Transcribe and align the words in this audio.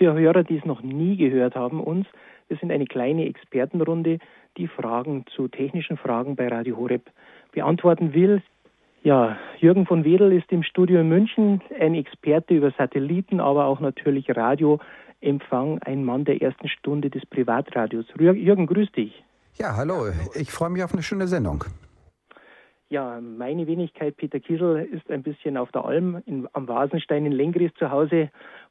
für 0.00 0.14
Hörer, 0.14 0.44
die 0.44 0.56
es 0.56 0.64
noch 0.64 0.82
nie 0.82 1.18
gehört 1.18 1.54
haben, 1.54 1.78
uns. 1.78 2.06
Wir 2.48 2.56
sind 2.56 2.72
eine 2.72 2.86
kleine 2.86 3.26
Expertenrunde, 3.26 4.18
die 4.56 4.66
Fragen 4.66 5.26
zu 5.36 5.46
technischen 5.46 5.98
Fragen 5.98 6.36
bei 6.36 6.48
Radio 6.48 6.78
Horeb 6.78 7.10
beantworten 7.52 8.14
will. 8.14 8.42
Ja, 9.02 9.36
Jürgen 9.58 9.84
von 9.84 10.04
Wedel 10.04 10.32
ist 10.32 10.50
im 10.52 10.62
Studio 10.62 11.00
in 11.00 11.08
München, 11.10 11.60
ein 11.78 11.94
Experte 11.94 12.54
über 12.54 12.70
Satelliten, 12.78 13.40
aber 13.40 13.66
auch 13.66 13.80
natürlich 13.80 14.34
Radioempfang, 14.34 15.80
ein 15.82 16.02
Mann 16.02 16.24
der 16.24 16.40
ersten 16.40 16.68
Stunde 16.68 17.10
des 17.10 17.26
Privatradios. 17.26 18.06
Jürgen, 18.18 18.66
grüß 18.66 18.90
dich. 18.92 19.22
Ja, 19.58 19.76
hallo, 19.76 20.06
ich 20.34 20.50
freue 20.50 20.70
mich 20.70 20.82
auf 20.82 20.94
eine 20.94 21.02
schöne 21.02 21.26
Sendung. 21.28 21.64
Ja, 22.92 23.20
meine 23.20 23.68
Wenigkeit, 23.68 24.16
Peter 24.16 24.40
Kiesel, 24.40 24.88
ist 24.90 25.08
ein 25.10 25.22
bisschen 25.22 25.56
auf 25.56 25.70
der 25.70 25.84
Alm 25.84 26.22
in, 26.26 26.48
am 26.54 26.66
Vasenstein 26.66 27.24
in 27.24 27.30
Lengries 27.30 27.70
zu 27.78 27.90
Hause. 27.90 28.30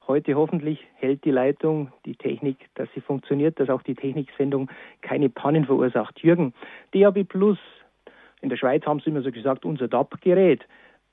Heute 0.09 0.33
hoffentlich 0.33 0.83
hält 0.95 1.23
die 1.23 1.29
Leitung, 1.29 1.91
die 2.03 2.15
Technik, 2.15 2.57
dass 2.73 2.89
sie 2.95 2.99
funktioniert, 2.99 3.59
dass 3.59 3.69
auch 3.69 3.83
die 3.83 3.93
Techniksendung 3.93 4.67
keine 5.01 5.29
Pannen 5.29 5.65
verursacht. 5.65 6.19
Jürgen, 6.23 6.55
DAB 6.95 7.25
Plus, 7.25 7.59
in 8.41 8.49
der 8.49 8.57
Schweiz 8.57 8.83
haben 8.87 9.01
sie 9.01 9.11
immer 9.11 9.21
so 9.21 9.31
gesagt, 9.31 9.65
unser 9.65 9.87
DAB-Gerät 9.87 10.65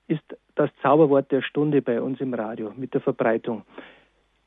ist 0.08 0.22
das 0.54 0.70
Zauberwort 0.80 1.30
der 1.30 1.42
Stunde 1.42 1.82
bei 1.82 2.00
uns 2.00 2.22
im 2.22 2.32
Radio 2.32 2.72
mit 2.74 2.94
der 2.94 3.02
Verbreitung. 3.02 3.64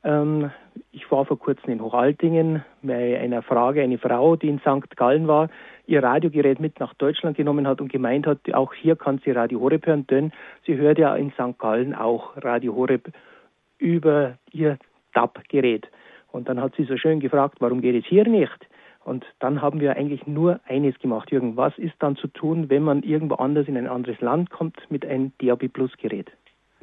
Ähm, 0.02 0.50
ich 0.90 1.08
war 1.12 1.24
vor 1.26 1.38
kurzem 1.38 1.70
in 1.70 1.80
Hochaltingen 1.80 2.64
bei 2.82 3.20
einer 3.20 3.42
Frage, 3.42 3.82
eine 3.82 3.98
Frau, 3.98 4.34
die 4.34 4.48
in 4.48 4.58
St. 4.58 4.96
Gallen 4.96 5.28
war, 5.28 5.48
ihr 5.86 6.02
Radiogerät 6.02 6.58
mit 6.58 6.80
nach 6.80 6.94
Deutschland 6.94 7.36
genommen 7.36 7.68
hat 7.68 7.80
und 7.80 7.92
gemeint 7.92 8.26
hat, 8.26 8.38
auch 8.52 8.74
hier 8.74 8.96
kann 8.96 9.20
sie 9.24 9.30
Radio 9.30 9.60
Horeb 9.60 9.86
hören, 9.86 10.08
denn 10.08 10.32
sie 10.66 10.76
hört 10.76 10.98
ja 10.98 11.14
in 11.14 11.30
St. 11.30 11.56
Gallen 11.56 11.94
auch 11.94 12.32
Radio 12.42 12.74
Horeb 12.74 13.12
über 13.80 14.38
ihr 14.52 14.78
DAB-Gerät. 15.14 15.88
Und 16.30 16.48
dann 16.48 16.60
hat 16.60 16.74
sie 16.76 16.84
so 16.84 16.96
schön 16.96 17.20
gefragt, 17.20 17.56
warum 17.60 17.80
geht 17.80 18.02
es 18.02 18.08
hier 18.08 18.26
nicht? 18.28 18.68
Und 19.04 19.24
dann 19.40 19.62
haben 19.62 19.80
wir 19.80 19.96
eigentlich 19.96 20.26
nur 20.26 20.60
eines 20.66 20.98
gemacht, 20.98 21.30
Jürgen. 21.32 21.56
Was 21.56 21.76
ist 21.78 21.94
dann 21.98 22.16
zu 22.16 22.28
tun, 22.28 22.68
wenn 22.68 22.82
man 22.82 23.02
irgendwo 23.02 23.36
anders 23.36 23.66
in 23.66 23.76
ein 23.76 23.88
anderes 23.88 24.20
Land 24.20 24.50
kommt 24.50 24.78
mit 24.90 25.04
einem 25.06 25.32
DAB 25.38 25.68
Plus 25.68 25.90
Gerät? 25.96 26.30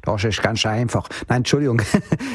Das 0.04 0.24
ist 0.24 0.42
ganz 0.42 0.66
einfach. 0.66 1.10
Nein, 1.28 1.38
Entschuldigung. 1.38 1.82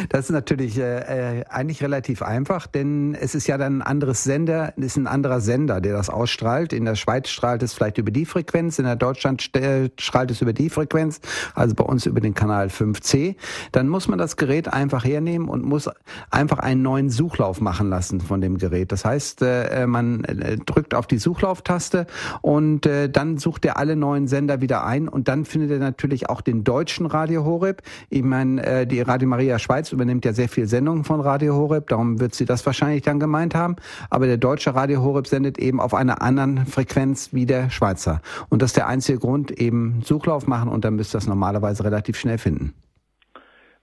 Das 0.09 0.27
ist 0.27 0.31
natürlich 0.31 0.79
äh, 0.79 1.39
äh, 1.41 1.45
eigentlich 1.49 1.83
relativ 1.83 2.23
einfach, 2.23 2.67
denn 2.67 3.15
es 3.15 3.35
ist 3.35 3.47
ja 3.47 3.57
dann 3.57 3.79
ein 3.79 3.83
anderes 3.83 4.25
Sender, 4.25 4.77
ist 4.77 4.97
ein 4.97 5.07
anderer 5.07 5.41
Sender, 5.41 5.81
der 5.81 5.95
das 5.95 6.11
ausstrahlt. 6.11 6.73
In 6.73 6.85
der 6.85 6.97
Schweiz 6.97 7.29
strahlt 7.29 7.63
es 7.63 7.73
vielleicht 7.73 7.99
über 7.99 8.11
die 8.11 8.27
Frequenz, 8.27 8.79
in 8.79 8.85
der 8.85 8.97
Deutschland 8.97 9.55
äh, 9.57 9.91
strahlt 9.99 10.31
es 10.31 10.43
über 10.43 10.53
die 10.53 10.69
Frequenz, 10.69 11.21
also 11.55 11.75
bei 11.75 11.85
uns 11.85 12.05
über 12.05 12.21
den 12.21 12.35
Kanal 12.35 12.67
5C. 12.67 13.37
Dann 13.71 13.89
muss 13.89 14.09
man 14.09 14.19
das 14.19 14.37
Gerät 14.37 14.73
einfach 14.73 15.05
hernehmen 15.05 15.49
und 15.49 15.65
muss 15.65 15.89
einfach 16.31 16.59
einen 16.59 16.83
neuen 16.83 17.09
Suchlauf 17.09 17.61
machen 17.61 17.89
lassen 17.89 18.21
von 18.21 18.41
dem 18.41 18.59
Gerät. 18.59 18.93
Das 18.93 19.05
heißt, 19.05 19.43
äh, 19.43 19.87
man 19.87 20.25
äh, 20.25 20.59
drückt 20.59 20.95
auf 20.95 21.07
die 21.07 21.19
Suchlauftaste 21.19 22.07
und 22.43 22.87
äh, 22.87 23.09
dann 23.09 23.39
sucht 23.39 23.65
er 23.65 23.79
alle 23.79 23.97
neuen 23.97 24.27
Sender 24.27 24.61
wieder 24.61 24.85
ein 24.85 25.09
und 25.09 25.29
dann 25.29 25.45
findet 25.45 25.71
er 25.71 25.79
natürlich 25.79 26.29
auch 26.29 26.41
den 26.41 26.65
deutschen 26.65 27.07
Radio 27.07 27.45
Horeb. 27.53 27.83
Ich 28.09 28.23
meine, 28.23 28.65
äh, 28.65 28.87
die 28.87 29.01
Radio 29.01 29.29
Maria 29.29 29.59
Schweiz 29.59 29.93
übernimmt 29.93 30.25
ja 30.25 30.33
sehr 30.33 30.49
viel 30.49 30.67
Sendungen 30.67 31.05
von 31.05 31.21
Radio 31.21 31.55
Horeb, 31.55 31.89
darum 31.89 32.19
wird 32.19 32.35
sie 32.35 32.47
das 32.47 32.65
wahrscheinlich 32.65 33.03
dann 33.03 33.21
gemeint 33.21 33.55
haben. 33.55 33.77
Aber 34.11 34.27
der 34.27 34.39
deutsche 34.39 34.75
Radio 34.75 35.03
Horeb 35.03 35.27
sendet 35.27 35.59
eben 35.59 35.81
auf 35.81 35.95
einer 35.95 36.23
anderen 36.23 36.67
Frequenz 36.67 37.33
wie 37.33 37.47
der 37.47 37.71
Schweizer. 37.71 38.23
Und 38.49 38.63
das 38.63 38.71
ist 38.71 38.77
der 38.77 38.89
einzige 38.89 39.19
Grund, 39.19 39.51
eben 39.51 40.01
Suchlauf 40.03 40.47
machen 40.47 40.71
und 40.71 40.85
dann 40.85 40.97
müsst 40.97 41.15
ihr 41.15 41.19
das 41.19 41.29
normalerweise 41.29 41.85
relativ 41.85 42.17
schnell 42.17 42.39
finden. 42.39 42.73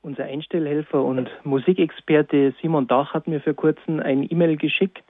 Unser 0.02 0.24
Einstellhelfer 0.24 1.04
und 1.04 1.30
Musikexperte 1.44 2.54
Simon 2.62 2.88
Dach 2.88 3.14
hat 3.14 3.28
mir 3.28 3.42
vor 3.42 3.54
kurzem 3.54 4.00
ein 4.00 4.26
E-Mail 4.30 4.56
geschickt 4.56 5.04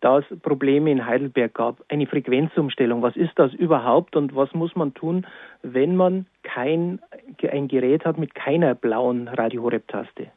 da 0.00 0.18
es 0.18 0.24
Probleme 0.40 0.90
in 0.90 1.06
Heidelberg 1.06 1.54
gab. 1.54 1.84
Eine 1.88 2.06
Frequenzumstellung. 2.06 3.02
Was 3.02 3.16
ist 3.16 3.32
das 3.36 3.52
überhaupt 3.54 4.16
und 4.16 4.34
was 4.34 4.52
muss 4.54 4.74
man 4.76 4.94
tun, 4.94 5.26
wenn 5.62 5.96
man 5.96 6.26
kein 6.42 7.00
ein 7.50 7.68
Gerät 7.68 8.04
hat 8.04 8.18
mit 8.18 8.34
keiner 8.34 8.74
blauen 8.74 9.28
Radio 9.28 9.62
Horeb 9.62 9.88
Taste? 9.88 10.28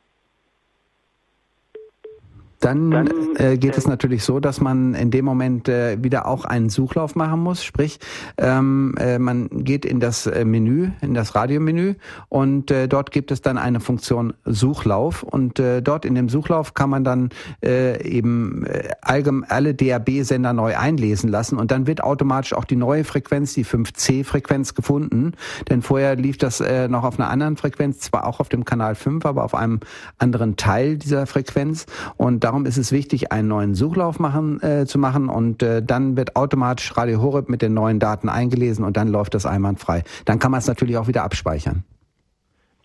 Dann, 2.59 2.91
dann 2.91 3.09
äh, 3.37 3.57
geht 3.57 3.77
es 3.77 3.87
natürlich 3.87 4.23
so, 4.23 4.39
dass 4.39 4.59
man 4.59 4.93
in 4.93 5.11
dem 5.11 5.23
Moment 5.23 5.69
äh, 5.69 5.97
wieder 6.03 6.27
auch 6.27 6.43
einen 6.43 6.69
Suchlauf 6.69 7.15
machen 7.15 7.39
muss. 7.39 7.63
Sprich, 7.63 7.99
ähm, 8.37 8.95
äh, 8.99 9.17
man 9.17 9.47
geht 9.49 9.85
in 9.85 9.99
das 9.99 10.27
äh, 10.27 10.43
Menü, 10.43 10.89
in 11.01 11.13
das 11.13 11.35
Radiomenü 11.35 11.95
und 12.27 12.69
äh, 12.71 12.87
dort 12.87 13.11
gibt 13.11 13.31
es 13.31 13.41
dann 13.41 13.57
eine 13.57 13.79
Funktion 13.79 14.33
Suchlauf 14.43 15.23
und 15.23 15.59
äh, 15.59 15.81
dort 15.81 16.03
in 16.03 16.15
dem 16.15 16.27
Suchlauf 16.27 16.73
kann 16.73 16.89
man 16.89 17.03
dann 17.03 17.29
äh, 17.63 18.03
eben 18.05 18.65
äh, 18.65 18.89
allgemein 19.01 19.49
alle 19.49 19.73
DAB-Sender 19.73 20.53
neu 20.53 20.77
einlesen 20.77 21.29
lassen 21.29 21.57
und 21.57 21.71
dann 21.71 21.87
wird 21.87 22.03
automatisch 22.03 22.53
auch 22.53 22.65
die 22.65 22.75
neue 22.75 23.03
Frequenz, 23.03 23.53
die 23.53 23.65
5C-Frequenz 23.65 24.75
gefunden. 24.75 25.33
Denn 25.69 25.81
vorher 25.81 26.15
lief 26.15 26.37
das 26.37 26.59
äh, 26.59 26.87
noch 26.87 27.03
auf 27.03 27.19
einer 27.19 27.29
anderen 27.29 27.55
Frequenz, 27.57 27.99
zwar 27.99 28.27
auch 28.27 28.39
auf 28.39 28.49
dem 28.49 28.65
Kanal 28.65 28.95
5, 28.95 29.25
aber 29.25 29.43
auf 29.43 29.55
einem 29.55 29.79
anderen 30.17 30.57
Teil 30.57 30.97
dieser 30.97 31.25
Frequenz 31.25 31.85
und 32.17 32.43
darum 32.49 32.65
ist 32.65 32.77
es 32.77 32.91
wichtig, 32.91 33.31
einen 33.31 33.47
neuen 33.47 33.75
Suchlauf 33.75 34.19
machen, 34.19 34.59
äh, 34.63 34.87
zu 34.87 34.97
machen 34.97 35.29
und 35.29 35.61
äh, 35.61 35.83
dann 35.83 36.17
wird 36.17 36.35
automatisch 36.35 36.97
Radio 36.97 37.21
Horeb 37.21 37.47
mit 37.47 37.61
den 37.61 37.75
neuen 37.75 37.99
Daten 37.99 38.27
eingelesen 38.27 38.83
und 38.83 38.97
dann 38.97 39.07
läuft 39.07 39.35
das 39.35 39.45
einwandfrei. 39.45 40.01
Dann 40.25 40.39
kann 40.39 40.49
man 40.49 40.57
es 40.57 40.67
natürlich 40.67 40.97
auch 40.97 41.07
wieder 41.07 41.21
abspeichern. 41.23 41.83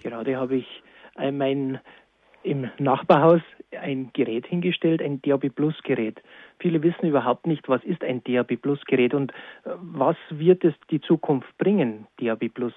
Gerade 0.03 0.36
habe 0.36 0.56
ich 0.56 0.66
äh, 1.16 1.32
mein 1.32 1.80
im 2.42 2.69
Nachbarhaus 2.78 3.41
ein 3.80 4.10
Gerät 4.12 4.47
hingestellt, 4.47 5.00
ein 5.00 5.22
DAB 5.22 5.48
Plus 5.48 5.74
Gerät. 5.82 6.20
Viele 6.58 6.82
wissen 6.82 7.06
überhaupt 7.06 7.47
nicht, 7.47 7.66
was 7.66 7.82
ist 7.84 8.04
ein 8.04 8.22
DAB 8.22 8.56
Plus 8.60 8.84
Gerät 8.84 9.14
und 9.14 9.32
äh, 9.64 9.70
was 9.80 10.16
wird 10.28 10.62
es 10.62 10.74
die 10.91 11.00
Zukunft 11.00 11.56
bringen, 11.56 12.06
DAB 12.20 12.50
Plus 12.53 12.74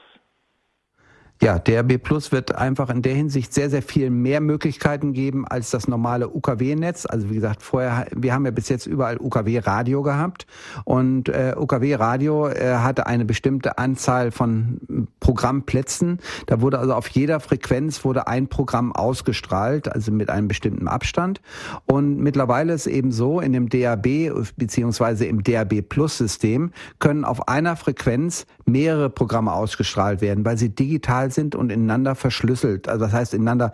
ja, 1.41 1.59
DRB 1.59 2.01
Plus 2.01 2.31
wird 2.31 2.55
einfach 2.55 2.89
in 2.89 3.01
der 3.03 3.13
Hinsicht 3.13 3.53
sehr, 3.53 3.69
sehr 3.69 3.83
viel 3.83 4.09
mehr 4.09 4.41
Möglichkeiten 4.41 5.13
geben 5.13 5.47
als 5.47 5.69
das 5.69 5.87
normale 5.87 6.29
UKW-Netz. 6.29 7.05
Also 7.05 7.29
wie 7.29 7.35
gesagt, 7.35 7.61
vorher, 7.61 8.07
wir 8.15 8.33
haben 8.33 8.45
ja 8.45 8.51
bis 8.51 8.69
jetzt 8.69 8.87
überall 8.87 9.17
UKW-Radio 9.19 10.01
gehabt 10.01 10.47
und 10.83 11.29
äh, 11.29 11.53
UKW-Radio 11.55 12.47
äh, 12.47 12.77
hatte 12.77 13.05
eine 13.05 13.25
bestimmte 13.25 13.77
Anzahl 13.77 14.31
von 14.31 15.07
Programmplätzen. 15.19 16.19
Da 16.47 16.61
wurde 16.61 16.79
also 16.79 16.93
auf 16.93 17.07
jeder 17.09 17.39
Frequenz 17.39 18.03
wurde 18.03 18.27
ein 18.27 18.47
Programm 18.47 18.91
ausgestrahlt, 18.91 19.87
also 19.91 20.11
mit 20.11 20.31
einem 20.31 20.47
bestimmten 20.47 20.87
Abstand. 20.87 21.41
Und 21.85 22.17
mittlerweile 22.17 22.73
ist 22.73 22.87
eben 22.87 23.11
so, 23.11 23.39
in 23.39 23.53
dem 23.53 23.69
DAB 23.69 24.07
beziehungsweise 24.55 25.25
im 25.25 25.43
DAB 25.43 25.81
Plus-System 25.87 26.71
können 26.97 27.25
auf 27.25 27.47
einer 27.47 27.75
Frequenz 27.75 28.47
mehrere 28.65 29.09
Programme 29.09 29.53
ausgestrahlt 29.53 30.21
werden, 30.21 30.43
weil 30.43 30.57
sie 30.57 30.69
digital 30.69 31.26
digital 31.27 31.31
sind 31.31 31.55
und 31.55 31.71
ineinander 31.71 32.15
verschlüsselt. 32.15 32.87
Also 32.87 33.05
das 33.05 33.13
heißt, 33.13 33.33
ineinander, 33.33 33.73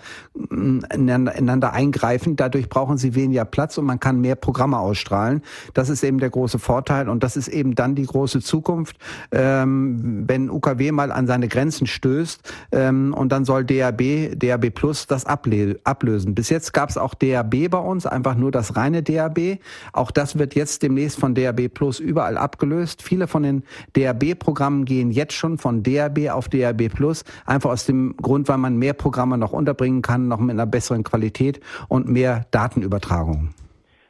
ineinander, 0.50 1.36
ineinander 1.36 1.74
eingreifen. 1.74 2.36
Dadurch 2.36 2.69
brauchen 2.69 2.97
sie 2.97 3.16
weniger 3.16 3.46
Platz 3.46 3.78
und 3.78 3.86
man 3.86 4.00
kann 4.00 4.22
mehr 4.22 4.36
Programme 4.36 4.78
ausstrahlen. 4.78 5.41
Das 5.74 5.90
ist 5.90 6.03
eben 6.03 6.19
der 6.19 6.30
große 6.30 6.59
Vorteil 6.59 7.09
und 7.09 7.24
das 7.24 7.38
ist 7.38 7.47
eben 7.47 7.75
dann 7.75 7.96
die 7.96 8.06
große 8.06 8.41
Zukunft, 8.41 8.97
ähm, 9.31 10.24
wenn 10.28 10.50
UKW 10.50 10.91
mal 10.91 11.12
an 11.12 11.28
seine 11.28 11.47
Grenzen 11.47 11.88
stößt 11.88 12.41
ähm, 12.72 13.14
und 13.14 13.31
dann 13.31 13.46
soll 13.46 13.66
DAB, 13.66 14.38
DAB 14.38 14.70
Plus 14.72 15.08
das 15.08 15.25
ablösen. 15.25 16.35
Bis 16.35 16.50
jetzt 16.50 16.74
gab 16.74 16.90
es 16.90 16.97
auch 16.97 17.14
DAB 17.14 17.70
bei 17.70 17.78
uns, 17.78 18.06
einfach 18.06 18.35
nur 18.35 18.52
das 18.52 18.75
reine 18.75 19.03
DAB. 19.03 19.59
Auch 19.91 20.12
das 20.12 20.38
wird 20.38 20.56
jetzt 20.56 20.84
demnächst 20.84 21.20
von 21.20 21.35
DAB 21.35 21.70
Plus 21.74 22.00
überall 22.00 22.38
abgelöst. 22.38 23.02
Viele 23.02 23.28
von 23.28 23.44
den 23.44 23.64
DAB-Programmen 23.94 24.85
gehen 24.85 25.12
jetzt 25.12 25.34
schon 25.34 25.58
von 25.58 25.84
DAB 25.84 26.30
auf 26.30 26.50
DAB 26.50 26.90
Plus, 26.90 27.24
Einfach 27.46 27.72
aus 27.72 27.86
dem 27.86 28.16
Grund, 28.18 28.48
weil 28.50 28.58
man 28.58 28.78
mehr 28.78 28.94
Programme 28.94 29.38
noch 29.38 29.54
unterbringen 29.54 30.02
kann, 30.02 30.28
noch 30.28 30.40
mit 30.40 30.52
einer 30.52 30.66
besseren 30.66 31.04
Qualität 31.04 31.59
und 31.90 32.08
mehr 32.08 32.46
Datenübertragung. 32.52 33.53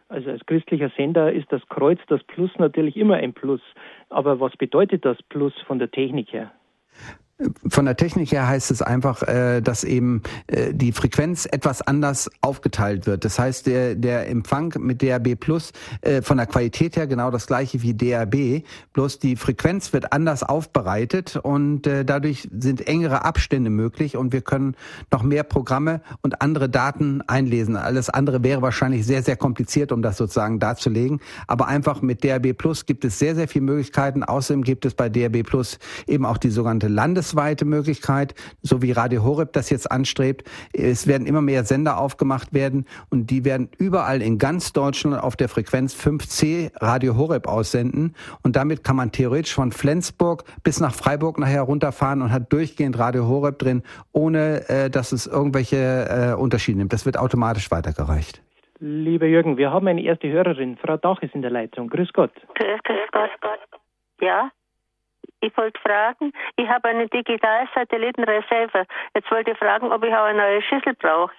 Also 0.10 0.30
als 0.30 0.46
christlicher 0.46 0.92
Sender 0.96 1.34
ist 1.34 1.52
das 1.52 1.62
Kreuz, 1.70 2.00
das 2.08 2.24
Plus 2.24 2.52
natürlich 2.60 2.96
immer 2.96 3.16
ein 3.16 3.34
Plus. 3.34 3.62
Aber 4.10 4.40
was 4.40 4.56
bedeutet 4.58 5.06
das 5.06 5.18
Plus 5.30 5.54
von 5.66 5.80
der 5.80 5.90
Technik 5.90 6.32
her? 6.32 6.52
Von 7.68 7.86
der 7.86 7.98
Technik 7.98 8.32
her 8.32 8.48
heißt 8.48 8.70
es 8.70 8.84
einfach, 8.84 9.24
äh, 9.24 9.62
dass 9.62 9.84
eben 9.84 10.22
äh, 10.48 10.72
die 10.72 10.92
Frequenz 10.92 11.48
etwas 11.52 11.82
anders 11.82 12.30
aufgeteilt 12.42 13.08
wird. 13.08 13.26
Das 13.26 13.40
heißt, 13.40 13.66
der, 13.66 13.96
der 13.96 14.30
Empfang 14.30 14.76
mit 14.78 15.02
DAB 15.02 15.36
Plus 15.36 15.72
äh, 16.02 16.22
von 16.22 16.38
der 16.38 16.46
Qualität 16.46 16.96
her 16.96 17.08
genau 17.08 17.32
das 17.32 17.48
gleiche 17.48 17.82
wie 17.82 17.96
DAB, 17.96 18.64
bloß 18.94 19.18
die 19.18 19.36
Frequenz 19.36 19.94
wird 19.94 20.14
anders 20.14 20.44
aufbereitet 20.44 21.36
und 21.42 21.84
dadurch 21.84 22.48
sind 22.58 22.88
engere 22.88 23.26
Abstände 23.26 23.70
möglich 23.70 24.16
und 24.16 24.32
wir 24.32 24.42
können 24.42 24.76
noch 25.12 25.24
mehr 25.24 25.44
Programme 25.44 26.02
und 26.22 26.42
andere 26.42 26.70
Daten 26.70 27.22
einlesen. 27.28 27.76
Alles 27.76 28.10
andere 28.10 28.44
wäre 28.44 28.62
wahrscheinlich 28.62 29.06
sehr, 29.06 29.24
sehr 29.24 29.36
kompliziert, 29.36 29.92
um 29.92 30.02
das 30.02 30.18
sozusagen 30.18 30.60
darzulegen. 30.60 31.20
Aber 31.48 31.68
einfach 31.68 32.02
mit 32.02 32.24
DAB 32.24 32.54
Plus 32.54 32.86
gibt 32.86 33.06
es 33.06 33.20
sehr, 33.20 33.36
sehr 33.36 33.48
viele 33.48 33.66
Möglichkeiten. 33.66 34.24
Außerdem 34.24 34.64
gibt 34.64 34.86
es 34.86 34.94
bei 34.94 35.10
DAB 35.10 35.44
Plus 35.44 35.80
eben 36.08 36.26
auch 36.26 36.38
die 36.38 36.50
sogenannte 36.50 36.88
Landes 36.88 37.33
bundesweite 37.34 37.66
Möglichkeit, 37.66 38.36
so 38.62 38.82
wie 38.82 38.92
Radio 38.92 39.24
Horeb 39.24 39.54
das 39.54 39.70
jetzt 39.70 39.92
anstrebt. 39.92 40.44
Es 40.72 41.08
werden 41.08 41.26
immer 41.26 41.42
mehr 41.42 41.64
Sender 41.64 41.98
aufgemacht 41.98 42.54
werden 42.54 42.86
und 43.10 43.30
die 43.32 43.44
werden 43.44 43.70
überall 43.78 44.22
in 44.22 44.38
ganz 44.38 44.74
Deutschland 44.74 45.22
auf 45.22 45.36
der 45.36 45.50
Frequenz 45.50 45.96
5C 45.96 46.72
Radio 46.80 47.18
Horeb 47.18 47.48
aussenden. 47.48 48.14
Und 48.44 48.56
damit 48.56 48.84
kann 48.84 48.96
man 48.96 49.12
theoretisch 49.12 49.54
von 49.54 49.72
Flensburg 49.72 50.44
bis 50.64 50.80
nach 50.80 50.94
Freiburg 50.94 51.40
nachher 51.40 51.64
runterfahren 51.64 52.22
und 52.22 52.32
hat 52.32 52.54
durchgehend 52.54 53.00
Radio 53.00 53.28
Horeb 53.28 53.58
drin, 53.60 53.82
ohne 54.12 54.70
äh, 54.70 54.90
dass 54.90 55.12
es 55.12 55.26
irgendwelche 55.26 56.36
äh, 56.36 56.40
Unterschiede 56.40 56.78
nimmt. 56.78 56.94
Das 56.94 57.06
wird 57.06 57.18
automatisch 57.18 57.72
weitergereicht. 57.72 58.42
Lieber 58.80 59.26
Jürgen, 59.26 59.58
wir 59.58 59.72
haben 59.72 59.88
eine 59.88 60.04
erste 60.04 60.30
Hörerin. 60.30 60.78
Frau 60.78 60.98
Dach 60.98 61.22
ist 61.22 61.34
in 61.34 61.42
der 61.42 61.52
Leitung. 61.52 61.88
Grüß 61.88 62.12
Gott. 62.14 62.34
Grüß 62.56 62.80
Gott. 63.42 63.60
Ja, 64.22 64.52
ich 65.44 65.56
wollte 65.58 65.80
fragen, 65.82 66.32
ich 66.56 66.68
habe 66.68 66.88
eine 66.90 67.08
Digital-Satellitenreserve. 67.08 68.86
Jetzt 69.14 69.30
wollte 69.30 69.52
ich 69.52 69.58
fragen, 69.58 69.92
ob 69.92 70.04
ich 70.04 70.14
auch 70.14 70.24
eine 70.24 70.40
neue 70.40 70.62
Schüssel 70.62 70.94
brauche. 70.96 71.34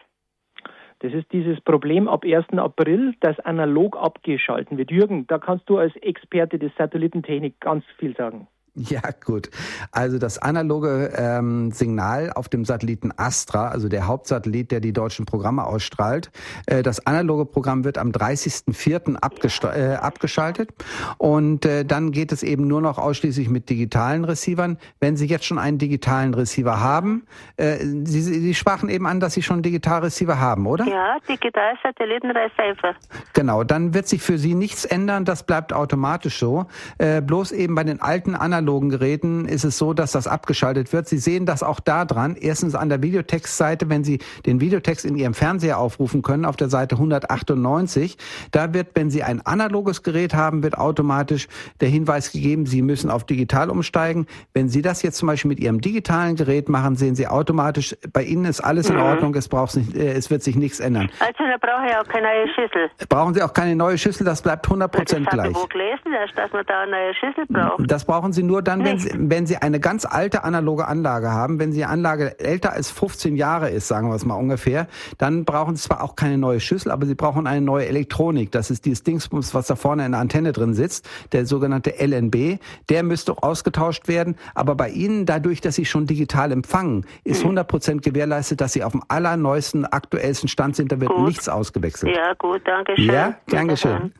Das 1.00 1.12
ist 1.12 1.32
dieses 1.32 1.60
Problem 1.60 2.06
ab 2.08 2.24
1. 2.24 2.46
April, 2.56 3.14
dass 3.20 3.38
analog 3.40 3.96
abgeschalten 3.96 4.78
wird. 4.78 4.90
Jürgen, 4.90 5.26
da 5.26 5.38
kannst 5.38 5.68
du 5.68 5.78
als 5.78 5.94
Experte 5.96 6.58
des 6.58 6.72
Satellitentechnik 6.76 7.60
ganz 7.60 7.84
viel 7.98 8.14
sagen. 8.16 8.46
Ja, 8.94 9.00
gut. 9.24 9.50
Also 9.92 10.18
das 10.18 10.38
analoge 10.38 11.12
ähm, 11.16 11.70
Signal 11.70 12.32
auf 12.32 12.48
dem 12.48 12.64
Satelliten 12.64 13.12
Astra, 13.16 13.68
also 13.68 13.88
der 13.88 14.06
Hauptsatellit, 14.06 14.72
der 14.72 14.80
die 14.80 14.92
deutschen 14.92 15.26
Programme 15.26 15.64
ausstrahlt, 15.64 16.30
äh, 16.66 16.82
das 16.82 17.06
analoge 17.06 17.46
Programm 17.46 17.84
wird 17.84 17.98
am 17.98 18.10
30.04. 18.10 19.74
Äh, 19.74 19.94
abgeschaltet 19.96 20.70
und 21.18 21.64
äh, 21.64 21.84
dann 21.84 22.10
geht 22.10 22.32
es 22.32 22.42
eben 22.42 22.66
nur 22.66 22.80
noch 22.80 22.98
ausschließlich 22.98 23.48
mit 23.48 23.70
digitalen 23.70 24.24
Receivern. 24.24 24.78
Wenn 25.00 25.16
Sie 25.16 25.26
jetzt 25.26 25.44
schon 25.44 25.58
einen 25.58 25.78
digitalen 25.78 26.34
Receiver 26.34 26.80
haben, 26.80 27.26
äh, 27.56 27.76
Sie, 27.78 28.22
Sie 28.22 28.54
sprachen 28.54 28.88
eben 28.88 29.06
an, 29.06 29.20
dass 29.20 29.34
Sie 29.34 29.42
schon 29.42 29.54
einen 29.54 29.62
digitalen 29.62 30.04
Receiver 30.04 30.40
haben, 30.40 30.66
oder? 30.66 30.84
Ja, 30.86 31.16
digital 31.28 31.74
Satellitenreceiver. 31.82 32.94
Genau, 33.32 33.62
dann 33.62 33.94
wird 33.94 34.08
sich 34.08 34.22
für 34.22 34.38
Sie 34.38 34.54
nichts 34.54 34.84
ändern, 34.84 35.24
das 35.24 35.44
bleibt 35.44 35.72
automatisch 35.72 36.38
so. 36.38 36.66
Äh, 36.98 37.22
bloß 37.22 37.52
eben 37.52 37.74
bei 37.74 37.84
den 37.84 38.00
alten 38.00 38.34
analogen 38.34 38.63
analogen 38.64 38.88
Geräten 38.88 39.44
ist 39.44 39.64
es 39.64 39.76
so, 39.76 39.92
dass 39.92 40.12
das 40.12 40.26
abgeschaltet 40.26 40.92
wird. 40.94 41.06
Sie 41.06 41.18
sehen 41.18 41.44
das 41.44 41.62
auch 41.62 41.80
da 41.80 42.06
dran. 42.06 42.34
Erstens 42.40 42.74
an 42.74 42.88
der 42.88 43.02
Videotextseite, 43.02 43.90
wenn 43.90 44.04
Sie 44.04 44.20
den 44.46 44.58
Videotext 44.60 45.04
in 45.04 45.16
Ihrem 45.16 45.34
Fernseher 45.34 45.78
aufrufen 45.78 46.22
können, 46.22 46.46
auf 46.46 46.56
der 46.56 46.70
Seite 46.70 46.94
198. 46.94 48.16
Da 48.52 48.72
wird, 48.72 48.88
wenn 48.94 49.10
Sie 49.10 49.22
ein 49.22 49.44
analoges 49.44 50.02
Gerät 50.02 50.32
haben, 50.32 50.62
wird 50.62 50.78
automatisch 50.78 51.46
der 51.82 51.90
Hinweis 51.90 52.32
gegeben, 52.32 52.64
Sie 52.64 52.80
müssen 52.80 53.10
auf 53.10 53.24
digital 53.24 53.68
umsteigen. 53.68 54.26
Wenn 54.54 54.70
Sie 54.70 54.80
das 54.80 55.02
jetzt 55.02 55.18
zum 55.18 55.26
Beispiel 55.28 55.50
mit 55.50 55.60
Ihrem 55.60 55.82
digitalen 55.82 56.36
Gerät 56.36 56.70
machen, 56.70 56.96
sehen 56.96 57.14
Sie 57.14 57.28
automatisch, 57.28 57.94
bei 58.14 58.22
Ihnen 58.22 58.46
ist 58.46 58.62
alles 58.62 58.88
in 58.88 58.96
mhm. 58.96 59.02
Ordnung, 59.02 59.34
es, 59.34 59.48
braucht 59.48 59.76
nicht, 59.76 59.94
äh, 59.94 60.12
es 60.12 60.30
wird 60.30 60.42
sich 60.42 60.56
nichts 60.56 60.80
ändern. 60.80 61.10
Also 61.20 61.44
da 61.44 61.58
brauche 61.60 61.86
ich 61.86 61.96
auch 61.96 62.08
keine 62.08 62.28
neue 62.28 62.48
Schüssel. 62.48 62.90
Brauchen 63.10 63.34
Sie 63.34 63.42
auch 63.42 63.52
keine 63.52 63.76
neue 63.76 63.98
Schüssel, 63.98 64.24
das 64.24 64.40
bleibt 64.40 64.64
100 64.66 64.90
Prozent 64.90 65.28
gleich. 65.28 65.50
Ich 65.50 65.54
habe 65.54 65.64
wo 65.64 65.68
gelesen, 65.68 66.34
dass 66.34 66.50
man 66.52 66.64
da 66.66 66.80
eine 66.80 66.90
neue 66.92 67.14
Schüssel 67.14 67.44
braucht. 67.46 67.90
Das 67.90 68.06
brauchen 68.06 68.32
Sie 68.32 68.42
nur 68.42 68.53
nur 68.54 68.62
dann, 68.62 68.84
wenn 68.84 69.00
Sie, 69.00 69.10
wenn 69.12 69.46
Sie 69.46 69.56
eine 69.56 69.80
ganz 69.80 70.04
alte 70.04 70.44
analoge 70.44 70.86
Anlage 70.86 71.32
haben, 71.32 71.58
wenn 71.58 71.72
die 71.72 71.84
Anlage 71.84 72.38
älter 72.38 72.72
als 72.72 72.88
15 72.88 73.34
Jahre 73.34 73.68
ist, 73.68 73.88
sagen 73.88 74.10
wir 74.10 74.14
es 74.14 74.24
mal 74.24 74.36
ungefähr, 74.36 74.86
dann 75.18 75.44
brauchen 75.44 75.74
Sie 75.74 75.82
zwar 75.82 76.04
auch 76.04 76.14
keine 76.14 76.38
neue 76.38 76.60
Schüssel, 76.60 76.92
aber 76.92 77.04
Sie 77.04 77.16
brauchen 77.16 77.48
eine 77.48 77.60
neue 77.60 77.86
Elektronik. 77.86 78.52
Das 78.52 78.70
ist 78.70 78.84
dieses 78.84 79.02
Dingsbums, 79.02 79.54
was 79.54 79.66
da 79.66 79.74
vorne 79.74 80.06
in 80.06 80.12
der 80.12 80.20
Antenne 80.20 80.52
drin 80.52 80.72
sitzt, 80.72 81.08
der 81.32 81.46
sogenannte 81.46 81.94
LNB. 81.98 82.60
Der 82.90 83.02
müsste 83.02 83.42
ausgetauscht 83.42 84.06
werden. 84.06 84.36
Aber 84.54 84.76
bei 84.76 84.90
Ihnen, 84.90 85.26
dadurch, 85.26 85.60
dass 85.60 85.74
Sie 85.74 85.84
schon 85.84 86.06
digital 86.06 86.52
empfangen, 86.52 87.06
ist 87.24 87.40
100 87.40 87.66
mhm. 87.66 87.68
Prozent 87.68 88.02
gewährleistet, 88.02 88.60
dass 88.60 88.72
Sie 88.72 88.84
auf 88.84 88.92
dem 88.92 89.02
allerneuesten, 89.08 89.84
aktuellsten 89.84 90.48
Stand 90.48 90.76
sind. 90.76 90.92
Da 90.92 91.00
wird 91.00 91.10
gut. 91.10 91.26
nichts 91.26 91.48
ausgewechselt. 91.48 92.14
Ja, 92.14 92.34
gut, 92.34 92.62
danke 92.64 92.94
schön. 92.94 93.06
Ja, 93.06 93.34
gern 93.48 93.66
geschehen. 93.66 94.14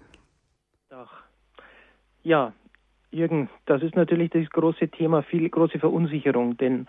Ja, 2.25 2.53
Jürgen, 3.15 3.49
das 3.67 3.83
ist 3.83 3.97
natürlich 3.97 4.31
das 4.31 4.49
große 4.51 4.89
Thema, 4.89 5.23
viel 5.23 5.49
große 5.49 5.79
Verunsicherung, 5.79 6.57
denn 6.57 6.87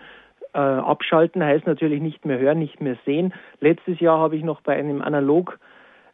äh, 0.54 0.58
abschalten 0.58 1.44
heißt 1.44 1.68
natürlich 1.68 2.02
nicht 2.02 2.26
mehr 2.26 2.40
hören, 2.40 2.60
nicht 2.60 2.82
mehr 2.82 2.98
sehen. 3.06 3.34
Letztes 3.60 4.00
Jahr 4.00 4.20
habe 4.20 4.36
ich 4.36 4.44
noch 4.44 4.62
bei 4.62 4.76
einem 4.76 5.02
Analog 5.02 5.60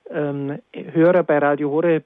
ähm, 0.09 0.59
Hörer 0.73 1.23
bei 1.23 1.37
Radio 1.37 1.69
Horeb 1.69 2.05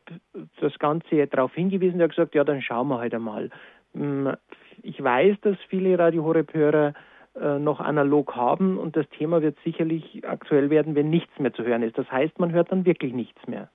das 0.59 0.77
Ganze 0.79 1.27
darauf 1.27 1.53
hingewiesen, 1.53 1.97
der 1.97 2.07
hat 2.07 2.15
gesagt, 2.15 2.35
ja, 2.35 2.43
dann 2.43 2.61
schauen 2.61 2.87
wir 2.87 2.99
halt 2.99 3.13
einmal. 3.13 3.49
Ähm, 3.95 4.35
ich 4.83 5.03
weiß, 5.03 5.37
dass 5.41 5.57
viele 5.69 5.97
Radio 5.97 6.23
Horeb 6.23 6.53
Hörer 6.53 6.93
äh, 7.39 7.57
noch 7.59 7.79
analog 7.79 8.35
haben 8.35 8.77
und 8.77 8.95
das 8.95 9.09
Thema 9.09 9.41
wird 9.41 9.57
sicherlich 9.63 10.23
aktuell 10.27 10.69
werden, 10.69 10.95
wenn 10.95 11.09
nichts 11.09 11.37
mehr 11.39 11.53
zu 11.53 11.63
hören 11.63 11.83
ist. 11.83 11.97
Das 11.97 12.11
heißt, 12.11 12.39
man 12.39 12.51
hört 12.51 12.71
dann 12.71 12.85
wirklich 12.85 13.13
nichts 13.13 13.47
mehr. 13.47 13.69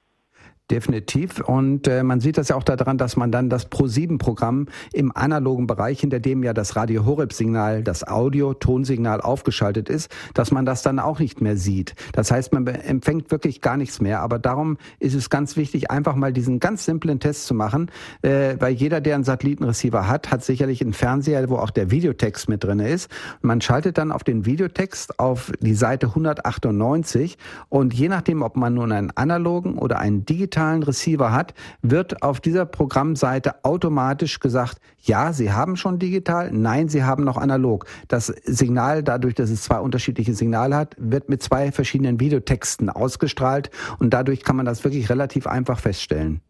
Definitiv. 0.70 1.40
Und 1.40 1.88
äh, 1.88 2.04
man 2.04 2.20
sieht 2.20 2.38
das 2.38 2.48
ja 2.48 2.56
auch 2.56 2.62
daran, 2.62 2.96
dass 2.96 3.16
man 3.16 3.32
dann 3.32 3.50
das 3.50 3.68
Pro7-Programm 3.68 4.66
im 4.92 5.10
analogen 5.16 5.66
Bereich, 5.66 5.98
hinter 5.98 6.20
dem 6.20 6.44
ja 6.44 6.52
das 6.52 6.76
Radio 6.76 7.04
Horeb-Signal, 7.04 7.82
das 7.82 8.06
Audio-Tonsignal 8.06 9.20
aufgeschaltet 9.20 9.88
ist, 9.88 10.14
dass 10.32 10.52
man 10.52 10.64
das 10.66 10.82
dann 10.82 11.00
auch 11.00 11.18
nicht 11.18 11.40
mehr 11.40 11.56
sieht. 11.56 11.96
Das 12.12 12.30
heißt, 12.30 12.52
man 12.52 12.68
empfängt 12.68 13.32
wirklich 13.32 13.60
gar 13.60 13.76
nichts 13.76 14.00
mehr. 14.00 14.20
Aber 14.20 14.38
darum 14.38 14.78
ist 15.00 15.14
es 15.14 15.28
ganz 15.28 15.56
wichtig, 15.56 15.90
einfach 15.90 16.14
mal 16.14 16.32
diesen 16.32 16.60
ganz 16.60 16.84
simplen 16.84 17.18
Test 17.18 17.46
zu 17.46 17.54
machen, 17.54 17.90
äh, 18.22 18.54
weil 18.60 18.72
jeder, 18.74 19.00
der 19.00 19.16
einen 19.16 19.24
Satellitenreceiver 19.24 20.06
hat, 20.06 20.30
hat 20.30 20.44
sicherlich 20.44 20.82
einen 20.82 20.92
Fernseher, 20.92 21.50
wo 21.50 21.56
auch 21.56 21.70
der 21.70 21.90
Videotext 21.90 22.48
mit 22.48 22.62
drin 22.62 22.78
ist. 22.78 23.10
Man 23.42 23.60
schaltet 23.60 23.98
dann 23.98 24.12
auf 24.12 24.22
den 24.22 24.46
Videotext 24.46 25.18
auf 25.18 25.50
die 25.60 25.74
Seite 25.74 26.06
198 26.08 27.38
und 27.68 27.92
je 27.92 28.08
nachdem, 28.08 28.42
ob 28.42 28.56
man 28.56 28.74
nun 28.74 28.92
einen 28.92 29.10
analogen 29.16 29.76
oder 29.76 29.98
einen 29.98 30.24
digitalen 30.24 30.59
digitalen 30.60 30.82
Receiver 30.82 31.32
hat, 31.32 31.54
wird 31.82 32.22
auf 32.22 32.40
dieser 32.40 32.66
Programmseite 32.66 33.64
automatisch 33.64 34.40
gesagt, 34.40 34.78
ja, 34.98 35.32
Sie 35.32 35.52
haben 35.52 35.76
schon 35.76 35.98
digital, 35.98 36.50
nein, 36.52 36.88
Sie 36.88 37.02
haben 37.02 37.24
noch 37.24 37.38
analog. 37.38 37.86
Das 38.08 38.26
Signal, 38.26 39.02
dadurch, 39.02 39.34
dass 39.34 39.50
es 39.50 39.62
zwei 39.62 39.80
unterschiedliche 39.80 40.34
Signale 40.34 40.76
hat, 40.76 40.96
wird 40.98 41.30
mit 41.30 41.42
zwei 41.42 41.72
verschiedenen 41.72 42.20
Videotexten 42.20 42.90
ausgestrahlt 42.90 43.70
und 43.98 44.12
dadurch 44.12 44.44
kann 44.44 44.56
man 44.56 44.66
das 44.66 44.84
wirklich 44.84 45.08
relativ 45.08 45.46
einfach 45.46 45.78
feststellen. 45.78 46.42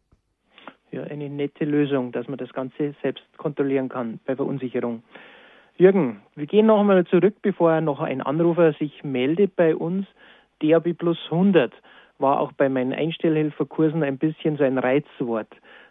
Ja, 0.90 1.04
eine 1.04 1.30
nette 1.30 1.64
Lösung, 1.64 2.10
dass 2.10 2.26
man 2.26 2.38
das 2.38 2.52
Ganze 2.52 2.94
selbst 3.02 3.22
kontrollieren 3.36 3.88
kann 3.88 4.18
bei 4.26 4.34
Verunsicherung. 4.34 5.04
Jürgen, 5.76 6.20
wir 6.34 6.46
gehen 6.46 6.66
noch 6.66 6.80
einmal 6.80 7.06
zurück, 7.06 7.34
bevor 7.42 7.80
noch 7.80 8.00
ein 8.00 8.20
Anrufer 8.20 8.72
sich 8.72 9.04
meldet 9.04 9.54
bei 9.54 9.76
uns. 9.76 10.06
DAB 10.60 10.92
plus 10.98 11.16
100 11.30 11.72
war 12.20 12.40
auch 12.40 12.52
bei 12.52 12.68
meinen 12.68 12.92
Einstellhelferkursen 12.92 14.02
ein 14.02 14.18
bisschen 14.18 14.56
so 14.56 14.64
ein 14.64 14.78
Reizwort. 14.78 15.48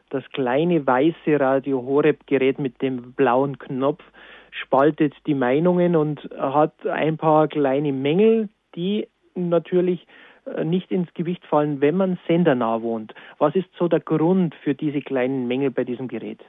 Das 0.10 0.24
kleine 0.32 0.86
weiße 0.86 1.40
Radio 1.40 1.84
Horeb 1.84 2.26
Gerät 2.26 2.58
mit 2.60 2.82
dem 2.82 3.14
blauen 3.14 3.60
Knopf 3.60 4.04
spaltet 4.52 5.14
die 5.28 5.36
Meinungen 5.36 5.96
und 5.96 6.28
hat 6.38 6.86
ein 6.88 7.18
paar 7.18 7.48
kleine 7.48 7.94
Mängel, 7.94 8.50
die 8.76 9.08
natürlich 9.36 10.08
äh, 10.46 10.64
nicht 10.64 10.92
ins 10.92 11.14
Gewicht 11.14 11.46
fallen, 11.46 11.82
wenn 11.82 11.96
man 11.98 12.18
sendernah 12.28 12.82
wohnt. 12.82 13.14
Was 13.38 13.56
ist 13.56 13.70
so 13.78 13.88
der 13.88 14.00
Grund 14.00 14.56
für 14.64 14.74
diese 14.74 15.02
kleinen 15.02 15.48
Mängel 15.48 15.72
bei 15.72 15.84
diesem 15.84 16.08
Gerät? 16.08 16.40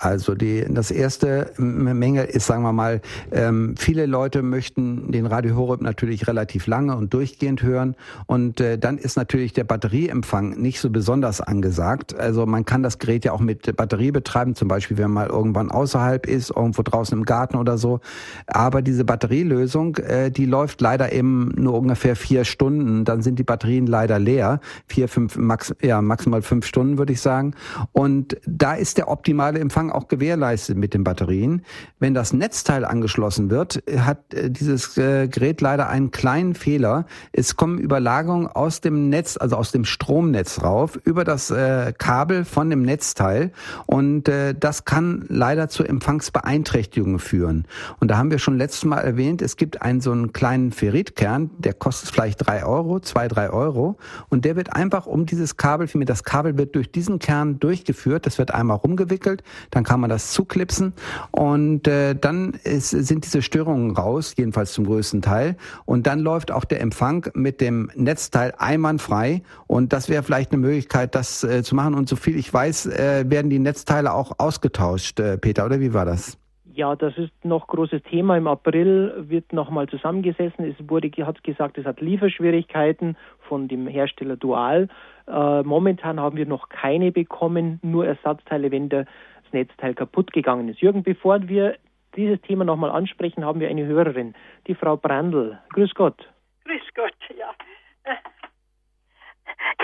Also 0.00 0.34
die, 0.34 0.64
das 0.68 0.90
erste 0.90 1.52
Menge 1.58 2.22
ist, 2.22 2.46
sagen 2.46 2.62
wir 2.62 2.72
mal, 2.72 3.02
ähm, 3.32 3.74
viele 3.78 4.06
Leute 4.06 4.42
möchten 4.42 5.12
den 5.12 5.26
Radio 5.26 5.56
Horeb 5.56 5.82
natürlich 5.82 6.26
relativ 6.26 6.66
lange 6.66 6.96
und 6.96 7.12
durchgehend 7.12 7.62
hören 7.62 7.94
und 8.26 8.60
äh, 8.60 8.78
dann 8.78 8.96
ist 8.96 9.16
natürlich 9.16 9.52
der 9.52 9.64
Batterieempfang 9.64 10.58
nicht 10.58 10.80
so 10.80 10.88
besonders 10.88 11.42
angesagt. 11.42 12.18
Also 12.18 12.46
man 12.46 12.64
kann 12.64 12.82
das 12.82 12.98
Gerät 12.98 13.26
ja 13.26 13.32
auch 13.32 13.40
mit 13.40 13.76
Batterie 13.76 14.10
betreiben, 14.10 14.54
zum 14.54 14.68
Beispiel 14.68 14.96
wenn 14.96 15.10
man 15.10 15.20
mal 15.20 15.26
irgendwann 15.26 15.70
außerhalb 15.70 16.26
ist, 16.26 16.50
irgendwo 16.50 16.82
draußen 16.82 17.18
im 17.18 17.24
Garten 17.24 17.56
oder 17.56 17.76
so. 17.76 18.00
Aber 18.46 18.80
diese 18.80 19.04
Batterielösung, 19.04 19.96
äh, 19.96 20.30
die 20.30 20.46
läuft 20.46 20.80
leider 20.80 21.12
eben 21.12 21.52
nur 21.56 21.74
ungefähr 21.74 22.16
vier 22.16 22.44
Stunden. 22.44 23.04
Dann 23.04 23.20
sind 23.22 23.38
die 23.38 23.44
Batterien 23.44 23.86
leider 23.86 24.18
leer, 24.18 24.60
vier, 24.86 25.08
fünf, 25.08 25.36
max, 25.36 25.74
ja 25.82 26.00
maximal 26.00 26.40
fünf 26.40 26.64
Stunden 26.64 26.96
würde 26.96 27.12
ich 27.12 27.20
sagen. 27.20 27.54
Und 27.92 28.38
da 28.46 28.74
ist 28.74 28.96
der 28.96 29.08
optimale 29.08 29.58
Empfang 29.58 29.89
auch 29.92 30.08
gewährleistet 30.08 30.76
mit 30.76 30.94
den 30.94 31.04
Batterien. 31.04 31.62
Wenn 31.98 32.14
das 32.14 32.32
Netzteil 32.32 32.84
angeschlossen 32.84 33.50
wird, 33.50 33.82
hat 33.98 34.34
äh, 34.34 34.50
dieses 34.50 34.96
äh, 34.96 35.28
Gerät 35.28 35.60
leider 35.60 35.88
einen 35.88 36.10
kleinen 36.10 36.54
Fehler. 36.54 37.06
Es 37.32 37.56
kommen 37.56 37.78
Überlagerungen 37.78 38.46
aus 38.46 38.80
dem 38.80 39.08
Netz, 39.08 39.36
also 39.36 39.56
aus 39.56 39.72
dem 39.72 39.84
Stromnetz 39.84 40.62
rauf, 40.62 40.98
über 41.04 41.24
das 41.24 41.50
äh, 41.50 41.92
Kabel 41.96 42.44
von 42.44 42.70
dem 42.70 42.82
Netzteil 42.82 43.52
und 43.86 44.30
das 44.60 44.84
kann 44.84 45.24
leider 45.28 45.68
zu 45.68 45.84
Empfangsbeeinträchtigungen 45.84 47.18
führen. 47.18 47.66
Und 47.98 48.10
da 48.10 48.16
haben 48.16 48.30
wir 48.30 48.38
schon 48.38 48.58
letztes 48.58 48.84
Mal 48.84 48.98
erwähnt, 48.98 49.42
es 49.42 49.56
gibt 49.56 49.82
einen 49.82 50.00
so 50.00 50.12
einen 50.12 50.32
kleinen 50.32 50.72
Ferritkern, 50.72 51.50
der 51.58 51.74
kostet 51.74 52.10
vielleicht 52.10 52.46
drei 52.46 52.64
Euro, 52.64 53.00
zwei, 53.00 53.28
drei 53.28 53.50
Euro 53.50 53.96
und 54.28 54.44
der 54.44 54.56
wird 54.56 54.74
einfach 54.74 55.06
um 55.06 55.26
dieses 55.26 55.56
Kabel, 55.56 55.88
das 56.04 56.24
Kabel 56.24 56.58
wird 56.58 56.74
durch 56.74 56.90
diesen 56.90 57.18
Kern 57.18 57.58
durchgeführt, 57.58 58.26
das 58.26 58.38
wird 58.38 58.52
einmal 58.52 58.76
rumgewickelt, 58.76 59.42
dann 59.70 59.79
dann 59.80 59.84
kann 59.84 60.00
man 60.00 60.10
das 60.10 60.32
zuklipsen 60.32 60.92
und 61.30 61.88
äh, 61.88 62.14
dann 62.14 62.52
ist, 62.64 62.90
sind 62.90 63.24
diese 63.24 63.40
Störungen 63.40 63.96
raus, 63.96 64.34
jedenfalls 64.36 64.74
zum 64.74 64.84
größten 64.84 65.22
Teil. 65.22 65.56
Und 65.86 66.06
dann 66.06 66.20
läuft 66.20 66.52
auch 66.52 66.66
der 66.66 66.82
Empfang 66.82 67.30
mit 67.32 67.62
dem 67.62 67.90
Netzteil 67.94 68.52
einwandfrei 68.58 69.42
und 69.66 69.94
das 69.94 70.10
wäre 70.10 70.22
vielleicht 70.22 70.52
eine 70.52 70.60
Möglichkeit, 70.60 71.14
das 71.14 71.44
äh, 71.44 71.62
zu 71.62 71.74
machen. 71.74 71.94
Und 71.94 72.10
so 72.10 72.16
viel 72.16 72.36
ich 72.36 72.52
weiß, 72.52 72.86
äh, 72.86 73.24
werden 73.28 73.48
die 73.48 73.58
Netzteile 73.58 74.12
auch 74.12 74.32
ausgetauscht, 74.38 75.18
äh, 75.18 75.38
Peter, 75.38 75.64
oder 75.64 75.80
wie 75.80 75.94
war 75.94 76.04
das? 76.04 76.36
Ja, 76.72 76.94
das 76.94 77.16
ist 77.18 77.32
noch 77.44 77.66
großes 77.66 78.02
Thema. 78.04 78.36
Im 78.36 78.46
April 78.46 79.24
wird 79.28 79.52
nochmal 79.52 79.88
zusammengesessen. 79.88 80.64
Es 80.64 80.76
wurde 80.88 81.10
hat 81.24 81.42
gesagt, 81.42 81.78
es 81.78 81.84
hat 81.84 82.00
Lieferschwierigkeiten 82.00 83.16
von 83.48 83.66
dem 83.66 83.86
Hersteller 83.86 84.36
Dual. 84.36 84.88
Äh, 85.26 85.62
momentan 85.62 86.20
haben 86.20 86.36
wir 86.36 86.46
noch 86.46 86.68
keine 86.68 87.12
bekommen, 87.12 87.80
nur 87.82 88.06
Ersatzteile, 88.06 88.70
wenn 88.70 88.88
das 88.88 89.06
Netzteil 89.52 89.94
kaputt 89.94 90.32
gegangen 90.32 90.68
ist. 90.68 90.80
Jürgen, 90.80 91.02
bevor 91.02 91.48
wir 91.48 91.76
dieses 92.16 92.40
Thema 92.42 92.64
nochmal 92.64 92.90
ansprechen, 92.90 93.44
haben 93.44 93.60
wir 93.60 93.68
eine 93.68 93.86
Hörerin, 93.86 94.34
die 94.66 94.74
Frau 94.74 94.96
Brandl. 94.96 95.58
Grüß 95.70 95.94
Gott. 95.94 96.28
Grüß 96.64 96.82
Gott, 96.94 97.14
ja. 97.36 97.54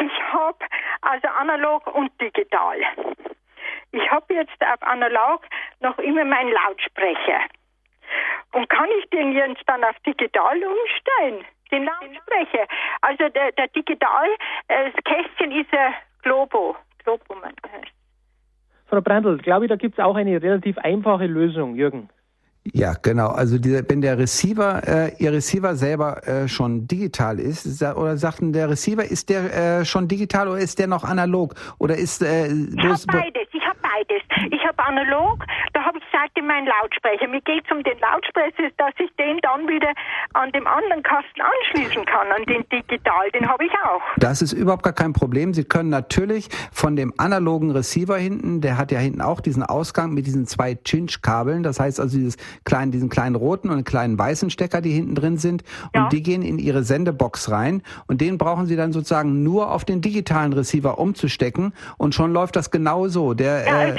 Ich 0.01 0.33
habe 0.33 0.65
also 1.03 1.29
analog 1.29 1.87
und 1.95 2.11
digital. 2.21 2.79
Ich 3.93 4.11
habe 4.11 4.35
jetzt 4.35 4.61
auf 4.61 4.83
analog 4.83 5.43
noch 5.81 5.99
immer 5.99 6.25
meinen 6.25 6.53
Lautsprecher. 6.53 7.41
Und 8.53 8.69
kann 8.69 8.89
ich 8.99 9.09
den 9.11 9.33
jetzt 9.33 9.63
dann 9.67 9.85
auf 9.85 9.99
digital 10.07 10.63
umstellen? 10.63 11.45
Den 11.71 11.85
Lautsprecher. 11.85 12.67
Also 13.01 13.29
der, 13.29 13.53
der 13.53 13.69
digital, 13.69 14.29
äh, 14.69 14.91
das 14.91 15.05
Kästchen 15.05 15.53
ist 15.53 15.73
ein 15.73 15.95
Globo. 16.23 16.77
Globo, 17.05 17.35
man 17.35 17.55
heißt. 17.73 17.93
Frau 18.89 19.01
Brandl, 19.01 19.39
glaube 19.39 19.65
ich, 19.65 19.69
da 19.69 19.77
gibt 19.77 19.99
es 19.99 20.05
auch 20.05 20.15
eine 20.15 20.41
relativ 20.41 20.79
einfache 20.79 21.27
Lösung, 21.27 21.75
Jürgen. 21.75 22.09
Ja, 22.73 22.95
genau. 23.01 23.29
Also 23.29 23.59
dieser, 23.59 23.89
wenn 23.89 24.01
der 24.01 24.19
Receiver, 24.19 24.83
äh, 24.87 25.13
Ihr 25.19 25.33
Receiver 25.33 25.77
selber 25.77 26.27
äh, 26.27 26.49
schon 26.49 26.87
digital 26.89 27.39
ist, 27.39 27.83
oder 27.83 28.17
sagten 28.17 28.53
der 28.53 28.71
Receiver, 28.71 29.05
ist 29.05 29.29
der 29.29 29.81
äh, 29.81 29.85
schon 29.85 30.09
digital 30.09 30.49
oder 30.49 30.59
ist 30.59 30.79
der 30.79 30.89
noch 30.89 31.05
analog? 31.05 31.55
Oder 31.79 31.97
ist 31.97 32.23
äh, 32.23 32.47
ich 32.47 32.77
habe 32.79 33.01
beides. 33.07 33.46
Analog, 34.87 35.45
da 35.73 35.85
habe 35.85 35.99
ich 35.99 36.05
seitdem 36.13 36.47
meinen 36.47 36.67
Lautsprecher. 36.67 37.29
Mir 37.29 37.41
geht 37.41 37.65
es 37.67 37.73
um 37.77 37.83
den 37.83 37.99
Lautsprecher, 37.99 38.71
dass 38.77 38.95
ich 38.99 39.11
den 39.17 39.39
dann 39.43 39.67
wieder 39.69 39.93
an 40.33 40.53
dem 40.53 40.67
anderen 40.67 41.03
Kasten 41.03 41.41
anschließen 41.41 42.05
kann, 42.05 42.29
an 42.31 42.45
den 42.47 42.65
digital, 42.69 43.31
den 43.33 43.49
habe 43.49 43.65
ich 43.65 43.73
auch. 43.85 44.03
Das 44.17 44.43
ist 44.43 44.53
überhaupt 44.53 44.83
gar 44.85 44.93
kein 44.93 45.13
Problem. 45.13 45.55
Sie 45.55 45.65
können 45.65 45.91
natürlich 45.91 46.49
von 46.73 46.97
dem 46.97 47.13
analogen 47.19 47.71
Receiver 47.73 48.17
hinten, 48.17 48.61
der 48.61 48.79
hat 48.79 48.93
ja 48.93 48.99
hinten 48.99 49.21
auch 49.21 49.41
diesen 49.41 49.63
Ausgang 49.63 50.15
mit 50.15 50.27
diesen 50.27 50.47
zwei 50.47 50.75
Chinch-Kabeln, 50.75 51.63
das 51.63 51.81
heißt 51.81 52.01
also 52.01 52.17
dieses 52.17 52.37
kleinen, 52.65 52.93
diesen 52.93 53.09
kleinen 53.09 53.35
roten 53.35 53.71
und 53.71 53.85
kleinen 53.85 54.19
weißen 54.19 54.51
Stecker, 54.51 54.81
die 54.81 54.93
hinten 54.93 55.15
drin 55.15 55.37
sind. 55.37 55.65
Und 55.95 56.01
ja. 56.03 56.09
die 56.09 56.23
gehen 56.23 56.43
in 56.43 56.59
ihre 56.59 56.83
Sendebox 56.85 57.51
rein. 57.51 57.83
Und 58.07 58.21
den 58.21 58.39
brauchen 58.39 58.67
sie 58.67 58.77
dann 58.77 58.93
sozusagen 58.93 59.43
nur 59.43 59.73
auf 59.73 59.85
den 59.85 60.01
digitalen 60.01 60.53
Receiver 60.53 60.99
umzustecken. 60.99 61.75
Und 61.99 62.15
schon 62.15 62.33
läuft 62.33 62.57
das 62.57 62.71
genau 62.71 63.09
so. 63.09 63.35
Der, 63.35 63.67
ja, 63.67 63.83
äh, 63.89 63.97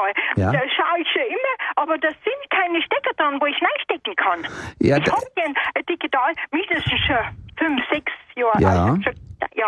mal. 0.00 0.12
Ja? 0.36 0.52
Da 0.52 0.58
schaue 0.58 1.00
ich 1.00 1.08
schon 1.12 1.22
immer, 1.22 1.54
aber 1.76 1.98
da 1.98 2.08
sind 2.08 2.50
keine 2.50 2.82
Stecker 2.82 3.12
dran, 3.16 3.40
wo 3.40 3.46
ich 3.46 3.56
reinstecken 3.60 4.16
kann. 4.16 4.46
Ja, 4.80 4.96
ich 4.96 5.10
habe 5.10 5.26
den 5.36 5.54
äh, 5.74 5.82
digital 5.84 6.32
mindestens 6.50 7.00
schon 7.06 7.16
fünf, 7.58 7.80
sechs 7.90 8.12
Jahre. 8.36 8.60
Ja. 8.60 8.86
Schon, 9.02 9.14
ja. 9.54 9.66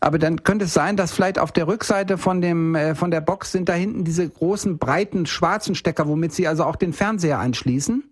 Aber 0.00 0.18
dann 0.18 0.42
könnte 0.42 0.66
es 0.66 0.74
sein, 0.74 0.96
dass 0.96 1.12
vielleicht 1.12 1.38
auf 1.38 1.50
der 1.50 1.66
Rückseite 1.66 2.18
von 2.18 2.42
dem 2.42 2.74
äh, 2.74 2.94
von 2.94 3.10
der 3.10 3.20
Box 3.22 3.52
sind 3.52 3.68
da 3.68 3.72
hinten 3.72 4.04
diese 4.04 4.28
großen 4.28 4.78
breiten 4.78 5.26
schwarzen 5.26 5.74
Stecker, 5.74 6.06
womit 6.06 6.32
Sie 6.32 6.46
also 6.46 6.64
auch 6.64 6.76
den 6.76 6.92
Fernseher 6.92 7.38
anschließen. 7.38 8.04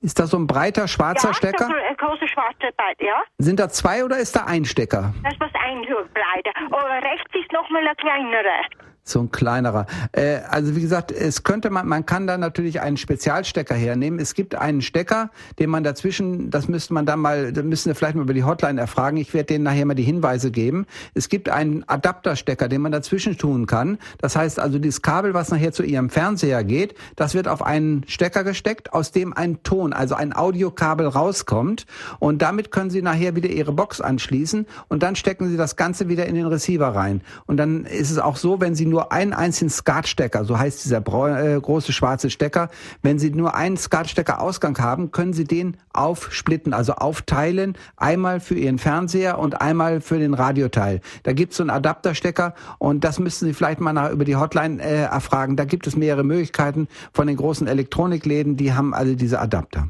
Ist 0.00 0.18
das 0.18 0.30
so 0.30 0.36
ein 0.36 0.48
breiter 0.48 0.88
schwarzer 0.88 1.28
ja, 1.28 1.34
Stecker? 1.34 1.68
Ja, 1.70 1.88
ein 1.90 1.96
großer 1.96 2.26
schwarzer 2.26 2.72
Breit, 2.76 3.00
ja. 3.00 3.22
Sind 3.38 3.60
da 3.60 3.68
zwei 3.68 4.04
oder 4.04 4.18
ist 4.18 4.34
da 4.34 4.44
ein 4.46 4.64
Stecker? 4.64 5.14
Das 5.22 5.32
ist 5.32 5.40
was 5.40 5.52
ein 5.54 5.82
breiter. 5.82 6.50
Aber 6.66 6.94
rechts 7.08 7.32
ist 7.34 7.52
noch 7.52 7.70
mal 7.70 7.86
ein 7.86 7.96
kleinerer. 7.96 8.62
So 9.04 9.18
ein 9.18 9.32
kleinerer. 9.32 9.86
Äh, 10.12 10.42
also 10.48 10.76
wie 10.76 10.80
gesagt, 10.80 11.10
es 11.10 11.42
könnte 11.42 11.70
man, 11.70 11.88
man 11.88 12.06
kann 12.06 12.28
da 12.28 12.38
natürlich 12.38 12.80
einen 12.80 12.96
Spezialstecker 12.96 13.74
hernehmen. 13.74 14.20
Es 14.20 14.34
gibt 14.34 14.54
einen 14.54 14.80
Stecker, 14.80 15.30
den 15.58 15.70
man 15.70 15.82
dazwischen, 15.82 16.50
das 16.50 16.68
müsste 16.68 16.94
man 16.94 17.04
dann 17.04 17.18
mal, 17.18 17.52
da 17.52 17.62
müssen 17.62 17.88
wir 17.88 17.96
vielleicht 17.96 18.14
mal 18.14 18.22
über 18.22 18.34
die 18.34 18.44
Hotline 18.44 18.80
erfragen. 18.80 19.16
Ich 19.16 19.34
werde 19.34 19.46
denen 19.46 19.64
nachher 19.64 19.86
mal 19.86 19.94
die 19.94 20.04
Hinweise 20.04 20.52
geben. 20.52 20.86
Es 21.14 21.28
gibt 21.28 21.48
einen 21.48 21.82
Adapterstecker, 21.88 22.68
den 22.68 22.80
man 22.80 22.92
dazwischen 22.92 23.36
tun 23.36 23.66
kann. 23.66 23.98
Das 24.18 24.36
heißt 24.36 24.60
also, 24.60 24.78
dieses 24.78 25.02
Kabel, 25.02 25.34
was 25.34 25.50
nachher 25.50 25.72
zu 25.72 25.82
Ihrem 25.82 26.08
Fernseher 26.08 26.62
geht, 26.62 26.94
das 27.16 27.34
wird 27.34 27.48
auf 27.48 27.60
einen 27.60 28.04
Stecker 28.06 28.44
gesteckt, 28.44 28.92
aus 28.92 29.10
dem 29.10 29.32
ein 29.32 29.64
Ton, 29.64 29.92
also 29.92 30.14
ein 30.14 30.32
Audiokabel 30.32 31.08
rauskommt. 31.08 31.86
Und 32.20 32.40
damit 32.40 32.70
können 32.70 32.90
Sie 32.90 33.02
nachher 33.02 33.34
wieder 33.34 33.48
Ihre 33.48 33.72
Box 33.72 34.00
anschließen 34.00 34.64
und 34.86 35.02
dann 35.02 35.16
stecken 35.16 35.48
Sie 35.48 35.56
das 35.56 35.74
Ganze 35.74 36.08
wieder 36.08 36.26
in 36.26 36.36
den 36.36 36.46
Receiver 36.46 36.86
rein. 36.86 37.22
Und 37.46 37.56
dann 37.56 37.84
ist 37.84 38.12
es 38.12 38.18
auch 38.20 38.36
so, 38.36 38.60
wenn 38.60 38.76
Sie 38.76 38.91
nur 38.92 39.10
einen 39.10 39.32
einzigen 39.32 39.70
SCART-Stecker, 39.70 40.44
so 40.44 40.58
heißt 40.58 40.84
dieser 40.84 40.98
äh, 40.98 41.60
große 41.60 41.92
schwarze 41.92 42.28
Stecker. 42.28 42.68
Wenn 43.00 43.18
Sie 43.18 43.30
nur 43.30 43.54
einen 43.54 43.76
SCART-Stecker-Ausgang 43.76 44.78
haben, 44.78 45.10
können 45.10 45.32
Sie 45.32 45.44
den 45.44 45.78
aufsplitten, 45.94 46.74
also 46.74 46.92
aufteilen, 46.94 47.76
einmal 47.96 48.38
für 48.40 48.54
Ihren 48.54 48.78
Fernseher 48.78 49.38
und 49.38 49.60
einmal 49.60 50.00
für 50.02 50.18
den 50.18 50.34
Radioteil. 50.34 51.00
Da 51.22 51.32
gibt 51.32 51.52
es 51.52 51.56
so 51.56 51.62
einen 51.62 51.70
Adapterstecker 51.70 52.54
und 52.78 53.02
das 53.02 53.18
müssten 53.18 53.46
Sie 53.46 53.54
vielleicht 53.54 53.80
mal 53.80 53.94
nach, 53.94 54.10
über 54.10 54.26
die 54.26 54.36
Hotline 54.36 54.82
äh, 54.82 55.04
erfragen. 55.04 55.56
Da 55.56 55.64
gibt 55.64 55.86
es 55.86 55.96
mehrere 55.96 56.22
Möglichkeiten 56.22 56.88
von 57.12 57.26
den 57.26 57.36
großen 57.36 57.66
Elektronikläden, 57.66 58.56
die 58.56 58.74
haben 58.74 58.92
alle 58.92 59.16
diese 59.16 59.40
Adapter. 59.40 59.88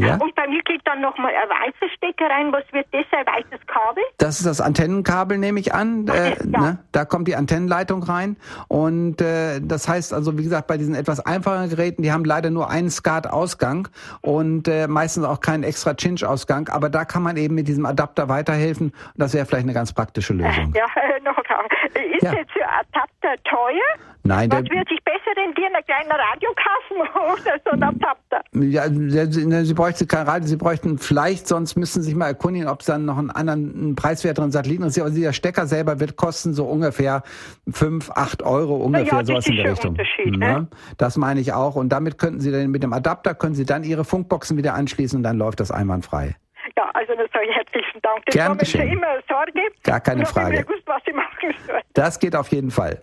Ja? 0.00 0.16
Und 0.16 0.34
bei 0.34 0.46
mir 0.46 0.62
geht 0.62 0.80
dann 0.84 1.00
nochmal 1.00 1.32
ein 1.34 1.48
weißer 1.48 1.92
Stecker 1.94 2.26
rein. 2.30 2.52
Was 2.52 2.64
wird 2.72 2.86
das, 2.92 3.04
ein 3.12 3.26
weißes 3.26 3.66
Kabel? 3.66 4.04
Das 4.18 4.38
ist 4.38 4.46
das 4.46 4.60
Antennenkabel, 4.60 5.38
nehme 5.38 5.60
ich 5.60 5.74
an. 5.74 6.08
Äh, 6.08 6.36
ja. 6.50 6.60
ne? 6.60 6.78
Da 6.92 7.04
kommt 7.04 7.28
die 7.28 7.36
Antennenleitung 7.36 8.02
rein. 8.02 8.36
Und 8.68 9.20
äh, 9.20 9.60
das 9.60 9.88
heißt 9.88 10.12
also, 10.12 10.38
wie 10.38 10.44
gesagt, 10.44 10.66
bei 10.66 10.76
diesen 10.76 10.94
etwas 10.94 11.20
einfacheren 11.20 11.70
Geräten, 11.70 12.02
die 12.02 12.12
haben 12.12 12.24
leider 12.24 12.50
nur 12.50 12.70
einen 12.70 12.90
SCART-Ausgang 12.90 13.88
und 14.20 14.68
äh, 14.68 14.86
meistens 14.88 15.24
auch 15.24 15.40
keinen 15.40 15.64
extra 15.64 15.96
Cinch-Ausgang. 15.96 16.68
Aber 16.68 16.88
da 16.88 17.04
kann 17.04 17.22
man 17.22 17.36
eben 17.36 17.54
mit 17.54 17.68
diesem 17.68 17.86
Adapter 17.86 18.28
weiterhelfen. 18.28 18.88
Und 18.90 19.14
das 19.16 19.34
wäre 19.34 19.46
vielleicht 19.46 19.64
eine 19.64 19.74
ganz 19.74 19.92
praktische 19.92 20.32
Lösung. 20.32 20.72
Ja, 20.74 20.86
noch 21.24 21.36
eine 21.36 21.44
Frage. 21.44 21.68
Ist 22.14 22.22
ja. 22.22 22.32
jetzt 22.32 22.52
Adapter 22.62 23.42
teuer? 23.44 24.12
Nein, 24.24 24.50
Was 24.52 24.62
wird 24.62 24.88
sich 24.88 25.02
besser 25.04 25.21
rendieren, 25.30 25.72
ein 25.74 25.84
kleiner 25.84 26.14
Radiokasten 26.18 26.98
oder 27.32 27.60
so 27.64 27.70
ein 27.70 27.82
Adapter? 27.82 28.42
Ja, 28.54 28.88
Sie, 28.88 29.64
Sie 29.64 29.74
bräuchten 29.74 30.08
kein 30.08 30.26
Radio, 30.26 30.46
Sie 30.46 30.56
bräuchten 30.56 30.98
vielleicht, 30.98 31.48
sonst 31.48 31.76
müssen 31.76 32.02
Sie 32.02 32.08
sich 32.08 32.16
mal 32.16 32.28
erkundigen, 32.28 32.68
ob 32.68 32.80
es 32.80 32.86
dann 32.86 33.04
noch 33.04 33.18
einen 33.18 33.30
anderen, 33.30 33.74
einen 33.74 33.96
preiswerteren 33.96 34.50
Satelliten 34.50 34.84
ist. 34.84 34.98
Aber 34.98 35.10
dieser 35.10 35.32
Stecker 35.32 35.66
selber 35.66 36.00
wird 36.00 36.16
kosten 36.16 36.54
so 36.54 36.64
ungefähr 36.66 37.22
fünf, 37.70 38.10
acht 38.10 38.42
Euro 38.42 38.76
ungefähr, 38.76 39.18
ja, 39.18 39.24
sowas 39.24 39.46
in 39.46 39.56
der 39.56 39.72
Richtung. 39.72 39.96
Ja, 40.24 40.60
ne? 40.60 40.68
Das 40.98 41.16
meine 41.16 41.40
ich 41.40 41.52
auch. 41.52 41.76
Und 41.76 41.90
damit 41.90 42.18
könnten 42.18 42.40
Sie 42.40 42.50
dann 42.50 42.70
mit 42.70 42.82
dem 42.82 42.92
Adapter, 42.92 43.34
können 43.34 43.54
Sie 43.54 43.64
dann 43.64 43.84
Ihre 43.84 44.04
Funkboxen 44.04 44.56
wieder 44.56 44.74
anschließen 44.74 45.18
und 45.18 45.22
dann 45.22 45.38
läuft 45.38 45.60
das 45.60 45.70
einwandfrei. 45.70 46.36
Ja, 46.76 46.90
also 46.94 47.12
das 47.14 47.30
sage 47.32 47.46
ich 47.48 47.54
herzlichen 47.56 48.00
Dank. 48.02 48.24
Das 48.26 48.34
Gern 48.34 48.56
geschehen. 48.56 48.92
immer 48.92 49.06
Sorge. 49.28 49.60
Gar 49.82 50.00
keine 50.00 50.24
Frage. 50.26 50.64
Gewusst, 50.64 50.82
was 50.86 51.02
ich 51.06 51.14
machen 51.14 51.54
soll. 51.66 51.80
Das 51.92 52.18
geht 52.18 52.36
auf 52.36 52.48
jeden 52.48 52.70
Fall. 52.70 53.02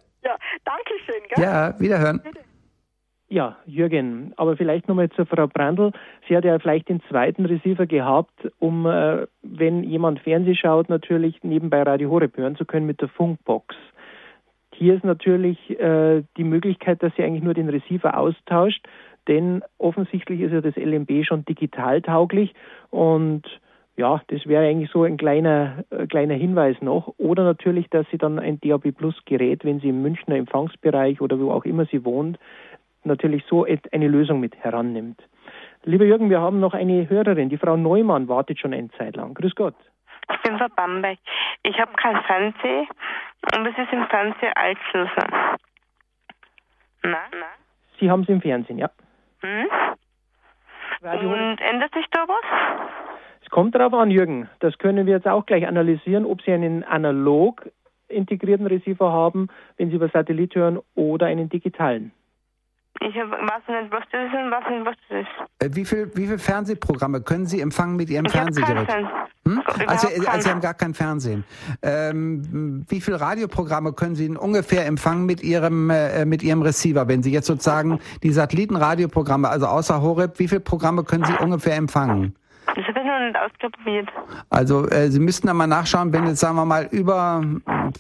Ja, 0.66 0.74
danke 0.74 0.94
schön. 1.06 1.22
Gell? 1.30 1.44
Ja, 1.44 1.80
wiederhören. 1.80 2.22
Ja, 3.32 3.58
Jürgen, 3.68 4.34
aber 4.38 4.58
vielleicht 4.58 4.88
nochmal 4.88 5.10
zur 5.12 5.28
Frau 5.28 5.46
Brandl. 5.46 5.92
Sie 6.28 6.36
hat 6.36 6.46
ja 6.46 6.58
vielleicht 6.58 6.90
den 6.90 7.00
zweiten 7.10 7.46
Receiver 7.46 7.86
gehabt, 7.86 8.52
um, 8.58 8.88
äh, 8.88 9.28
wenn 9.44 9.84
jemand 9.84 10.20
Fernseh 10.22 10.56
schaut, 10.56 10.90
natürlich 10.90 11.44
nebenbei 11.44 11.84
Radio 11.84 12.10
Horeb 12.10 12.36
hören 12.38 12.56
zu 12.56 12.66
können 12.66 12.88
mit 12.88 13.02
der 13.02 13.08
Funkbox. 13.08 13.76
Hier 14.74 14.96
ist 14.96 15.04
natürlich 15.04 15.60
äh, 15.80 16.24
die 16.38 16.44
Möglichkeit, 16.44 17.04
dass 17.04 17.14
sie 17.16 17.24
eigentlich 17.24 17.44
nur 17.44 17.54
den 17.54 17.70
Receiver 17.70 18.18
austauscht, 18.18 18.88
denn 19.28 19.62
offensichtlich 19.78 20.42
ist 20.42 20.52
ja 20.52 20.62
das 20.62 20.76
LMB 20.76 21.24
schon 21.24 21.46
digital 21.46 22.02
tauglich 22.02 22.56
und 22.90 23.44
ja, 24.00 24.22
das 24.28 24.48
wäre 24.48 24.66
eigentlich 24.66 24.90
so 24.92 25.04
ein 25.04 25.18
kleiner, 25.18 25.84
äh, 25.90 26.08
kleiner 26.08 26.36
Hinweis 26.36 26.82
noch. 26.82 27.14
Oder 27.18 27.44
natürlich, 27.44 27.90
dass 27.90 28.08
sie 28.10 28.18
dann 28.18 28.40
ein 28.40 28.58
DAB 28.62 28.94
Plus 28.94 29.16
Gerät, 29.26 29.66
wenn 29.66 29.82
sie 29.82 29.90
im 29.90 30.02
Münchner 30.02 30.38
Empfangsbereich 30.38 31.20
oder 31.20 31.38
wo 31.38 31.52
auch 31.52 31.66
immer 31.66 31.86
sie 31.86 32.06
wohnt, 32.06 32.40
natürlich 33.04 33.44
so 33.50 33.66
eine 33.92 34.08
Lösung 34.08 34.40
mit 34.40 34.56
herannimmt. 34.56 35.22
Lieber 35.84 36.06
Jürgen, 36.06 36.30
wir 36.30 36.40
haben 36.40 36.62
noch 36.62 36.74
eine 36.74 37.10
Hörerin, 37.10 37.50
die 37.50 37.58
Frau 37.58 37.76
Neumann 37.76 38.30
wartet 38.30 38.60
schon 38.60 38.74
eine 38.74 38.90
Zeit 38.92 39.18
lang. 39.18 39.34
Grüß 39.34 39.54
Gott. 39.56 39.76
Ich 40.32 40.42
bin 40.44 40.58
Frau 40.58 40.68
Bamberg. 40.74 41.20
Ich 41.64 41.78
habe 41.78 41.92
kein 41.94 42.22
Fernseh 42.24 42.88
und 43.54 43.68
es 43.68 43.78
ist 43.78 43.92
im 43.92 44.06
Fernsehen 44.08 44.54
Altschlüssel. 44.56 45.28
Na? 47.04 47.18
Sie 48.00 48.10
haben 48.10 48.22
es 48.22 48.30
im 48.30 48.42
Fernsehen, 48.42 48.78
ja. 48.78 48.90
Hm? 49.42 49.68
Und 51.02 51.62
ändert 51.62 51.94
sich 51.94 52.06
da 52.12 52.26
was? 52.28 53.19
Kommt 53.50 53.76
darauf 53.76 53.94
an, 53.94 54.12
Jürgen. 54.12 54.48
Das 54.60 54.78
können 54.78 55.06
wir 55.06 55.14
jetzt 55.14 55.28
auch 55.28 55.46
gleich 55.46 55.68
analysieren, 55.68 56.26
ob 56.26 56.42
Sie 56.42 56.52
einen 56.52 56.84
analog 56.84 57.70
integrierten 58.08 58.66
Receiver 58.66 59.12
haben, 59.12 59.48
wenn 59.78 59.90
Sie 59.90 59.96
über 59.96 60.10
Satellit 60.10 60.56
hören, 60.56 60.80
oder 60.96 61.28
einen 61.28 61.50
digitalen. 61.50 62.12
Ich 63.02 63.16
nicht, 63.16 63.24
was 63.32 64.04
das 64.12 64.26
ist 64.26 64.34
und 64.34 64.52
was 64.52 64.70
nicht, 64.70 65.28
ist. 65.28 65.66
Äh, 65.66 65.76
wie 65.76 65.86
viel, 65.86 66.12
wie 66.16 66.28
viel 66.28 66.38
Fernsehprogramme 66.38 67.22
können 67.22 67.46
Sie 67.46 67.62
empfangen 67.62 67.96
mit 67.96 68.10
Ihrem 68.10 68.26
Ich 68.26 68.32
Fernsehgerät? 68.32 68.88
keinen 68.88 69.08
Hm? 69.46 69.62
Also, 69.88 70.08
Überhaupt 70.08 70.30
also 70.30 70.42
Sie 70.42 70.50
haben 70.50 70.62
gar 70.62 70.74
kein 70.74 70.94
Fernsehen. 70.94 71.46
Ähm, 71.82 72.86
wie 72.90 73.00
viele 73.00 73.22
Radioprogramme 73.22 73.94
können 73.94 74.16
Sie 74.16 74.28
denn 74.28 74.38
ungefähr 74.38 74.86
empfangen 74.86 75.26
mit 75.26 75.42
Ihrem 75.42 75.90
äh, 75.90 76.26
mit 76.26 76.44
Ihrem 76.44 76.62
Receiver, 76.62 77.08
wenn 77.08 77.24
Sie 77.24 77.32
jetzt 77.32 77.48
sozusagen 77.48 78.00
die 78.22 78.32
Satellitenradioprogramme, 78.32 79.48
also 79.48 79.68
außer 79.68 80.02
Horeb, 80.02 80.38
wie 80.40 80.48
viele 80.48 80.62
Programme 80.62 81.04
können 81.04 81.24
Sie 81.24 81.34
ungefähr 81.42 81.78
empfangen? 81.78 82.36
Das 82.76 82.86
habe 82.88 83.00
ich 83.00 83.06
noch 83.06 83.20
nicht 83.20 83.38
ausprobiert. 83.38 84.10
Also 84.50 84.88
äh, 84.88 85.10
Sie 85.10 85.20
müssten 85.20 85.48
da 85.48 85.54
mal 85.54 85.68
nachschauen, 85.68 86.14
wenn 86.14 86.28
jetzt 86.28 86.40
sagen 86.40 86.56
wir 86.56 86.66
mal 86.66 86.88
über 86.92 87.44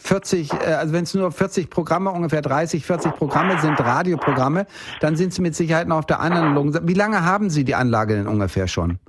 40, 0.01 0.53
äh, 0.53 0.73
also 0.73 0.93
wenn 0.93 1.03
es 1.03 1.13
nur 1.13 1.31
40 1.31 1.69
Programme, 1.69 2.11
ungefähr 2.11 2.41
30, 2.41 2.85
40 2.85 3.15
Programme 3.15 3.57
sind, 3.59 3.79
Radioprogramme, 3.79 4.67
dann 4.99 5.15
sind 5.15 5.33
Sie 5.33 5.41
mit 5.41 5.55
Sicherheit 5.55 5.87
noch 5.87 5.99
auf 5.99 6.05
der 6.05 6.19
analogen 6.19 6.71
Seite. 6.71 6.87
Wie 6.87 6.93
lange 6.93 7.23
haben 7.25 7.49
Sie 7.49 7.63
die 7.63 7.75
Anlage 7.75 8.15
denn 8.15 8.27
ungefähr 8.27 8.67
schon? 8.67 8.99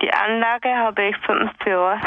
Die 0.00 0.12
Anlage 0.12 0.68
habe 0.68 1.02
ich 1.08 1.16
fünf 1.26 1.50
Jahre. 1.66 1.98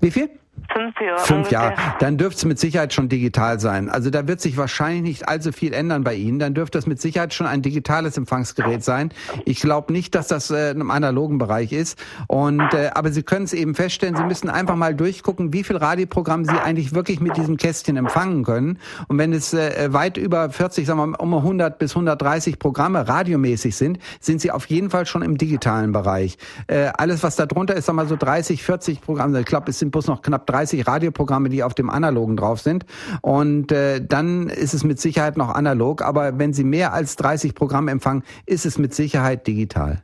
Wie 0.00 0.10
viel? 0.10 0.30
Fünf 0.72 1.00
Jahre. 1.00 1.18
Fünf. 1.18 1.50
Jahre. 1.50 1.74
Dann 1.98 2.16
dürfte 2.16 2.38
es 2.38 2.44
mit 2.44 2.58
Sicherheit 2.58 2.94
schon 2.94 3.08
digital 3.08 3.60
sein. 3.60 3.90
Also 3.90 4.10
da 4.10 4.26
wird 4.26 4.40
sich 4.40 4.56
wahrscheinlich 4.56 5.02
nicht 5.02 5.28
allzu 5.28 5.52
viel 5.52 5.74
ändern 5.74 6.04
bei 6.04 6.14
Ihnen. 6.14 6.38
Dann 6.38 6.54
dürfte 6.54 6.78
es 6.78 6.86
mit 6.86 7.00
Sicherheit 7.00 7.34
schon 7.34 7.46
ein 7.46 7.62
digitales 7.62 8.16
Empfangsgerät 8.16 8.82
sein. 8.82 9.12
Ich 9.44 9.60
glaube 9.60 9.92
nicht, 9.92 10.14
dass 10.14 10.28
das 10.28 10.50
äh, 10.50 10.70
im 10.70 10.90
analogen 10.90 11.38
Bereich 11.38 11.72
ist. 11.72 11.98
Und 12.26 12.62
äh, 12.72 12.90
aber 12.94 13.12
Sie 13.12 13.22
können 13.22 13.44
es 13.44 13.52
eben 13.52 13.74
feststellen. 13.74 14.16
Sie 14.16 14.24
müssen 14.24 14.48
einfach 14.48 14.76
mal 14.76 14.94
durchgucken, 14.94 15.52
wie 15.52 15.64
viel 15.64 15.76
Radioprogramm 15.76 16.44
Sie 16.44 16.58
eigentlich 16.58 16.94
wirklich 16.94 17.20
mit 17.20 17.36
diesem 17.36 17.56
Kästchen 17.56 17.96
empfangen 17.96 18.44
können. 18.44 18.78
Und 19.08 19.18
wenn 19.18 19.32
es 19.32 19.52
äh, 19.52 19.92
weit 19.92 20.16
über 20.16 20.48
40, 20.48 20.86
sagen 20.86 20.98
wir 20.98 21.06
mal, 21.06 21.16
um 21.16 21.34
100 21.34 21.78
bis 21.78 21.92
130 21.92 22.58
Programme 22.58 23.06
radiomäßig 23.08 23.76
sind, 23.76 23.98
sind 24.20 24.40
Sie 24.40 24.50
auf 24.50 24.66
jeden 24.66 24.90
Fall 24.90 25.06
schon 25.06 25.22
im 25.22 25.36
digitalen 25.36 25.92
Bereich. 25.92 26.38
Äh, 26.66 26.92
alles, 26.96 27.22
was 27.22 27.36
da 27.36 27.46
drunter 27.46 27.74
ist, 27.74 27.86
sagen 27.86 27.96
wir 27.96 28.04
mal 28.04 28.08
so 28.08 28.16
30, 28.16 28.62
40 28.62 29.00
Programme. 29.00 29.40
Ich 29.40 29.46
glaube, 29.46 29.70
es 29.70 29.78
sind 29.78 29.90
bloß 29.90 30.06
noch 30.06 30.22
knapp 30.22 30.41
30 30.46 30.86
Radioprogramme, 30.86 31.48
die 31.48 31.62
auf 31.62 31.74
dem 31.74 31.90
analogen 31.90 32.36
drauf 32.36 32.60
sind. 32.60 32.86
Und 33.20 33.72
äh, 33.72 34.04
dann 34.04 34.48
ist 34.48 34.74
es 34.74 34.84
mit 34.84 35.00
Sicherheit 35.00 35.36
noch 35.36 35.54
analog. 35.54 36.02
Aber 36.02 36.38
wenn 36.38 36.52
Sie 36.52 36.64
mehr 36.64 36.92
als 36.92 37.16
30 37.16 37.54
Programme 37.54 37.90
empfangen, 37.90 38.22
ist 38.46 38.66
es 38.66 38.78
mit 38.78 38.94
Sicherheit 38.94 39.46
digital. 39.46 40.02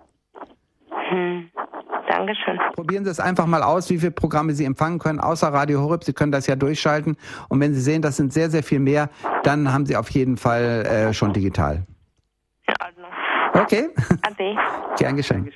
Hm. 1.11 1.51
Dankeschön. 2.09 2.59
Probieren 2.75 3.05
Sie 3.05 3.11
es 3.11 3.21
einfach 3.21 3.47
mal 3.47 3.63
aus, 3.63 3.91
wie 3.91 3.99
viele 3.99 4.13
Programme 4.13 4.53
Sie 4.55 4.65
empfangen 4.65 4.99
können, 4.99 5.21
außer 5.21 5.49
Radio 5.49 5.81
Horeb. 5.83 6.05
Sie 6.05 6.13
können 6.13 6.33
das 6.33 6.47
ja 6.47 6.57
durchschalten. 6.57 7.17
Und 7.49 7.61
wenn 7.61 7.75
Sie 7.75 7.81
sehen, 7.81 8.03
das 8.03 8.17
sind 8.17 8.33
sehr, 8.33 8.51
sehr 8.51 8.63
viel 8.63 8.81
mehr, 8.81 9.11
dann 9.43 9.73
haben 9.73 9.87
Sie 9.87 9.97
auf 9.97 10.11
jeden 10.11 10.37
Fall 10.37 10.87
äh, 10.87 11.13
schon 11.13 11.33
digital. 11.33 11.85
In 12.67 12.75
Ordnung. 12.85 13.11
Okay, 13.55 13.89
Ade. 14.23 14.57
gern 14.97 15.17
geschehen. 15.17 15.51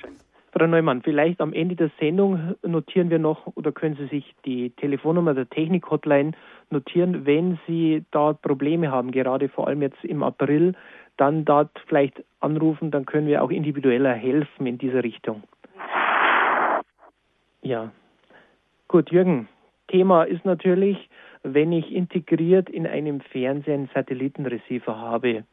Frau 0.53 0.67
Neumann, 0.67 1.01
vielleicht 1.01 1.41
am 1.41 1.51
Ende 1.51 1.75
der 1.75 1.89
Sendung 1.99 2.53
notieren 2.61 3.09
wir 3.09 3.17
noch 3.17 3.47
oder 3.55 3.71
können 3.71 3.95
Sie 3.95 4.05
sich 4.05 4.35
die 4.45 4.69
Telefonnummer 4.69 5.33
der 5.33 5.49
Technik-Hotline 5.49 6.33
notieren, 6.69 7.25
wenn 7.25 7.57
Sie 7.65 8.05
dort 8.11 8.43
Probleme 8.43 8.91
haben, 8.91 9.09
gerade 9.09 9.49
vor 9.49 9.67
allem 9.67 9.81
jetzt 9.81 10.03
im 10.03 10.21
April, 10.21 10.75
dann 11.17 11.43
dort 11.43 11.71
vielleicht 11.87 12.23
anrufen, 12.39 12.91
dann 12.91 13.07
können 13.07 13.25
wir 13.25 13.43
auch 13.43 13.49
individueller 13.49 14.13
helfen 14.13 14.67
in 14.67 14.77
dieser 14.77 15.03
Richtung. 15.03 15.41
Ja. 17.63 17.91
Gut, 18.87 19.09
Jürgen, 19.09 19.47
Thema 19.87 20.23
ist 20.23 20.45
natürlich, 20.45 21.09
wenn 21.41 21.71
ich 21.71 21.91
integriert 21.91 22.69
in 22.69 22.85
einem 22.85 23.21
Fernseher 23.21 23.73
einen 23.73 23.89
Satellitenreceiver 23.91 24.99
habe, 24.99 25.45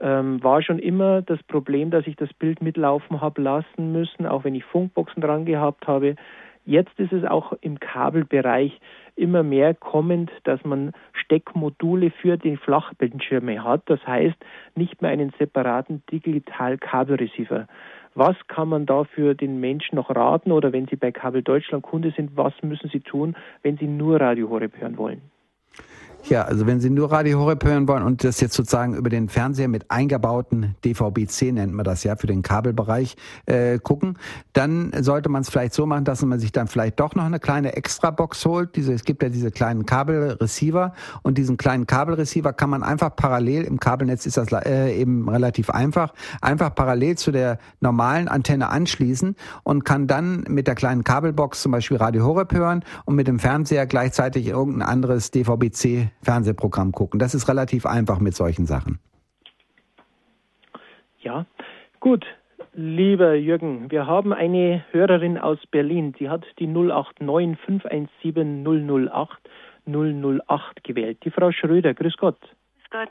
ähm, 0.00 0.42
war 0.42 0.62
schon 0.62 0.78
immer 0.78 1.22
das 1.22 1.42
Problem, 1.44 1.90
dass 1.90 2.06
ich 2.06 2.16
das 2.16 2.32
Bild 2.34 2.62
mitlaufen 2.62 3.20
habe 3.20 3.40
lassen 3.42 3.92
müssen, 3.92 4.26
auch 4.26 4.44
wenn 4.44 4.54
ich 4.54 4.64
Funkboxen 4.64 5.22
dran 5.22 5.44
gehabt 5.44 5.86
habe. 5.86 6.16
Jetzt 6.64 6.98
ist 6.98 7.12
es 7.12 7.24
auch 7.24 7.52
im 7.60 7.80
Kabelbereich 7.80 8.80
immer 9.16 9.42
mehr 9.42 9.74
kommend, 9.74 10.30
dass 10.44 10.64
man 10.64 10.92
Steckmodule 11.12 12.10
für 12.10 12.36
die 12.36 12.56
Flachbildschirme 12.56 13.64
hat. 13.64 13.82
Das 13.86 14.04
heißt, 14.06 14.36
nicht 14.76 15.02
mehr 15.02 15.10
einen 15.10 15.32
separaten 15.38 16.02
Digital-Kabelreceiver. 16.10 17.66
Was 18.14 18.36
kann 18.46 18.68
man 18.68 18.86
da 18.86 19.04
für 19.04 19.34
den 19.34 19.58
Menschen 19.58 19.96
noch 19.96 20.14
raten 20.14 20.52
oder 20.52 20.72
wenn 20.72 20.86
Sie 20.86 20.96
bei 20.96 21.12
Kabel 21.12 21.42
Deutschland 21.42 21.82
Kunde 21.82 22.12
sind, 22.14 22.36
was 22.36 22.52
müssen 22.62 22.90
Sie 22.90 23.00
tun, 23.00 23.34
wenn 23.62 23.78
Sie 23.78 23.86
nur 23.86 24.20
Radio 24.20 24.50
Horeb 24.50 24.78
hören 24.78 24.98
wollen? 24.98 25.22
Ja, 26.28 26.42
also 26.42 26.68
wenn 26.68 26.80
Sie 26.80 26.88
nur 26.88 27.10
Radio 27.10 27.40
Horeb 27.40 27.64
hören 27.64 27.88
wollen 27.88 28.04
und 28.04 28.22
das 28.22 28.40
jetzt 28.40 28.54
sozusagen 28.54 28.94
über 28.94 29.10
den 29.10 29.28
Fernseher 29.28 29.66
mit 29.66 29.90
eingebauten 29.90 30.76
DVB-C 30.84 31.50
nennt 31.50 31.72
man 31.74 31.84
das 31.84 32.04
ja 32.04 32.14
für 32.14 32.28
den 32.28 32.42
Kabelbereich 32.42 33.16
äh, 33.46 33.80
gucken, 33.80 34.16
dann 34.52 34.92
sollte 35.00 35.28
man 35.28 35.42
es 35.42 35.50
vielleicht 35.50 35.74
so 35.74 35.84
machen, 35.84 36.04
dass 36.04 36.22
man 36.22 36.38
sich 36.38 36.52
dann 36.52 36.68
vielleicht 36.68 37.00
doch 37.00 37.16
noch 37.16 37.24
eine 37.24 37.40
kleine 37.40 37.74
Extra-Box 37.74 38.44
holt. 38.46 38.76
Diese, 38.76 38.92
es 38.92 39.02
gibt 39.02 39.24
ja 39.24 39.30
diese 39.30 39.50
kleinen 39.50 39.84
Kabelreceiver 39.84 40.94
und 41.22 41.38
diesen 41.38 41.56
kleinen 41.56 41.88
Kabelreceiver 41.88 42.52
kann 42.52 42.70
man 42.70 42.84
einfach 42.84 43.16
parallel 43.16 43.64
im 43.64 43.80
Kabelnetz 43.80 44.24
ist 44.24 44.36
das 44.36 44.52
äh, 44.52 44.94
eben 44.94 45.28
relativ 45.28 45.70
einfach, 45.70 46.14
einfach 46.40 46.72
parallel 46.72 47.18
zu 47.18 47.32
der 47.32 47.58
normalen 47.80 48.28
Antenne 48.28 48.68
anschließen 48.68 49.34
und 49.64 49.84
kann 49.84 50.06
dann 50.06 50.44
mit 50.48 50.68
der 50.68 50.76
kleinen 50.76 51.02
Kabelbox 51.02 51.62
zum 51.62 51.72
Beispiel 51.72 51.96
Radio 51.96 52.24
Horeb 52.24 52.52
hören 52.52 52.84
und 53.06 53.16
mit 53.16 53.26
dem 53.26 53.40
Fernseher 53.40 53.86
gleichzeitig 53.86 54.46
irgendein 54.46 54.88
anderes 54.88 55.32
DVB-C 55.32 56.11
Fernsehprogramm 56.22 56.92
gucken. 56.92 57.18
Das 57.18 57.34
ist 57.34 57.48
relativ 57.48 57.86
einfach 57.86 58.20
mit 58.20 58.34
solchen 58.34 58.66
Sachen. 58.66 59.00
Ja, 61.20 61.46
gut. 62.00 62.26
Lieber 62.74 63.34
Jürgen, 63.34 63.90
wir 63.90 64.06
haben 64.06 64.32
eine 64.32 64.84
Hörerin 64.92 65.36
aus 65.36 65.58
Berlin. 65.70 66.14
Sie 66.18 66.30
hat 66.30 66.44
die 66.58 66.66
089 66.66 67.58
517 67.66 68.64
008 69.10 69.38
008 69.86 70.84
gewählt. 70.84 71.18
Die 71.24 71.30
Frau 71.30 71.52
Schröder. 71.52 71.92
Grüß 71.92 72.16
Gott. 72.16 72.40
Grüß 72.40 72.90
Gott. 72.90 73.10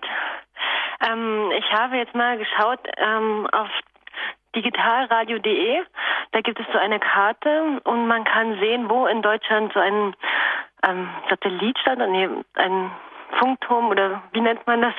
Ähm, 1.08 1.52
ich 1.58 1.72
habe 1.72 1.98
jetzt 1.98 2.16
mal 2.16 2.38
geschaut 2.38 2.80
ähm, 2.98 3.48
auf 3.52 3.70
digitalradio.de. 4.56 5.82
Da 6.32 6.42
gibt 6.42 6.60
es 6.60 6.66
so 6.72 6.80
eine 6.80 7.00
Karte 7.00 7.82
und 7.84 8.08
man 8.08 8.24
kann 8.24 8.58
sehen, 8.60 8.90
wo 8.90 9.06
in 9.06 9.22
Deutschland 9.22 9.74
so 9.74 9.80
ein 9.80 10.16
ähm, 10.84 11.10
Satellitstand, 11.30 12.00
nee, 12.12 12.30
ein 12.56 12.92
Funkturm 13.40 13.90
oder 13.90 14.22
wie 14.34 14.42
nennt 14.42 14.66
man 14.68 14.82
das? 14.82 14.94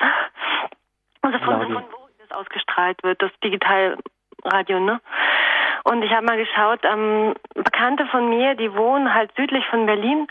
Also 1.21 1.39
von, 1.39 1.61
von 1.61 1.83
wo 1.91 2.07
das 2.19 2.31
ausgestrahlt 2.31 3.01
wird, 3.03 3.21
das 3.21 3.31
Digitalradio, 3.43 4.79
ne? 4.79 4.99
Und 5.85 6.01
ich 6.01 6.11
habe 6.11 6.25
mal 6.25 6.37
geschaut, 6.37 6.79
ähm, 6.83 7.33
Bekannte 7.55 8.05
von 8.07 8.29
mir, 8.29 8.55
die 8.55 8.73
wohnen 8.73 9.13
halt 9.13 9.31
südlich 9.35 9.65
von 9.67 9.85
Berlin 9.85 10.27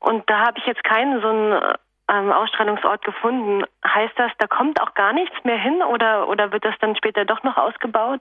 und 0.00 0.28
da 0.28 0.46
habe 0.46 0.58
ich 0.58 0.66
jetzt 0.66 0.82
keinen 0.84 1.20
so 1.20 1.28
einen 1.28 1.74
ähm, 2.10 2.32
Ausstrahlungsort 2.32 3.04
gefunden. 3.04 3.64
Heißt 3.86 4.14
das, 4.16 4.32
da 4.38 4.46
kommt 4.46 4.80
auch 4.80 4.94
gar 4.94 5.12
nichts 5.12 5.36
mehr 5.44 5.58
hin 5.58 5.82
oder, 5.82 6.28
oder 6.28 6.52
wird 6.52 6.64
das 6.64 6.74
dann 6.80 6.96
später 6.96 7.24
doch 7.24 7.42
noch 7.42 7.56
ausgebaut? 7.56 8.20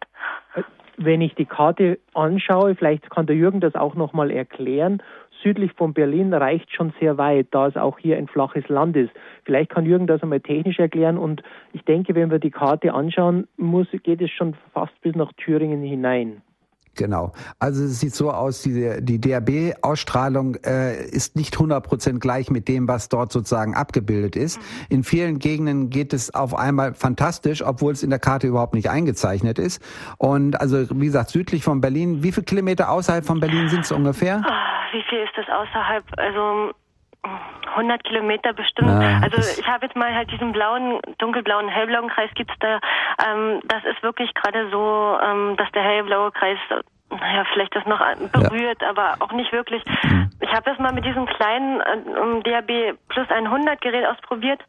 Wenn 0.98 1.22
ich 1.22 1.36
die 1.36 1.46
Karte 1.46 2.00
anschaue, 2.14 2.76
vielleicht 2.76 3.10
kann 3.10 3.26
der 3.26 3.36
Jürgen 3.36 3.62
das 3.62 3.76
auch 3.76 3.96
nochmal 3.96 4.30
erklären. 4.30 5.02
Südlich 5.44 5.74
von 5.74 5.94
Berlin 5.94 6.34
reicht 6.34 6.74
schon 6.74 6.94
sehr 7.00 7.18
weit, 7.18 7.48
da 7.52 7.68
es 7.68 7.76
auch 7.76 8.00
hier 8.00 8.18
ein 8.18 8.28
flaches 8.28 8.68
Land 8.70 8.96
ist. 8.96 9.12
Vielleicht 9.44 9.70
kann 9.70 9.86
Jürgen 9.86 10.08
das 10.08 10.24
einmal 10.24 10.40
technisch 10.40 10.80
erklären 10.80 11.18
und 11.18 11.44
ich 11.74 11.84
denke, 11.84 12.16
wenn 12.16 12.32
wir 12.32 12.40
die 12.40 12.52
Karte 12.52 12.94
anschauen, 12.94 13.48
muss, 13.58 13.88
geht 14.04 14.22
es 14.22 14.32
schon 14.32 14.56
fast 14.74 15.00
bis 15.02 15.16
nach 15.16 15.34
Thüringen 15.34 15.84
hinein. 15.84 16.42
Genau. 16.96 17.32
Also 17.60 17.86
es 17.86 18.00
sieht 18.00 18.14
so 18.14 18.32
aus, 18.32 18.62
die, 18.62 18.98
die 19.02 19.20
DAB-Ausstrahlung 19.20 20.56
äh, 20.64 21.04
ist 21.06 21.36
nicht 21.36 21.56
100% 21.56 22.20
gleich 22.20 22.52
mit 22.52 22.68
dem, 22.68 22.88
was 22.88 23.10
dort 23.10 23.32
sozusagen 23.32 23.74
abgebildet 23.74 24.36
ist. 24.36 24.60
In 24.90 25.04
vielen 25.04 25.40
Gegenden 25.40 25.90
geht 25.90 26.14
es 26.14 26.34
auf 26.36 26.56
einmal 26.56 26.94
fantastisch, 26.94 27.66
obwohl 27.66 27.94
es 27.94 28.04
in 28.04 28.12
der 28.12 28.20
Karte 28.20 28.48
überhaupt 28.48 28.76
nicht 28.76 28.90
eingezeichnet 28.90 29.58
ist. 29.58 29.82
Und 30.18 30.60
also 30.62 30.86
wie 30.92 31.06
gesagt, 31.06 31.32
südlich 31.32 31.64
von 31.64 31.82
Berlin, 31.82 32.22
wie 32.22 32.32
viele 32.32 32.46
Kilometer 32.46 32.92
außerhalb 32.92 33.26
von 33.26 33.40
Berlin 33.40 33.70
sind 33.70 33.86
es 33.86 33.92
ungefähr? 33.92 34.42
Ah, 34.46 34.84
Wie 34.92 35.04
viel 35.10 35.20
ist 35.20 35.34
das 35.36 35.48
außerhalb? 35.50 36.04
Also 36.18 36.74
100 37.76 38.04
Kilometer 38.04 38.54
bestimmt. 38.54 38.90
Ja, 39.02 39.20
also 39.24 39.38
das- 39.38 39.58
ich 39.58 39.68
habe 39.68 39.86
jetzt 39.86 39.96
mal 39.96 40.14
halt 40.14 40.30
diesen 40.32 40.52
blauen, 40.52 41.00
dunkelblauen, 41.18 41.68
hellblauen 41.70 42.10
Kreis 42.10 42.30
gibt's 42.36 42.54
da. 42.60 42.80
Ähm, 43.26 43.62
das 43.66 43.84
ist 43.86 44.02
wirklich 44.04 44.34
gerade 44.36 44.70
so, 44.70 45.18
ähm, 45.24 45.56
dass 45.58 45.72
der 45.72 45.84
hellblaue 45.84 46.32
Kreis, 46.32 46.58
naja, 47.10 47.46
vielleicht 47.54 47.76
das 47.76 47.86
noch 47.86 48.00
berührt, 48.32 48.84
aber 48.84 49.16
auch 49.20 49.32
nicht 49.32 49.52
wirklich. 49.54 49.84
Ich 50.40 50.50
habe 50.54 50.70
das 50.70 50.78
mal 50.80 50.92
mit 50.94 51.06
diesem 51.06 51.26
kleinen 51.26 51.80
äh, 51.82 52.42
DAB 52.44 52.98
plus 53.10 53.30
100 53.30 53.80
Gerät 53.82 54.06
ausprobiert 54.08 54.60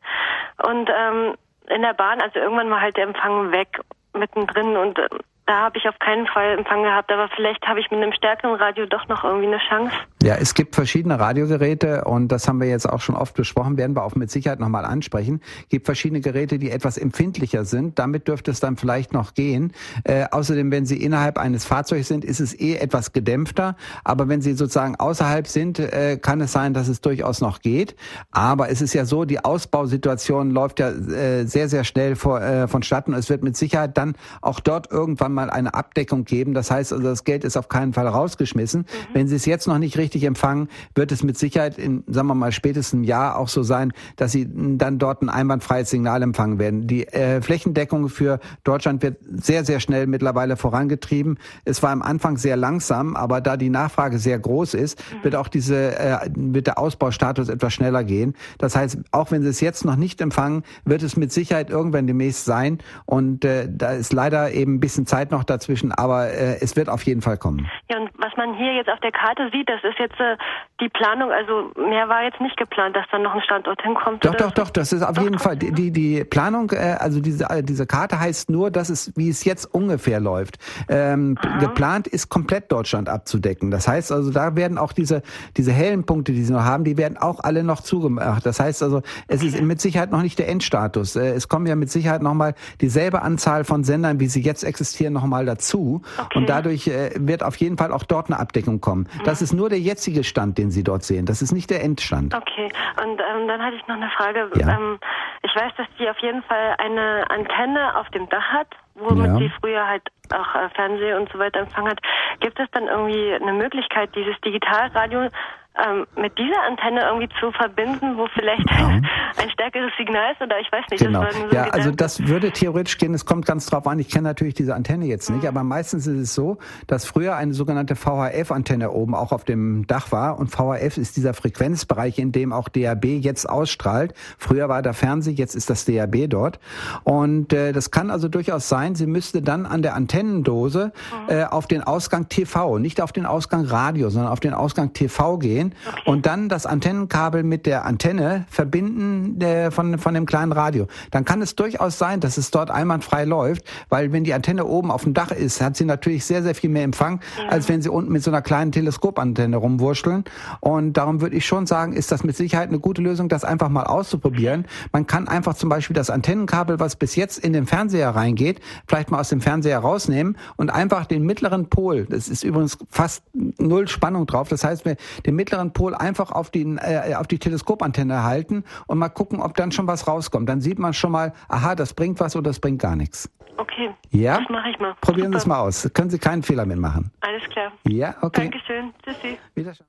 und 0.67 0.89
ähm, 0.89 1.35
in 1.69 1.83
der 1.83 1.95
Bahn, 1.95 2.21
also 2.21 2.39
irgendwann 2.39 2.71
war 2.71 2.81
halt 2.81 2.97
der 2.97 3.05
Empfang 3.05 3.51
weg 3.53 3.81
mittendrin 4.13 4.77
und 4.77 4.99
äh, 4.99 5.09
da 5.47 5.65
habe 5.65 5.79
ich 5.79 5.87
auf 5.87 5.99
keinen 5.99 6.27
Fall 6.27 6.59
Empfang 6.59 6.83
gehabt, 6.83 7.13
aber 7.13 7.29
vielleicht 7.37 7.67
habe 7.67 7.79
ich 7.81 7.91
mit 7.91 8.03
einem 8.03 8.13
stärkeren 8.13 8.55
Radio 8.55 8.87
doch 8.87 9.09
noch 9.09 9.25
irgendwie 9.25 9.49
eine 9.49 9.59
Chance. 9.59 9.95
Ja, 10.23 10.37
es 10.37 10.55
gibt 10.55 10.75
verschiedene 10.75 11.21
Radiogeräte 11.21 12.05
und 12.05 12.29
das 12.29 12.49
haben 12.49 12.59
wir 12.59 12.69
jetzt 12.69 12.89
auch 12.89 13.03
schon 13.03 13.15
oft 13.15 13.35
besprochen, 13.35 13.77
werden 13.77 13.95
wir 13.95 14.05
auch 14.05 14.15
mit 14.15 14.31
Sicherheit 14.31 14.59
nochmal 14.59 14.87
ansprechen. 14.87 15.43
Es 15.65 15.69
gibt 15.69 15.85
verschiedene 15.85 16.23
Geräte, 16.23 16.59
die 16.59 16.71
etwas 16.71 16.97
empfindlicher 16.97 17.67
sind. 17.67 17.99
Damit 17.99 18.27
dürfte 18.27 18.51
es 18.51 18.61
dann 18.61 18.79
vielleicht 18.79 19.13
noch 19.13 19.35
gehen. 19.35 19.75
Äh, 20.05 20.25
außerdem, 20.31 20.71
wenn 20.71 20.87
Sie 20.87 20.97
innerhalb 20.97 21.37
eines 21.37 21.67
Fahrzeugs 21.67 22.09
sind, 22.09 22.25
ist 22.25 22.41
es 22.41 22.59
eh 22.59 22.77
etwas 22.77 23.13
gedämpfter. 23.13 23.77
Aber 24.03 24.29
wenn 24.29 24.41
Sie 24.41 24.55
sozusagen 24.55 24.97
außerhalb 24.97 25.47
sind, 25.47 25.79
äh, 25.79 26.17
kann 26.17 26.41
es 26.41 26.53
sein, 26.53 26.73
dass 26.73 26.89
es 26.89 27.03
durchaus 27.03 27.43
noch 27.43 27.61
geht. 27.61 27.95
Aber 28.31 28.71
es 28.71 28.81
ist 28.81 28.95
ja 28.95 29.05
so, 29.05 29.27
die 29.27 29.45
Ausbausituation 29.45 30.53
läuft 30.53 30.81
ja 30.81 30.89
äh, 30.89 31.45
sehr, 31.45 31.69
sehr 31.69 31.85
schnell 31.85 32.17
vor, 32.17 32.41
äh, 32.41 32.67
vonstatten. 32.67 33.13
Es 33.13 33.29
wird 33.29 33.43
mit 33.43 33.59
Sicherheit 33.59 33.99
dann 33.99 34.17
auch 34.41 34.61
dort 34.61 34.91
irgendwann 34.91 35.34
mal 35.35 35.51
eine 35.51 35.75
Abdeckung 35.75 36.25
geben. 36.25 36.55
Das 36.55 36.71
heißt 36.71 36.93
also, 36.93 37.05
das 37.05 37.25
Geld 37.25 37.45
ist 37.45 37.57
auf 37.57 37.69
keinen 37.69 37.93
Fall 37.93 38.09
rausgeschmissen. 38.09 38.83
Mhm. 38.83 39.15
Wenn 39.15 39.29
Sie 39.29 39.37
es 39.37 39.47
jetzt 39.47 39.67
noch 39.67 39.79
nicht 39.79 39.99
richtig 39.99 40.25
empfangen, 40.25 40.69
wird 40.95 41.13
es 41.13 41.23
mit 41.23 41.37
Sicherheit 41.39 41.79
in, 41.79 42.05
sagen 42.07 42.29
wir 42.29 42.35
mal, 42.35 42.53
spätestens 42.53 42.95
einem 42.95 43.05
Jahr 43.05 43.39
auch 43.39 43.49
so 43.49 43.63
sein, 43.63 43.93
dass 44.17 44.33
Sie 44.33 44.49
dann 44.49 44.99
dort 44.99 45.23
ein 45.23 45.29
einwandfreies 45.29 45.91
Signal 45.91 46.23
empfangen 46.23 46.59
werden. 46.59 46.87
Die 46.87 47.07
äh, 47.09 47.43
Flächendeckung 47.43 48.09
für 48.09 48.41
Deutschland 48.63 49.03
wird 49.03 49.19
sehr, 49.31 49.65
sehr 49.65 49.81
schnell 49.81 50.07
mittlerweile 50.07 50.57
vorangetrieben. 50.57 51.39
Es 51.65 51.83
war 51.83 51.91
am 51.91 52.03
Anfang 52.03 52.37
sehr 52.37 52.57
langsam, 52.57 53.17
aber 53.17 53.41
da 53.41 53.57
die 53.57 53.71
Nachfrage 53.71 54.19
sehr 54.19 54.39
groß 54.39 54.75
ist, 54.75 54.99
mhm. 54.99 55.25
wird 55.25 55.37
auch 55.37 55.49
diese, 55.49 55.99
äh, 55.99 56.31
wird 56.35 56.67
der 56.67 56.79
Ausbaustatus 56.79 57.49
etwas 57.49 57.73
schneller 57.73 58.05
gehen. 58.05 58.35
Das 58.59 58.77
heißt, 58.77 58.99
auch 59.11 59.31
wenn 59.31 59.43
Sie 59.43 59.49
es 59.49 59.61
jetzt 59.61 59.85
noch 59.85 59.97
nicht 59.97 60.21
empfangen, 60.21 60.63
wird 60.85 61.03
es 61.03 61.17
mit 61.17 61.33
Sicherheit 61.33 61.71
irgendwann 61.71 62.07
demnächst 62.07 62.45
sein. 62.45 62.79
Und 63.07 63.45
äh, 63.45 63.69
da 63.71 63.93
ist 63.93 64.13
leider 64.13 64.53
eben 64.53 64.75
ein 64.75 64.81
bisschen 64.81 65.07
Zeit 65.07 65.24
noch 65.31 65.45
dazwischen, 65.45 65.93
aber 65.93 66.29
äh, 66.29 66.59
es 66.61 66.77
wird 66.77 66.89
auf 66.89 67.03
jeden 67.03 67.23
Fall 67.23 67.37
kommen. 67.37 67.69
Ja, 67.91 67.99
und 67.99 68.11
was 68.19 68.37
man 68.37 68.55
hier 68.57 68.75
jetzt 68.75 68.91
auf 68.91 69.01
der 69.01 69.13
Karte 69.13 69.51
sieht, 69.53 69.69
das 69.69 69.83
ist 69.85 69.99
jetzt 69.99 70.19
äh, 70.21 70.37
die 70.81 70.89
Planung, 70.89 71.31
also 71.31 71.71
mehr 71.81 72.09
war 72.09 72.25
jetzt 72.25 72.41
nicht 72.41 72.57
geplant, 72.57 72.97
dass 72.97 73.07
dann 73.13 73.23
noch 73.23 73.33
ein 73.33 73.41
Standort 73.43 73.81
hinkommt. 73.81 74.25
Doch, 74.25 74.35
doch, 74.35 74.51
doch, 74.51 74.71
das 74.71 74.93
ist 74.93 75.03
auf 75.03 75.15
doch, 75.15 75.23
jeden 75.23 75.39
Fall, 75.39 75.57
die, 75.57 75.93
die 75.93 76.25
Planung, 76.25 76.71
äh, 76.73 76.97
also 76.99 77.21
diese, 77.21 77.45
äh, 77.49 77.63
diese 77.63 77.87
Karte 77.87 78.19
heißt 78.19 78.51
nur, 78.51 78.73
dass 78.73 78.91
es, 78.91 79.13
wie 79.15 79.29
es 79.29 79.45
jetzt 79.45 79.73
ungefähr 79.73 80.19
läuft. 80.19 80.59
Ähm, 80.89 81.37
geplant 81.61 82.09
ist 82.09 82.29
komplett 82.29 82.73
Deutschland 82.73 83.09
abzudecken. 83.09 83.71
Das 83.71 83.87
heißt 83.87 84.11
also, 84.11 84.33
da 84.33 84.57
werden 84.57 84.77
auch 84.77 84.93
diese, 84.93 85.23
diese 85.57 85.71
hellen 85.71 86.05
Punkte, 86.07 86.33
die 86.33 86.43
sie 86.43 86.53
noch 86.53 86.65
haben, 86.65 86.83
die 86.83 86.97
werden 86.97 87.19
auch 87.19 87.39
alle 87.45 87.63
noch 87.63 87.81
zugemacht. 87.81 88.45
Das 88.45 88.59
heißt 88.59 88.83
also, 88.83 89.03
es 89.29 89.43
okay. 89.43 89.49
ist 89.49 89.63
mit 89.63 89.81
Sicherheit 89.81 90.11
noch 90.11 90.23
nicht 90.23 90.41
der 90.41 90.49
Endstatus. 90.49 91.15
Äh, 91.15 91.35
es 91.35 91.49
kommen 91.49 91.67
ja 91.67 91.77
mit 91.77 91.91
Sicherheit 91.91 92.21
nochmal 92.21 92.55
dieselbe 92.81 93.23
Anzahl 93.23 93.63
von 93.63 93.85
Sendern, 93.85 94.19
wie 94.19 94.27
sie 94.27 94.43
jetzt 94.43 94.65
existieren, 94.65 95.13
nochmal 95.13 95.47
dazu. 95.47 96.03
Okay. 96.19 96.39
Und 96.39 96.49
dadurch 96.49 96.89
äh, 96.89 97.13
wird 97.15 97.45
auf 97.45 97.55
jeden 97.57 97.79
Fall 97.79 97.93
auch 97.93 98.03
dort 98.03 98.27
eine 98.27 98.41
Abdeckung 98.41 98.81
kommen. 98.81 99.07
Mhm. 99.19 99.25
Das 99.25 99.41
ist 99.41 99.53
nur 99.53 99.69
der 99.69 99.79
jetzige 99.79 100.25
Stand, 100.25 100.59
den 100.65 100.71
Sie 100.71 100.83
dort 100.83 101.05
sehen. 101.05 101.27
Das 101.27 101.43
ist 101.43 101.53
nicht 101.53 101.71
der 101.71 101.83
Endstand. 101.83 102.35
Okay. 102.35 102.73
Und 103.03 103.21
ähm, 103.21 103.49
dann 103.49 103.63
hatte 103.63 103.77
ich 103.77 103.87
noch 103.87 103.97
eine 103.97 104.11
Frage. 104.11 104.51
Ja. 104.57 104.77
Ähm, 104.77 104.99
ich 105.43 105.55
weiß, 105.55 105.73
dass 105.77 105.87
die 105.99 106.09
auf 106.09 106.19
jeden 106.19 106.43
Fall 106.43 106.75
eine 106.79 107.31
Antenne 107.31 107.97
auf 107.97 108.09
dem 108.11 108.29
Dach 108.31 108.49
hat, 108.53 108.69
womit 108.95 109.27
ja. 109.27 109.37
sie 109.39 109.53
früher 109.61 109.87
halt 109.87 110.03
auch 110.33 110.55
äh, 110.55 110.69
Fernseh 110.71 111.15
und 111.15 111.31
so 111.33 111.39
weiter 111.39 111.61
empfangen 111.61 111.91
hat. 111.91 112.01
Gibt 112.41 112.59
es 112.59 112.71
dann 112.73 112.87
irgendwie 112.87 113.35
eine 113.35 113.53
Möglichkeit, 113.53 114.15
dieses 114.15 114.39
Digitalradio 114.41 115.29
ähm, 115.77 116.07
mit 116.17 116.39
dieser 116.39 116.63
Antenne 116.69 117.01
irgendwie 117.03 117.29
zu 117.41 117.51
verbinden, 117.51 118.17
wo 118.17 118.29
vielleicht 118.33 118.71
ja. 118.71 119.01
ein 119.43 119.51
stärkeres 119.51 119.91
Signal 119.99 120.33
ist 120.33 120.41
oder 120.41 120.61
ich 120.61 120.71
weiß 120.71 120.85
nicht. 120.91 121.03
Genau. 121.03 121.25
So 121.33 121.55
ja, 121.55 121.65
also 121.65 121.91
das 121.91 122.29
würde 122.29 122.53
theoretisch 122.53 122.97
gehen. 122.97 123.13
Es 123.13 123.27
kommt 123.27 123.45
ganz 123.45 123.67
drauf 123.67 123.87
an. 123.89 123.99
Ich 123.99 124.09
kenne 124.09 124.29
natürlich 124.29 124.55
diese 124.55 124.75
Antenne 124.75 125.07
jetzt 125.07 125.31
nicht, 125.31 125.43
mhm. 125.43 125.49
aber 125.49 125.65
meistens 125.65 126.07
ist 126.07 126.19
es 126.19 126.35
so, 126.35 126.59
dass 126.87 127.05
früher 127.05 127.35
eine 127.35 127.55
sogenannte 127.55 127.97
VHF-Antenne 127.97 128.93
oben 128.93 129.17
auch 129.17 129.33
auf 129.33 129.45
dem 129.45 129.85
Dach 129.89 130.13
war 130.13 130.39
und 130.39 130.49
VHF 130.49 130.97
ist 130.97 131.17
dieser 131.17 131.35
Frequenzbereich, 131.35 132.21
in 132.21 132.31
dem 132.31 132.53
auch 132.53 132.69
DAB 132.69 133.05
jetzt 133.05 133.49
ausstrahlt. 133.49 134.15
Früher 134.39 134.69
war 134.69 134.81
der 134.81 134.95
Fernseh, 134.95 135.33
jetzt 135.33 135.57
ist 135.57 135.71
das 135.71 135.85
DAB 135.85 136.29
dort 136.29 136.61
und 137.03 137.53
äh, 137.53 137.73
das 137.73 137.91
kann 137.91 138.13
also 138.13 138.29
durchaus 138.29 138.69
sein. 138.69 138.84
Sie 138.95 139.07
müsste 139.07 139.41
dann 139.41 139.65
an 139.65 139.81
der 139.81 139.95
Antennendose 139.95 140.93
mhm. 141.29 141.35
äh, 141.35 141.45
auf 141.45 141.67
den 141.67 141.83
Ausgang 141.83 142.29
TV, 142.29 142.79
nicht 142.79 143.01
auf 143.01 143.13
den 143.13 143.25
Ausgang 143.25 143.65
Radio, 143.65 144.11
sondern 144.11 144.31
auf 144.31 144.41
den 144.41 144.53
Ausgang 144.53 144.93
TV 144.93 145.39
gehen 145.39 145.55
gehen 145.55 145.75
okay. 145.87 146.03
und 146.07 146.27
dann 146.27 146.49
das 146.49 146.67
Antennenkabel 146.67 147.43
mit 147.43 147.67
der 147.67 147.85
Antenne 147.85 148.47
verbinden 148.49 149.41
äh, 149.41 149.71
von, 149.71 149.99
von 149.99 150.15
dem 150.15 150.27
kleinen 150.27 150.53
Radio. 150.53 150.87
Dann 151.11 151.25
kann 151.25 151.43
es 151.43 151.55
durchaus 151.55 151.99
sein, 151.99 152.21
dass 152.21 152.37
es 152.39 152.51
dort 152.51 152.71
einwandfrei 152.71 153.25
läuft, 153.25 153.65
weil 153.89 154.13
wenn 154.13 154.25
die 154.25 154.35
Antenne 154.35 154.65
oben 154.65 154.91
auf 154.91 155.05
dem 155.05 155.15
Dach 155.15 155.31
ist, 155.31 155.61
hat 155.61 155.77
sie 155.77 155.85
natürlich 155.85 156.25
sehr, 156.25 156.43
sehr 156.43 156.55
viel 156.55 156.71
mehr 156.71 156.83
Empfang, 156.83 157.21
ja. 157.39 157.49
als 157.49 157.69
wenn 157.69 157.83
sie 157.83 157.89
unten 157.89 158.13
mit 158.13 158.23
so 158.23 158.31
einer 158.31 158.43
kleinen 158.43 158.73
Teleskopantenne 158.73 159.57
rumwurschteln. 159.57 160.25
Und 160.61 160.95
darum 160.95 161.21
würde 161.21 161.37
ich 161.37 161.47
schon 161.47 161.67
sagen, 161.67 161.93
ist 161.93 162.11
das 162.11 162.25
mit 162.25 162.37
Sicherheit 162.37 162.69
eine 162.69 162.81
gute 162.81 163.03
Lösung, 163.03 163.29
das 163.29 163.45
einfach 163.45 163.69
mal 163.69 163.85
auszuprobieren. 163.85 164.67
Man 164.93 165.07
kann 165.07 165.29
einfach 165.29 165.55
zum 165.55 165.69
Beispiel 165.69 165.95
das 165.95 166.11
Antennenkabel, 166.11 166.81
was 166.81 166.97
bis 166.97 167.17
jetzt 167.17 167.39
in 167.39 167.53
den 167.53 167.67
Fernseher 167.67 168.11
reingeht, 168.11 168.61
vielleicht 168.87 169.11
mal 169.11 169.21
aus 169.21 169.29
dem 169.29 169.41
Fernseher 169.41 169.79
rausnehmen 169.79 170.37
und 170.57 170.71
einfach 170.71 171.07
den 171.07 171.25
mittleren 171.25 171.69
Pol, 171.69 172.07
das 172.07 172.29
ist 172.29 172.45
übrigens 172.45 172.79
fast 172.89 173.25
null 173.33 173.89
Spannung 173.89 174.27
drauf, 174.27 174.49
das 174.49 174.65
heißt, 174.65 174.85
wir 174.85 174.97
den 175.27 175.37
mittleren 175.37 175.73
Pol 175.73 175.95
einfach 175.95 176.31
auf 176.31 176.51
die, 176.51 176.63
äh, 176.63 177.15
auf 177.15 177.27
die 177.27 177.39
Teleskopantenne 177.39 178.23
halten 178.23 178.65
und 178.87 178.99
mal 178.99 179.09
gucken, 179.09 179.41
ob 179.41 179.55
dann 179.57 179.73
schon 179.73 179.87
was 179.87 180.07
rauskommt. 180.09 180.49
Dann 180.49 180.61
sieht 180.61 180.79
man 180.79 180.95
schon 180.95 181.13
mal, 181.13 181.33
aha, 181.49 181.75
das 181.75 181.95
bringt 181.95 182.21
was 182.21 182.37
oder 182.37 182.51
das 182.51 182.61
bringt 182.61 182.81
gar 182.81 182.97
nichts. 182.97 183.31
Okay. 183.57 183.91
Ja? 184.11 184.39
Das 184.39 184.49
mache 184.49 184.71
ich 184.71 184.79
mal. 184.79 184.95
Probieren 185.01 185.33
Sie 185.33 185.39
es 185.39 185.47
mal 185.47 185.61
aus. 185.61 185.91
Können 185.95 186.11
Sie 186.11 186.19
keinen 186.19 186.43
Fehler 186.43 186.67
mitmachen. 186.67 187.11
Alles 187.21 187.49
klar. 187.51 187.73
Ja, 187.87 188.15
okay. 188.23 188.51
Dankeschön. 188.51 188.93
Tschüssi. 189.05 189.39
Wiederschauen. 189.55 189.89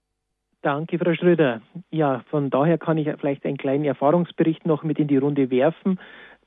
Danke, 0.61 0.97
Frau 0.97 1.13
Schröder. 1.13 1.61
Ja, 1.91 2.23
von 2.31 2.49
daher 2.49 2.79
kann 2.79 2.97
ich 2.97 3.07
vielleicht 3.19 3.45
einen 3.45 3.57
kleinen 3.57 3.85
Erfahrungsbericht 3.85 4.65
noch 4.65 4.83
mit 4.83 4.97
in 4.97 5.07
die 5.07 5.17
Runde 5.17 5.51
werfen 5.51 5.99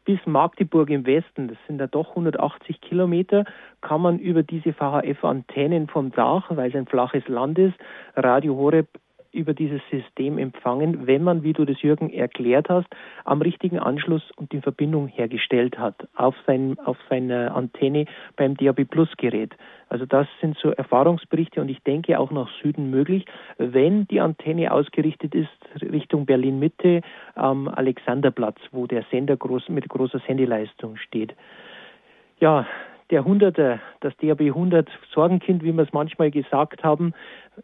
bis 0.08 0.24
Magdeburg 0.24 0.88
im 0.88 1.04
Westen, 1.04 1.48
das 1.48 1.58
sind 1.66 1.80
ja 1.80 1.86
doch 1.86 2.08
180 2.08 2.80
Kilometer, 2.80 3.44
kann 3.82 4.00
man 4.00 4.18
über 4.18 4.42
diese 4.42 4.72
VHF-Antennen 4.72 5.86
vom 5.86 6.12
Dach, 6.12 6.46
weil 6.48 6.70
es 6.70 6.74
ein 6.74 6.86
flaches 6.86 7.28
Land 7.28 7.58
ist, 7.58 7.74
Radio 8.16 8.56
Horeb 8.56 8.88
über 9.32 9.52
dieses 9.52 9.82
System 9.90 10.38
empfangen, 10.38 11.06
wenn 11.06 11.22
man, 11.22 11.42
wie 11.42 11.52
du 11.52 11.66
das 11.66 11.82
Jürgen 11.82 12.08
erklärt 12.08 12.70
hast, 12.70 12.88
am 13.26 13.42
richtigen 13.42 13.78
Anschluss 13.78 14.22
und 14.36 14.50
die 14.52 14.62
Verbindung 14.62 15.08
hergestellt 15.08 15.78
hat 15.78 16.08
auf, 16.16 16.34
sein, 16.46 16.78
auf 16.86 16.96
seiner 17.10 17.54
Antenne 17.54 18.06
beim 18.36 18.56
DAB 18.56 18.86
Plus 18.86 19.10
Gerät. 19.18 19.54
Also 19.88 20.06
das 20.06 20.26
sind 20.40 20.56
so 20.58 20.70
Erfahrungsberichte 20.70 21.60
und 21.60 21.68
ich 21.68 21.82
denke 21.82 22.18
auch 22.18 22.30
nach 22.30 22.48
Süden 22.62 22.90
möglich, 22.90 23.24
wenn 23.56 24.06
die 24.08 24.20
Antenne 24.20 24.72
ausgerichtet 24.72 25.34
ist 25.34 25.48
Richtung 25.80 26.26
Berlin 26.26 26.58
Mitte 26.58 27.02
am 27.34 27.68
Alexanderplatz, 27.68 28.58
wo 28.72 28.86
der 28.86 29.04
Sender 29.10 29.36
groß, 29.36 29.68
mit 29.68 29.88
großer 29.88 30.20
Sendeleistung 30.26 30.96
steht. 30.96 31.34
Ja, 32.40 32.66
der 33.10 33.24
Hunderter, 33.24 33.80
das 34.00 34.14
DAB 34.18 34.42
100 34.42 34.88
Sorgenkind, 35.14 35.62
wie 35.62 35.72
wir 35.72 35.82
es 35.82 35.92
manchmal 35.92 36.30
gesagt 36.30 36.84
haben. 36.84 37.14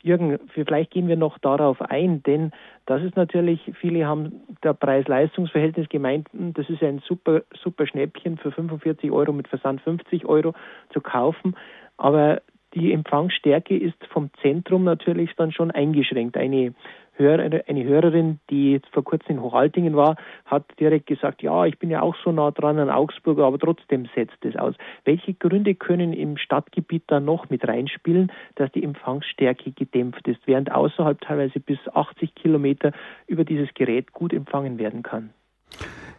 Jürgen, 0.02 0.38
vielleicht 0.48 0.90
gehen 0.90 1.06
wir 1.06 1.16
noch 1.16 1.38
darauf 1.38 1.82
ein, 1.82 2.22
denn 2.22 2.50
das 2.86 3.02
ist 3.02 3.16
natürlich, 3.16 3.60
viele 3.78 4.06
haben 4.06 4.40
der 4.62 4.72
Preis-Leistungs-Verhältnis 4.72 5.88
gemeint, 5.88 6.28
hm, 6.32 6.54
das 6.54 6.68
ist 6.70 6.82
ein 6.82 7.00
super, 7.06 7.42
super 7.62 7.86
Schnäppchen 7.86 8.38
für 8.38 8.52
45 8.52 9.10
Euro 9.10 9.32
mit 9.32 9.46
Versand 9.48 9.82
50 9.82 10.24
Euro 10.24 10.54
zu 10.92 11.00
kaufen. 11.00 11.54
Aber 11.96 12.42
die 12.74 12.92
Empfangsstärke 12.92 13.76
ist 13.76 14.04
vom 14.10 14.30
Zentrum 14.42 14.84
natürlich 14.84 15.30
dann 15.36 15.52
schon 15.52 15.70
eingeschränkt. 15.70 16.36
Eine 16.36 16.74
Hörer, 17.16 17.62
eine 17.68 17.84
Hörerin, 17.84 18.40
die 18.50 18.80
vor 18.90 19.04
kurzem 19.04 19.36
in 19.36 19.42
Hochaltingen 19.42 19.94
war, 19.94 20.16
hat 20.44 20.64
direkt 20.80 21.06
gesagt, 21.06 21.42
ja, 21.42 21.64
ich 21.64 21.78
bin 21.78 21.90
ja 21.90 22.02
auch 22.02 22.16
so 22.24 22.32
nah 22.32 22.50
dran 22.50 22.78
an 22.78 22.90
Augsburg, 22.90 23.38
aber 23.38 23.58
trotzdem 23.58 24.08
setzt 24.16 24.44
es 24.44 24.56
aus. 24.56 24.74
Welche 25.04 25.34
Gründe 25.34 25.76
können 25.76 26.12
im 26.12 26.36
Stadtgebiet 26.36 27.04
da 27.06 27.20
noch 27.20 27.50
mit 27.50 27.66
reinspielen, 27.68 28.32
dass 28.56 28.72
die 28.72 28.82
Empfangsstärke 28.82 29.70
gedämpft 29.70 30.26
ist, 30.26 30.40
während 30.46 30.72
außerhalb 30.72 31.20
teilweise 31.20 31.60
bis 31.60 31.78
80 31.92 32.34
Kilometer 32.34 32.90
über 33.28 33.44
dieses 33.44 33.72
Gerät 33.74 34.12
gut 34.12 34.32
empfangen 34.32 34.78
werden 34.78 35.04
kann? 35.04 35.30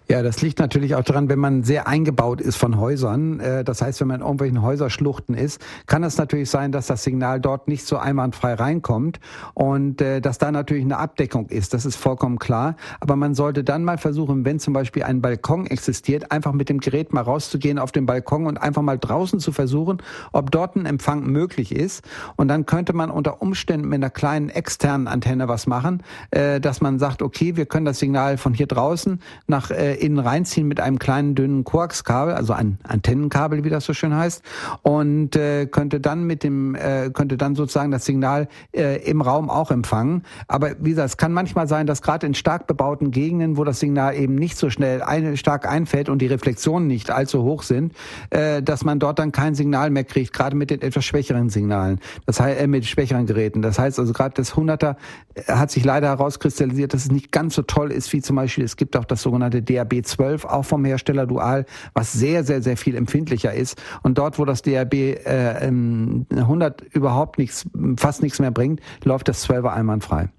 Ja, 0.07 0.21
das 0.21 0.41
liegt 0.43 0.59
natürlich 0.59 0.93
auch 0.93 1.03
daran, 1.03 1.29
wenn 1.29 1.39
man 1.39 1.63
sehr 1.63 1.87
eingebaut 1.87 2.39
ist 2.39 2.57
von 2.57 2.79
Häusern. 2.79 3.39
Äh, 3.39 3.63
das 3.63 3.81
heißt, 3.81 4.01
wenn 4.01 4.07
man 4.07 4.17
in 4.17 4.21
irgendwelchen 4.21 4.61
Häuserschluchten 4.61 5.33
ist, 5.33 5.59
kann 5.87 6.03
es 6.03 6.17
natürlich 6.17 6.51
sein, 6.51 6.71
dass 6.71 6.85
das 6.85 7.03
Signal 7.03 7.41
dort 7.41 7.67
nicht 7.67 7.87
so 7.87 7.97
einwandfrei 7.97 8.53
reinkommt 8.53 9.19
und 9.55 10.01
äh, 10.01 10.21
dass 10.21 10.37
da 10.37 10.51
natürlich 10.51 10.83
eine 10.83 10.99
Abdeckung 10.99 11.47
ist. 11.47 11.73
Das 11.73 11.87
ist 11.87 11.95
vollkommen 11.95 12.37
klar. 12.37 12.75
Aber 12.99 13.15
man 13.15 13.33
sollte 13.33 13.63
dann 13.63 13.83
mal 13.83 13.97
versuchen, 13.97 14.45
wenn 14.45 14.59
zum 14.59 14.73
Beispiel 14.73 15.01
ein 15.03 15.21
Balkon 15.21 15.65
existiert, 15.65 16.31
einfach 16.31 16.53
mit 16.53 16.69
dem 16.69 16.79
Gerät 16.81 17.11
mal 17.11 17.21
rauszugehen 17.21 17.79
auf 17.79 17.91
den 17.91 18.05
Balkon 18.05 18.45
und 18.45 18.57
einfach 18.57 18.83
mal 18.83 18.99
draußen 18.99 19.39
zu 19.39 19.51
versuchen, 19.51 20.03
ob 20.31 20.51
dort 20.51 20.75
ein 20.75 20.85
Empfang 20.85 21.25
möglich 21.25 21.75
ist. 21.75 22.03
Und 22.35 22.47
dann 22.49 22.67
könnte 22.67 22.93
man 22.93 23.09
unter 23.09 23.41
Umständen 23.41 23.87
mit 23.87 23.97
einer 23.97 24.11
kleinen 24.11 24.49
externen 24.49 25.07
Antenne 25.07 25.47
was 25.47 25.65
machen, 25.65 26.03
äh, 26.29 26.59
dass 26.59 26.79
man 26.79 26.99
sagt, 26.99 27.23
okay, 27.23 27.55
wir 27.55 27.65
können 27.65 27.85
das 27.85 27.97
Signal 27.97 28.37
von 28.37 28.53
hier 28.53 28.67
draußen 28.67 29.19
nach 29.47 29.71
innen 29.95 30.19
reinziehen 30.19 30.67
mit 30.67 30.79
einem 30.79 30.99
kleinen 30.99 31.35
dünnen 31.35 31.63
Koaxkabel, 31.63 32.33
also 32.33 32.53
ein 32.53 32.77
Antennenkabel, 32.83 33.63
wie 33.63 33.69
das 33.69 33.85
so 33.85 33.93
schön 33.93 34.15
heißt, 34.15 34.43
und 34.81 35.35
äh, 35.35 35.65
könnte 35.65 35.99
dann 35.99 36.23
mit 36.25 36.43
dem 36.43 36.75
äh, 36.75 37.09
könnte 37.13 37.37
dann 37.37 37.55
sozusagen 37.55 37.91
das 37.91 38.05
Signal 38.05 38.47
äh, 38.73 39.01
im 39.09 39.21
Raum 39.21 39.49
auch 39.49 39.71
empfangen. 39.71 40.23
Aber 40.47 40.71
wie 40.79 40.91
gesagt, 40.91 41.09
es 41.09 41.17
kann 41.17 41.33
manchmal 41.33 41.67
sein, 41.67 41.87
dass 41.87 42.01
gerade 42.01 42.27
in 42.27 42.33
stark 42.33 42.67
bebauten 42.67 43.11
Gegenden, 43.11 43.57
wo 43.57 43.63
das 43.63 43.79
Signal 43.79 44.15
eben 44.15 44.35
nicht 44.35 44.57
so 44.57 44.69
schnell 44.69 45.01
ein, 45.01 45.37
stark 45.37 45.67
einfällt 45.69 46.09
und 46.09 46.19
die 46.19 46.27
Reflexionen 46.27 46.87
nicht 46.87 47.11
allzu 47.11 47.43
hoch 47.43 47.63
sind, 47.63 47.93
äh, 48.29 48.61
dass 48.61 48.83
man 48.83 48.99
dort 48.99 49.19
dann 49.19 49.31
kein 49.31 49.55
Signal 49.55 49.89
mehr 49.89 50.03
kriegt, 50.03 50.33
gerade 50.33 50.55
mit 50.55 50.69
den 50.69 50.81
etwas 50.81 51.05
schwächeren 51.05 51.49
Signalen. 51.49 51.99
Das 52.25 52.39
heißt, 52.39 52.59
äh, 52.59 52.67
mit 52.67 52.85
schwächeren 52.85 53.25
Geräten. 53.25 53.61
Das 53.61 53.79
heißt 53.79 53.99
also 53.99 54.13
gerade 54.13 54.33
das 54.35 54.53
100er 54.53 54.95
äh, 55.35 55.51
hat 55.51 55.71
sich 55.71 55.83
leider 55.83 56.07
herauskristallisiert, 56.07 56.93
dass 56.93 57.05
es 57.05 57.11
nicht 57.11 57.31
ganz 57.31 57.55
so 57.55 57.61
toll 57.61 57.91
ist 57.91 58.11
wie 58.13 58.21
zum 58.21 58.35
Beispiel, 58.35 58.63
es 58.63 58.77
gibt 58.77 58.95
auch 58.97 59.05
das 59.05 59.21
sogenannte 59.21 59.61
DAB 59.61 59.84
12, 59.89 60.45
auch 60.45 60.63
vom 60.63 60.85
Hersteller 60.85 61.25
Dual, 61.25 61.65
was 61.93 62.13
sehr, 62.13 62.43
sehr, 62.43 62.61
sehr 62.61 62.77
viel 62.77 62.95
empfindlicher 62.95 63.53
ist. 63.53 63.81
Und 64.03 64.17
dort, 64.17 64.39
wo 64.39 64.45
das 64.45 64.61
DAB 64.61 64.93
äh, 64.93 65.67
100 65.67 66.81
überhaupt 66.93 67.37
nichts, 67.37 67.69
fast 67.97 68.23
nichts 68.23 68.39
mehr 68.39 68.51
bringt, 68.51 68.81
läuft 69.03 69.27
das 69.27 69.49
12er 69.49 69.73
einwandfrei. 69.73 70.29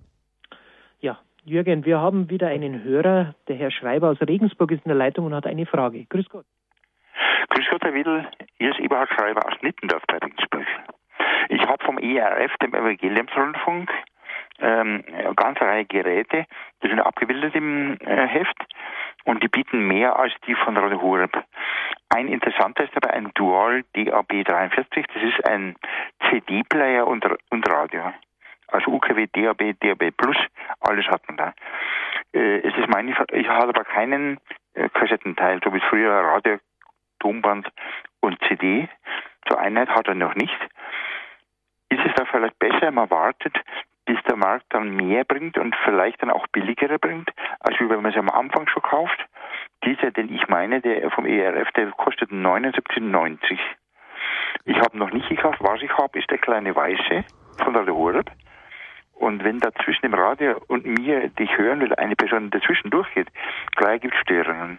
Ja, 1.01 1.19
Jürgen, 1.45 1.85
wir 1.85 2.01
haben 2.01 2.31
wieder 2.31 2.49
einen 2.49 2.83
Hörer. 2.83 3.35
Der 3.49 3.57
Herr 3.57 3.71
Schreiber 3.71 4.11
aus 4.11 4.21
Regensburg 4.21 4.71
ist 4.73 4.85
in 4.85 4.89
der 4.89 4.99
Leitung 4.99 5.27
und 5.27 5.35
hat 5.35 5.47
eine 5.47 5.67
Frage. 5.67 6.05
Grüß 6.07 6.29
Gott. 6.29 6.47
Grüß 7.51 7.67
Gott, 7.71 7.83
Herr 7.83 7.95
Wiedel. 7.95 8.27
Hier 8.59 8.71
ist 8.71 8.81
Eberhard 8.81 9.09
Schreiber 9.11 9.47
aus 9.47 9.55
Nittendorf 9.63 10.03
bei 10.07 10.19
Regensburg. 10.19 10.67
Ich 11.49 11.63
habe 11.63 11.85
vom 11.85 11.99
ERF, 11.99 12.53
dem 12.63 12.75
Evangeliumsrundfunk, 12.75 13.91
ähm, 14.59 15.05
eine 15.13 15.35
ganze 15.35 15.61
Reihe 15.61 15.85
Geräte, 15.85 16.47
die 16.83 16.89
sind 16.89 17.01
abgebildet 17.01 17.55
im 17.55 17.99
äh, 18.01 18.27
Heft 18.27 18.57
und 19.27 19.43
die 19.43 19.49
bieten 19.49 19.87
mehr 19.87 20.19
als 20.19 20.33
die 20.47 20.55
von 20.55 20.77
Radio 20.77 21.01
Horeb. 21.03 21.45
Ein 22.09 22.29
interessanter 22.29 22.85
ist 22.85 22.95
dabei 22.95 23.13
ein 23.13 23.31
Dual 23.35 23.85
DAB 23.95 24.45
43, 24.45 25.07
das 25.13 25.23
ist 25.23 25.45
ein 25.47 25.75
CD-Player 26.31 27.07
und, 27.07 27.27
und 27.51 27.69
Radio. 27.69 28.13
Also 28.69 28.93
UKW, 28.93 29.27
DAB, 29.33 29.75
DAB 29.81 30.13
Plus, 30.17 30.37
alles 30.81 31.07
hat 31.07 31.27
man 31.27 31.37
da. 31.37 31.55
Äh, 32.33 32.59
es 32.59 32.77
ist 32.77 32.89
meine, 32.89 33.11
ich 33.33 33.49
habe 33.49 33.69
aber 33.69 33.85
keinen 33.85 34.39
äh, 34.75 34.89
Kassettenteil, 34.91 35.61
so 35.65 35.75
wie 35.75 35.81
früher 35.81 36.13
Radio, 36.13 36.59
Tonband 37.19 37.69
und 38.21 38.39
CD. 38.47 38.89
Zur 39.49 39.59
Einheit 39.59 39.89
hat 39.89 40.07
er 40.07 40.15
noch 40.15 40.37
nicht. 40.37 40.57
Ist 41.89 42.05
es 42.05 42.15
da 42.15 42.25
vielleicht 42.27 42.59
besser, 42.61 42.93
man 42.93 43.11
wartet, 43.11 43.57
bis 44.07 44.19
der 44.23 44.37
Markt 44.37 44.67
dann 44.71 44.97
mehr 44.97 45.25
bringt 45.25 45.59
und 45.59 45.77
vielleicht 45.85 46.23
dann 46.23 46.31
auch 46.31 46.47
billigere 46.49 46.99
bringt, 46.99 47.31
als 47.61 47.77
wenn 47.79 48.03
man 48.03 48.13
es 48.13 48.17
am 48.17 48.31
Anfang 48.31 48.67
schon 48.69 48.83
kauft. 48.83 49.19
Dieser, 49.85 50.11
den 50.11 50.33
ich 50.33 50.49
meine, 50.49 50.81
der 50.81 51.11
vom 51.11 51.27
ERF, 51.27 51.71
der 51.73 51.91
kostet 51.91 52.31
79,90. 52.31 53.59
Ich 54.65 54.79
habe 54.79 54.97
noch 54.97 55.13
nicht 55.13 55.29
gekauft. 55.29 55.59
Was 55.61 55.83
ich 55.83 55.93
habe, 55.97 56.19
ist 56.19 56.31
der 56.31 56.39
kleine 56.39 56.75
Weiße 56.75 57.25
von 57.63 57.75
der 57.75 57.87
Horeb. 57.87 58.31
Und 59.19 59.45
wenn 59.45 59.61
da 59.61 59.73
zwischen 59.83 60.03
dem 60.03 60.15
Radio 60.15 60.61
und 60.69 60.85
mir 60.85 61.29
dich 61.31 61.57
hören 61.57 61.81
will, 61.81 61.95
eine 61.95 62.15
Person 62.17 62.51
dazwischen 62.51 62.91
durchgeht, 62.91 63.29
gleich 63.75 64.03
gibt 64.03 64.15
es 64.15 64.21
Störungen. 64.21 64.79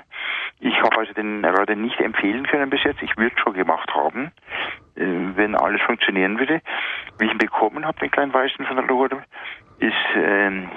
Ich 0.59 0.79
habe 0.81 0.95
also 0.95 1.11
den 1.13 1.43
Radio 1.43 1.75
nicht 1.75 1.99
empfehlen 1.99 2.45
können 2.45 2.69
bis 2.69 2.83
jetzt. 2.83 3.01
Ich 3.01 3.17
würde 3.17 3.35
es 3.35 3.41
schon 3.41 3.53
gemacht 3.53 3.91
haben, 3.93 4.31
äh, 4.95 5.05
wenn 5.35 5.55
alles 5.55 5.81
funktionieren 5.81 6.37
würde. 6.39 6.61
Wie 7.17 7.25
ich 7.25 7.31
ihn 7.31 7.39
bekommen 7.39 7.85
habe, 7.85 7.99
den 7.99 8.11
kleinen 8.11 8.33
Weißen 8.33 8.65
von 8.65 8.75
der 8.75 8.85
Lore, 8.85 9.23
ist 9.79 9.93
ähm, 10.15 10.69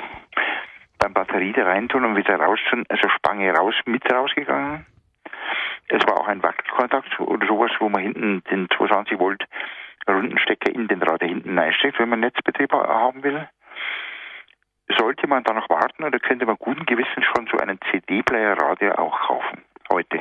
beim 0.98 1.12
Batterie 1.12 1.52
da 1.52 1.64
reintun 1.64 2.04
und 2.04 2.16
wieder 2.16 2.36
raus, 2.36 2.60
also 2.88 3.08
Spange 3.10 3.52
raus, 3.52 3.74
mit 3.84 4.10
rausgegangen. 4.10 4.86
Es 5.88 6.02
war 6.06 6.20
auch 6.20 6.28
ein 6.28 6.42
Wackelkontakt 6.42 7.20
oder 7.20 7.46
sowas, 7.46 7.72
wo 7.78 7.88
man 7.88 8.02
hinten 8.02 8.42
den 8.50 8.68
22 8.70 9.18
Volt 9.18 9.44
Rundenstecker 10.08 10.74
in 10.74 10.88
den 10.88 11.02
Radio 11.02 11.28
hinten 11.28 11.58
einsteckt, 11.58 11.98
wenn 11.98 12.08
man 12.08 12.20
Netzbetrieb 12.20 12.72
haben 12.72 13.22
will. 13.22 13.48
Sollte 14.98 15.26
man 15.28 15.44
da 15.44 15.54
noch 15.54 15.68
warten 15.70 16.04
oder 16.04 16.18
könnte 16.18 16.46
man 16.46 16.56
guten 16.56 16.84
Gewissens 16.84 17.24
schon 17.34 17.48
so 17.50 17.58
einen 17.58 17.78
CD-Player-Radio 17.90 18.92
auch 18.92 19.18
kaufen? 19.20 19.62
Heute. 19.92 20.18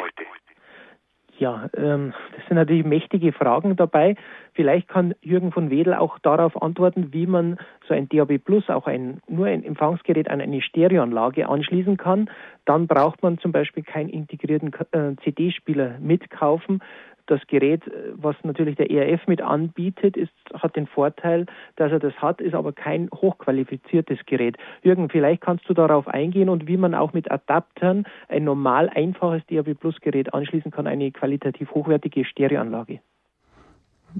Ja, 1.40 1.70
ähm, 1.78 2.14
das 2.36 2.46
sind 2.48 2.58
natürlich 2.58 2.86
mächtige 2.86 3.32
Fragen 3.32 3.78
dabei. 3.78 4.16
Vielleicht 4.54 4.90
kann 4.90 5.16
Jürgen 5.22 5.54
von 5.54 5.70
Wedel 5.70 5.94
auch 5.94 6.20
darauf 6.20 6.62
antworten, 6.62 7.14
wie 7.14 7.28
man 7.28 7.58
so 7.88 7.94
ein 7.94 8.10
DAB 8.10 8.40
Plus, 8.40 8.70
auch 8.70 8.88
ein, 8.88 9.22
nur 9.30 9.48
ein 9.48 9.64
Empfangsgerät 9.64 10.30
an 10.30 10.42
eine 10.42 10.62
Stereoanlage 10.62 11.48
anschließen 11.48 11.96
kann. 11.96 12.30
Dann 12.66 12.88
braucht 12.88 13.24
man 13.24 13.38
zum 13.38 13.54
Beispiel 13.54 13.84
keinen 13.84 14.10
integrierten 14.10 14.74
äh, 14.92 15.16
CD-Spieler 15.24 15.98
mitkaufen, 16.00 16.84
das 17.30 17.46
Gerät, 17.48 17.88
äh, 17.88 18.12
was 18.14 18.36
natürlich 18.44 18.76
der 18.76 18.90
ERF 18.90 19.28
mit 19.28 19.42
anbietet, 19.42 20.18
ist, 20.18 20.32
hat 20.54 20.76
den 20.76 20.88
Vorteil, 20.88 21.46
dass 21.76 21.92
er 21.92 22.00
das 22.00 22.14
hat, 22.16 22.42
ist 22.42 22.56
aber 22.56 22.74
kein 22.74 23.10
hochqualifiziertes 23.14 24.20
Gerät. 24.26 24.58
Jürgen, 24.84 25.10
vielleicht 25.10 25.42
kannst 25.42 25.70
du 25.70 25.74
darauf 25.74 26.08
eingehen 26.08 26.50
und 26.50 26.68
wie 26.68 26.78
man 26.78 26.96
auch 26.96 27.14
mit 27.14 27.32
Adaptern 27.32 28.06
ein 28.28 28.44
normal 28.44 28.90
einfaches 28.90 29.46
DAB 29.48 29.74
Plus 29.76 30.00
Gerät 30.02 30.34
anschließen 30.34 30.72
kann, 30.72 30.88
eine 30.88 31.12
qualitativ 31.12 31.72
hochwertige 31.72 32.26
Stereoanlage. 32.26 33.00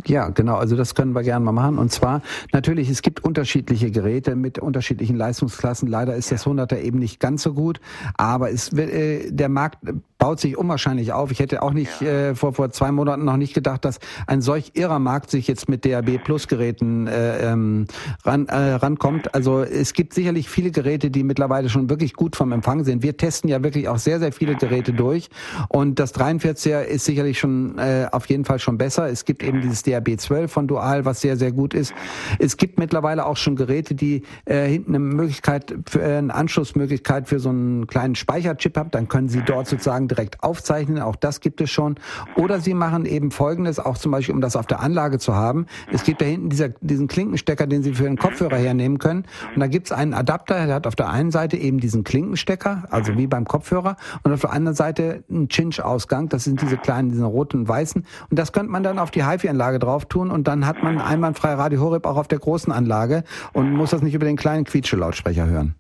Ja, 0.06 0.30
genau. 0.30 0.56
Also 0.56 0.76
das 0.76 0.96
können 0.96 1.14
wir 1.14 1.24
gerne 1.24 1.44
mal 1.44 1.52
machen. 1.52 1.78
Und 1.78 1.92
zwar 1.92 2.22
natürlich, 2.54 2.90
es 2.90 3.02
gibt 3.02 3.24
unterschiedliche 3.24 3.92
Geräte 3.92 4.36
mit 4.36 4.60
unterschiedlichen 4.60 5.16
Leistungsklassen. 5.16 5.88
Leider 5.88 6.16
ist 6.16 6.32
das 6.32 6.46
100er 6.46 6.80
eben 6.80 7.00
nicht 7.00 7.20
ganz 7.20 7.44
so 7.44 7.54
gut, 7.54 7.80
aber 8.16 8.52
es, 8.52 8.72
äh, 8.74 9.32
der 9.32 9.50
Markt 9.50 9.80
baut 10.20 10.40
sich 10.40 10.58
unwahrscheinlich 10.58 11.14
auf. 11.14 11.32
Ich 11.32 11.40
hätte 11.40 11.64
auch 11.64 11.72
nicht 11.72 12.02
äh, 12.02 12.36
vor 12.36 12.54
vor 12.54 12.70
zwei 12.72 12.92
Monaten 12.92 13.24
noch 13.24 13.38
nicht 13.38 13.54
gedacht, 13.54 13.86
dass 13.86 14.00
ein 14.28 14.42
solch 14.42 14.72
irrer 14.76 15.00
Markt 15.00 15.32
sich 15.32 15.48
jetzt 15.48 15.70
mit 15.70 15.86
DAB 15.86 16.18
Plus 16.24 16.48
Geräten 16.48 17.08
äh, 17.08 17.52
ähm, 17.52 17.88
ran, 18.26 18.48
äh, 18.48 18.74
rankommt. 18.74 19.34
Also 19.34 19.62
es 19.62 19.94
gibt 19.94 20.14
sicherlich 20.14 20.50
viele 20.50 20.72
Geräte, 20.72 21.10
die 21.10 21.24
mittlerweile 21.24 21.70
schon 21.70 21.90
wirklich 21.90 22.14
gut 22.14 22.36
vom 22.36 22.52
Empfang 22.52 22.84
sind. 22.84 23.02
Wir 23.02 23.16
testen 23.18 23.50
ja 23.50 23.64
wirklich 23.64 23.88
auch 23.88 23.98
sehr 23.98 24.20
sehr 24.20 24.34
viele 24.34 24.56
Geräte 24.56 24.94
durch 24.94 25.30
und 25.70 26.00
das 26.00 26.14
43er 26.14 26.82
ist 26.82 27.06
sicherlich 27.06 27.40
schon 27.40 27.78
äh, 27.78 28.08
auf 28.12 28.28
jeden 28.28 28.44
Fall 28.44 28.60
schon 28.60 28.78
besser. 28.78 29.10
Es 29.10 29.24
gibt 29.24 29.42
eben 29.42 29.62
dieses 29.62 29.79
DAB 29.84 30.20
12 30.20 30.52
von 30.52 30.68
Dual, 30.68 31.06
was 31.06 31.22
sehr 31.22 31.38
sehr 31.38 31.52
gut 31.52 31.74
ist. 31.74 31.94
Es 32.40 32.58
gibt 32.58 32.80
mittlerweile 32.80 33.26
auch 33.26 33.38
schon 33.38 33.56
Geräte, 33.56 33.96
die 33.96 34.24
äh, 34.46 34.68
hinten 34.68 34.92
eine 34.92 35.00
Möglichkeit 35.00 35.76
für 35.90 36.02
äh, 36.02 36.18
eine 36.18 36.34
Anschlussmöglichkeit 36.34 37.28
für 37.28 37.40
so 37.40 37.50
einen 37.50 37.88
kleinen 37.88 38.16
Speicherchip 38.16 38.78
haben. 38.78 38.92
Dann 38.92 39.08
können 39.08 39.30
Sie 39.30 39.42
dort 39.42 39.68
sozusagen 39.68 40.08
direkt 40.08 40.44
aufzeichnen, 40.44 41.02
auch 41.02 41.16
das 41.16 41.42
gibt 41.42 41.62
es 41.62 41.70
schon. 41.70 41.96
Oder 42.36 42.60
Sie 42.60 42.74
machen 42.74 43.06
eben 43.06 43.32
Folgendes, 43.32 43.80
auch 43.80 43.98
zum 43.98 44.12
Beispiel, 44.12 44.36
um 44.36 44.42
das 44.42 44.56
auf 44.56 44.68
der 44.68 44.80
Anlage 44.80 45.20
zu 45.20 45.36
haben. 45.36 45.66
Es 45.92 46.04
gibt 46.04 46.22
da 46.22 46.26
hinten 46.26 46.50
dieser, 46.50 46.70
diesen 46.82 47.08
Klinkenstecker, 47.08 47.68
den 47.68 47.84
Sie 47.84 47.94
für 47.94 48.04
den 48.04 48.18
Kopfhörer 48.18 48.58
hernehmen 48.58 48.98
können. 48.98 49.26
Und 49.54 49.60
da 49.60 49.68
gibt 49.68 49.88
es 49.88 49.92
einen 49.92 50.14
Adapter, 50.14 50.66
der 50.66 50.76
hat 50.76 50.88
auf 50.88 50.96
der 50.96 51.10
einen 51.10 51.32
Seite 51.32 51.58
eben 51.58 51.80
diesen 51.80 52.04
Klinkenstecker, 52.04 52.84
also 52.90 53.16
wie 53.18 53.28
beim 53.28 53.46
Kopfhörer, 53.46 53.98
und 54.24 54.32
auf 54.32 54.42
der 54.42 54.52
anderen 54.52 54.76
Seite 54.76 55.24
einen 55.30 55.50
Cinch-Ausgang, 55.50 56.30
das 56.30 56.44
sind 56.44 56.62
diese 56.62 56.78
kleinen, 56.78 57.10
diese 57.10 57.26
roten 57.26 57.60
und 57.60 57.68
weißen. 57.68 58.06
Und 58.30 58.40
das 58.40 58.52
könnte 58.52 58.72
man 58.72 58.84
dann 58.84 59.00
auf 59.00 59.12
die 59.12 59.26
HiFi-Anlage 59.26 59.69
drauf 59.78 60.06
tun 60.06 60.32
und 60.32 60.48
dann 60.48 60.66
hat 60.66 60.82
man 60.82 61.00
einwandfrei 61.00 61.54
Radio 61.54 61.82
Horeb 61.82 62.08
auch 62.08 62.18
auf 62.18 62.28
der 62.28 62.40
großen 62.40 62.74
Anlage 62.74 63.24
und 63.54 63.72
muss 63.72 63.92
das 63.92 64.02
nicht 64.02 64.16
über 64.16 64.26
den 64.26 64.38
kleinen 64.38 64.64
Quietsche-Lautsprecher 64.64 65.46
hören. 65.46 65.76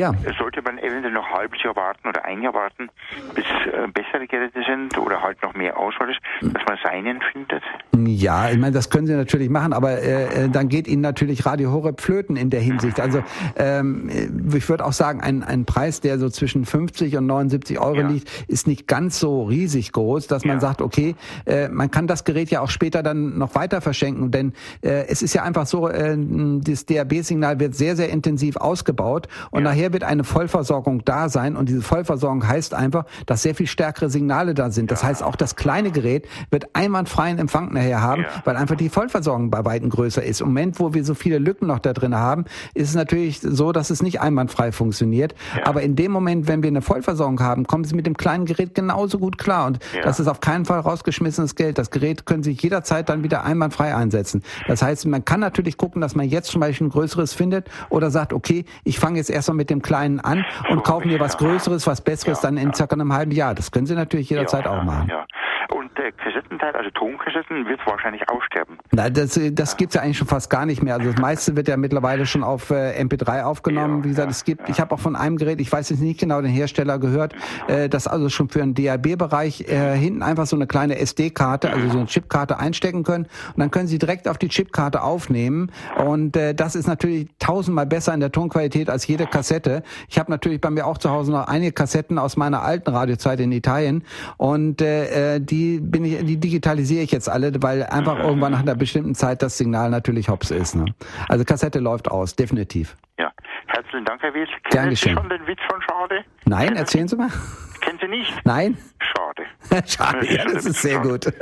Ja. 0.00 0.14
Sollte 0.38 0.62
man 0.62 0.78
eventuell 0.78 1.12
noch 1.12 1.26
ein 1.26 1.34
halbes 1.34 1.62
Jahr 1.62 1.76
warten 1.76 2.08
oder 2.08 2.24
ein 2.24 2.40
Jahr 2.40 2.54
warten, 2.54 2.88
bis 3.34 3.44
äh, 3.44 3.86
bessere 3.92 4.26
Geräte 4.26 4.62
sind 4.66 4.96
oder 4.96 5.20
halt 5.20 5.42
noch 5.42 5.52
mehr 5.52 5.76
Auswahl 5.76 6.08
ist, 6.10 6.20
dass 6.40 6.64
man 6.66 6.78
seinen 6.82 7.20
findet? 7.20 7.62
Ja, 8.06 8.48
ich 8.48 8.56
meine, 8.56 8.72
das 8.72 8.88
können 8.88 9.06
Sie 9.06 9.14
natürlich 9.14 9.50
machen, 9.50 9.74
aber 9.74 10.00
äh, 10.00 10.44
äh 10.44 10.48
dann 10.48 10.70
geht 10.70 10.88
Ihnen 10.88 11.02
natürlich 11.02 11.44
Radio 11.44 11.70
Horeb 11.70 12.00
flöten 12.00 12.36
in 12.36 12.48
der 12.48 12.60
Hinsicht. 12.60 12.98
Also 12.98 13.22
ähm, 13.56 14.08
ich 14.54 14.66
würde 14.70 14.86
auch 14.86 14.94
sagen, 14.94 15.20
ein, 15.20 15.42
ein 15.42 15.66
Preis, 15.66 16.00
der 16.00 16.18
so 16.18 16.30
zwischen 16.30 16.64
50 16.64 17.18
und 17.18 17.26
79 17.26 17.78
Euro 17.78 18.00
ja. 18.00 18.08
liegt, 18.08 18.30
ist 18.48 18.66
nicht 18.66 18.88
ganz 18.88 19.20
so 19.20 19.44
riesig 19.44 19.92
groß, 19.92 20.28
dass 20.28 20.46
man 20.46 20.56
ja. 20.56 20.60
sagt, 20.60 20.80
okay, 20.80 21.14
äh, 21.44 21.68
man 21.68 21.90
kann 21.90 22.06
das 22.06 22.24
Gerät 22.24 22.50
ja 22.50 22.62
auch 22.62 22.70
später 22.70 23.02
dann 23.02 23.36
noch 23.36 23.54
weiter 23.54 23.82
verschenken, 23.82 24.30
denn 24.30 24.54
äh, 24.80 25.08
es 25.08 25.20
ist 25.20 25.34
ja 25.34 25.42
einfach 25.42 25.66
so, 25.66 25.88
äh, 25.88 26.16
das 26.16 26.86
DAB-Signal 26.86 27.60
wird 27.60 27.74
sehr, 27.74 27.96
sehr 27.96 28.08
intensiv 28.08 28.56
ausgebaut 28.56 29.28
und 29.50 29.64
ja. 29.64 29.70
nachher 29.70 29.89
wird 29.92 30.04
eine 30.04 30.24
Vollversorgung 30.24 31.04
da 31.04 31.28
sein 31.28 31.56
und 31.56 31.68
diese 31.68 31.82
Vollversorgung 31.82 32.46
heißt 32.46 32.74
einfach, 32.74 33.04
dass 33.26 33.42
sehr 33.42 33.54
viel 33.54 33.66
stärkere 33.66 34.10
Signale 34.10 34.54
da 34.54 34.70
sind. 34.70 34.90
Das 34.90 35.04
heißt, 35.04 35.22
auch 35.22 35.36
das 35.36 35.56
kleine 35.56 35.90
Gerät 35.90 36.28
wird 36.50 36.74
einwandfreien 36.74 37.38
Empfang 37.38 37.72
nachher 37.72 38.02
haben, 38.02 38.24
weil 38.44 38.56
einfach 38.56 38.76
die 38.76 38.88
Vollversorgung 38.88 39.50
bei 39.50 39.64
Weitem 39.64 39.90
größer 39.90 40.22
ist. 40.22 40.40
Im 40.40 40.48
Moment, 40.48 40.80
wo 40.80 40.94
wir 40.94 41.04
so 41.04 41.14
viele 41.14 41.38
Lücken 41.38 41.66
noch 41.66 41.78
da 41.78 41.92
drin 41.92 42.14
haben, 42.14 42.44
ist 42.74 42.88
es 42.88 42.94
natürlich 42.94 43.40
so, 43.40 43.72
dass 43.72 43.90
es 43.90 44.02
nicht 44.02 44.20
einwandfrei 44.20 44.72
funktioniert. 44.72 45.34
Aber 45.64 45.82
in 45.82 45.96
dem 45.96 46.12
Moment, 46.12 46.48
wenn 46.48 46.62
wir 46.62 46.68
eine 46.68 46.82
Vollversorgung 46.82 47.40
haben, 47.40 47.66
kommen 47.66 47.84
Sie 47.84 47.94
mit 47.94 48.06
dem 48.06 48.16
kleinen 48.16 48.44
Gerät 48.44 48.74
genauso 48.74 49.18
gut 49.18 49.38
klar. 49.38 49.66
Und 49.66 49.78
das 50.02 50.20
ist 50.20 50.26
auf 50.26 50.40
keinen 50.40 50.64
Fall 50.64 50.80
rausgeschmissenes 50.80 51.54
Geld. 51.54 51.78
Das 51.78 51.90
Gerät 51.90 52.26
können 52.26 52.42
Sie 52.42 52.52
jederzeit 52.52 53.08
dann 53.08 53.22
wieder 53.22 53.44
einwandfrei 53.44 53.94
einsetzen. 53.94 54.42
Das 54.66 54.82
heißt, 54.82 55.06
man 55.06 55.24
kann 55.24 55.40
natürlich 55.40 55.76
gucken, 55.76 56.00
dass 56.00 56.14
man 56.14 56.28
jetzt 56.28 56.50
zum 56.50 56.60
Beispiel 56.60 56.88
ein 56.88 56.90
größeres 56.90 57.32
findet 57.32 57.68
oder 57.88 58.10
sagt, 58.10 58.32
okay, 58.32 58.64
ich 58.84 58.98
fange 58.98 59.18
jetzt 59.18 59.30
erstmal 59.30 59.56
mit 59.56 59.69
mit 59.70 59.82
dem 59.82 59.82
Kleinen 59.82 60.20
an 60.20 60.44
und 60.68 60.84
kaufen 60.84 61.08
mir 61.08 61.20
was 61.20 61.38
Größeres, 61.38 61.86
was 61.86 62.00
Besseres 62.00 62.40
dann 62.40 62.56
in 62.56 62.74
circa 62.74 62.94
einem 62.94 63.12
halben 63.12 63.30
Jahr. 63.30 63.54
Das 63.54 63.70
können 63.70 63.86
Sie 63.86 63.94
natürlich 63.94 64.28
jederzeit 64.28 64.66
auch 64.66 64.82
machen. 64.82 65.08
Ja. 65.08 65.26
Und 65.74 65.89
der 66.00 66.12
Kassettenteil, 66.12 66.74
also 66.74 66.90
Tonkassetten, 66.90 67.66
wird 67.66 67.80
wahrscheinlich 67.86 68.28
aussterben. 68.28 68.78
Nein, 68.92 69.12
das, 69.12 69.38
das 69.52 69.76
gibt's 69.76 69.94
ja 69.94 70.02
eigentlich 70.02 70.18
schon 70.18 70.26
fast 70.26 70.50
gar 70.50 70.66
nicht 70.66 70.82
mehr. 70.82 70.94
Also 70.94 71.10
das 71.12 71.20
meiste 71.20 71.56
wird 71.56 71.68
ja 71.68 71.76
mittlerweile 71.76 72.26
schon 72.26 72.42
auf 72.42 72.70
äh, 72.70 73.00
MP3 73.00 73.42
aufgenommen. 73.42 73.98
Ja, 73.98 74.04
Wie 74.04 74.08
gesagt, 74.08 74.26
ja, 74.26 74.30
es 74.30 74.44
gibt, 74.44 74.62
ja. 74.62 74.68
ich 74.68 74.80
habe 74.80 74.94
auch 74.94 74.98
von 74.98 75.16
einem 75.16 75.36
Gerät, 75.36 75.60
ich 75.60 75.70
weiß 75.70 75.90
jetzt 75.90 76.00
nicht 76.00 76.18
genau 76.18 76.40
den 76.40 76.50
Hersteller 76.50 76.98
gehört, 76.98 77.34
äh, 77.68 77.88
das 77.88 78.06
also 78.06 78.28
schon 78.28 78.48
für 78.48 78.62
einen 78.62 78.74
DAB-Bereich 78.74 79.68
äh, 79.68 79.96
hinten 79.96 80.22
einfach 80.22 80.46
so 80.46 80.56
eine 80.56 80.66
kleine 80.66 80.98
SD-Karte, 80.98 81.70
also 81.70 81.88
so 81.90 81.98
eine 81.98 82.06
Chipkarte 82.06 82.58
einstecken 82.58 83.04
können 83.04 83.26
und 83.54 83.58
dann 83.58 83.70
können 83.70 83.86
Sie 83.86 83.98
direkt 83.98 84.28
auf 84.28 84.38
die 84.38 84.48
Chipkarte 84.48 85.02
aufnehmen 85.02 85.70
und 86.04 86.36
äh, 86.36 86.54
das 86.54 86.74
ist 86.74 86.86
natürlich 86.86 87.28
tausendmal 87.38 87.86
besser 87.86 88.14
in 88.14 88.20
der 88.20 88.32
Tonqualität 88.32 88.88
als 88.88 89.06
jede 89.06 89.26
Kassette. 89.26 89.82
Ich 90.08 90.18
habe 90.18 90.30
natürlich 90.30 90.60
bei 90.60 90.70
mir 90.70 90.86
auch 90.86 90.98
zu 90.98 91.10
Hause 91.10 91.32
noch 91.32 91.46
einige 91.46 91.72
Kassetten 91.72 92.18
aus 92.18 92.36
meiner 92.36 92.62
alten 92.62 92.90
Radiozeit 92.90 93.40
in 93.40 93.52
Italien 93.52 94.04
und 94.36 94.80
äh, 94.80 95.34
äh, 95.34 95.40
die 95.40 95.89
bin 95.90 96.04
ich, 96.04 96.24
die 96.24 96.38
digitalisiere 96.38 97.02
ich 97.02 97.12
jetzt 97.12 97.28
alle, 97.28 97.52
weil 97.62 97.84
einfach 97.84 98.18
irgendwann 98.18 98.52
nach 98.52 98.60
einer 98.60 98.74
bestimmten 98.74 99.14
Zeit 99.14 99.42
das 99.42 99.58
Signal 99.58 99.90
natürlich 99.90 100.28
hops 100.28 100.50
ist. 100.50 100.74
Ne? 100.74 100.86
Also 101.28 101.44
Kassette 101.44 101.78
läuft 101.78 102.10
aus, 102.10 102.34
definitiv. 102.36 102.96
Ja. 103.18 103.30
Herzlichen 103.66 104.04
Dank, 104.04 104.22
Herr 104.22 104.34
Wies. 104.34 104.48
Gern 104.48 104.60
Kennen 104.70 104.84
Sie 104.84 104.90
geschehen. 104.90 105.16
schon 105.16 105.28
den 105.28 105.46
Witz 105.46 105.60
von 105.70 105.80
Schade? 105.82 106.24
Nein, 106.46 106.76
erzählen 106.76 107.08
Sie 107.08 107.16
mal. 107.16 107.30
Kennen 107.80 107.98
Sie 108.00 108.08
nicht? 108.08 108.34
Nein? 108.44 108.76
Schade. 109.00 109.86
Schade, 109.86 110.34
ja, 110.34 110.44
das 110.44 110.66
ist 110.66 110.82
sehr 110.82 110.98
gut. 111.00 111.26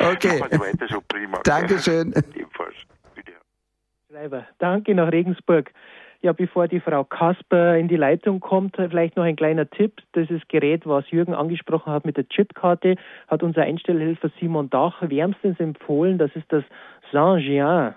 Okay. 0.00 0.40
Sie. 0.50 0.96
Dankeschön. 1.42 2.14
Schreiber, 4.08 4.46
danke 4.58 4.94
nach 4.94 5.10
Regensburg. 5.10 5.72
Ja, 6.20 6.32
bevor 6.32 6.66
die 6.66 6.80
Frau 6.80 7.04
Kasper 7.04 7.76
in 7.76 7.86
die 7.86 7.96
Leitung 7.96 8.40
kommt, 8.40 8.74
vielleicht 8.76 9.16
noch 9.16 9.22
ein 9.22 9.36
kleiner 9.36 9.70
Tipp. 9.70 10.02
Ist 10.14 10.48
Gerät, 10.48 10.84
was 10.84 11.08
Jürgen 11.12 11.32
angesprochen 11.32 11.92
hat 11.92 12.04
mit 12.04 12.16
der 12.16 12.28
Chipkarte, 12.28 12.96
hat 13.28 13.44
unser 13.44 13.62
Einstellhelfer 13.62 14.28
Simon 14.40 14.68
Dach 14.68 15.00
wärmstens 15.00 15.60
empfohlen. 15.60 16.18
Das 16.18 16.34
ist 16.34 16.52
das 16.52 16.64
Saint-Jean. 17.12 17.94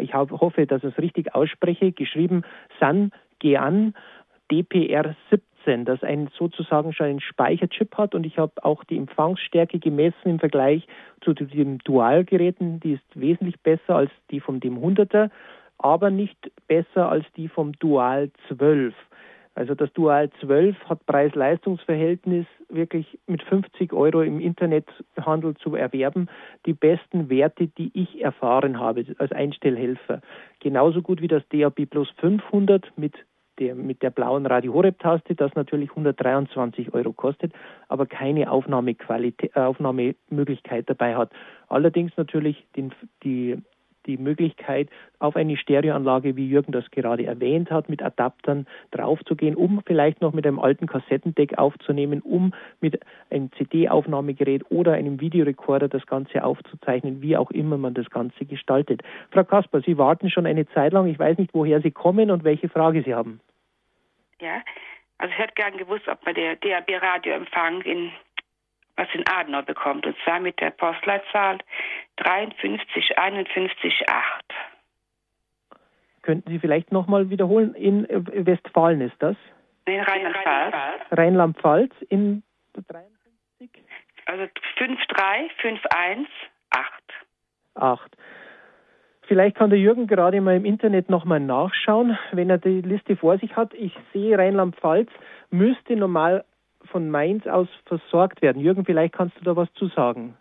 Ich 0.00 0.14
hoffe, 0.14 0.66
dass 0.66 0.82
ich 0.82 0.92
es 0.92 0.98
richtig 0.98 1.32
ausspreche. 1.32 1.92
Geschrieben 1.92 2.42
San-Jean 2.80 3.94
DPR 4.50 5.14
17, 5.30 5.84
das 5.84 6.02
ein 6.02 6.28
sozusagen 6.36 6.92
schon 6.92 7.06
einen 7.06 7.20
Speicherchip 7.20 7.96
hat 7.96 8.16
und 8.16 8.26
ich 8.26 8.36
habe 8.36 8.52
auch 8.64 8.82
die 8.82 8.96
Empfangsstärke 8.96 9.78
gemessen 9.78 10.28
im 10.28 10.38
Vergleich 10.40 10.88
zu 11.20 11.34
den 11.34 11.78
Dualgeräten, 11.78 12.80
die 12.80 12.94
ist 12.94 13.04
wesentlich 13.14 13.60
besser 13.60 13.94
als 13.94 14.10
die 14.32 14.40
vom 14.40 14.58
dem 14.58 14.78
100er, 14.78 15.30
aber 15.82 16.10
nicht 16.10 16.50
besser 16.68 17.08
als 17.08 17.24
die 17.36 17.48
vom 17.48 17.72
Dual 17.72 18.30
12. 18.48 18.94
Also 19.54 19.74
das 19.74 19.92
Dual 19.92 20.30
12 20.40 20.76
hat 20.88 21.04
Preis-Leistungs-Verhältnis 21.06 22.46
wirklich 22.68 23.18
mit 23.26 23.42
50 23.42 23.92
Euro 23.92 24.22
im 24.22 24.40
Internethandel 24.40 25.56
zu 25.56 25.74
erwerben. 25.74 26.28
Die 26.66 26.72
besten 26.72 27.28
Werte, 27.28 27.66
die 27.66 27.90
ich 27.94 28.22
erfahren 28.22 28.78
habe 28.78 29.04
als 29.18 29.32
Einstellhelfer. 29.32 30.20
Genauso 30.60 31.02
gut 31.02 31.20
wie 31.20 31.28
das 31.28 31.42
DAB 31.48 31.86
Plus 31.86 32.08
500 32.20 32.92
mit 32.96 33.14
der, 33.58 33.74
mit 33.74 34.02
der 34.02 34.10
blauen 34.10 34.46
Radio 34.46 34.72
Horeb-Taste, 34.72 35.34
das 35.34 35.54
natürlich 35.54 35.90
123 35.90 36.94
Euro 36.94 37.12
kostet, 37.12 37.52
aber 37.88 38.06
keine 38.06 38.42
äh, 38.42 38.46
Aufnahmemöglichkeit 38.46 40.88
dabei 40.88 41.16
hat. 41.16 41.32
Allerdings 41.68 42.12
natürlich 42.16 42.64
den, 42.76 42.92
die 43.22 43.58
die 44.06 44.16
Möglichkeit, 44.16 44.88
auf 45.18 45.36
eine 45.36 45.56
Stereoanlage, 45.56 46.36
wie 46.36 46.48
Jürgen 46.48 46.72
das 46.72 46.90
gerade 46.90 47.26
erwähnt 47.26 47.70
hat, 47.70 47.88
mit 47.88 48.02
Adaptern 48.02 48.66
draufzugehen, 48.90 49.54
um 49.54 49.82
vielleicht 49.86 50.20
noch 50.20 50.32
mit 50.32 50.46
einem 50.46 50.58
alten 50.58 50.86
Kassettendeck 50.86 51.58
aufzunehmen, 51.58 52.20
um 52.22 52.52
mit 52.80 53.00
einem 53.30 53.50
CD-Aufnahmegerät 53.52 54.70
oder 54.70 54.92
einem 54.92 55.20
Videorekorder 55.20 55.88
das 55.88 56.06
Ganze 56.06 56.44
aufzuzeichnen, 56.44 57.22
wie 57.22 57.36
auch 57.36 57.50
immer 57.50 57.76
man 57.78 57.94
das 57.94 58.10
Ganze 58.10 58.44
gestaltet. 58.44 59.02
Frau 59.30 59.44
Kasper, 59.44 59.80
Sie 59.82 59.98
warten 59.98 60.30
schon 60.30 60.46
eine 60.46 60.66
Zeit 60.68 60.92
lang. 60.92 61.06
Ich 61.06 61.18
weiß 61.18 61.38
nicht, 61.38 61.54
woher 61.54 61.80
Sie 61.80 61.90
kommen 61.90 62.30
und 62.30 62.44
welche 62.44 62.68
Frage 62.68 63.02
Sie 63.02 63.14
haben. 63.14 63.40
Ja, 64.40 64.62
also 65.18 65.32
ich 65.32 65.38
hätte 65.38 65.52
gern 65.54 65.76
gewusst, 65.76 66.08
ob 66.08 66.24
man 66.24 66.34
der 66.34 66.56
DAB-Radioempfang 66.56 67.82
in 67.82 68.10
was 69.00 69.08
in 69.14 69.24
Adenau 69.26 69.62
bekommt, 69.62 70.06
und 70.06 70.14
zwar 70.24 70.40
mit 70.40 70.60
der 70.60 70.70
Postleitzahl 70.70 71.58
53518. 72.18 74.04
Könnten 76.22 76.50
Sie 76.50 76.58
vielleicht 76.58 76.92
nochmal 76.92 77.30
wiederholen? 77.30 77.74
In 77.74 78.06
Westfalen 78.10 79.00
ist 79.00 79.16
das? 79.20 79.36
In 79.86 80.00
Rheinland-Pfalz. 80.00 80.74
Rheinland-Pfalz 81.12 81.94
in 82.10 82.42
53? 82.74 83.70
Also 84.26 84.44
53518. 84.76 86.26
8. 87.74 88.16
Vielleicht 89.22 89.56
kann 89.56 89.70
der 89.70 89.78
Jürgen 89.78 90.06
gerade 90.06 90.40
mal 90.42 90.56
im 90.56 90.64
Internet 90.66 91.08
nochmal 91.08 91.40
nachschauen, 91.40 92.18
wenn 92.32 92.50
er 92.50 92.58
die 92.58 92.82
Liste 92.82 93.16
vor 93.16 93.38
sich 93.38 93.56
hat. 93.56 93.72
Ich 93.74 93.96
sehe, 94.12 94.36
Rheinland-Pfalz 94.36 95.08
müsste 95.50 95.96
normal 95.96 96.44
von 96.90 97.10
Mainz 97.10 97.46
aus 97.46 97.68
versorgt 97.86 98.42
werden. 98.42 98.60
Jürgen, 98.60 98.84
vielleicht 98.84 99.14
kannst 99.14 99.36
du 99.38 99.44
da 99.44 99.56
was 99.56 99.72
zu 99.74 99.88
sagen. 99.88 100.34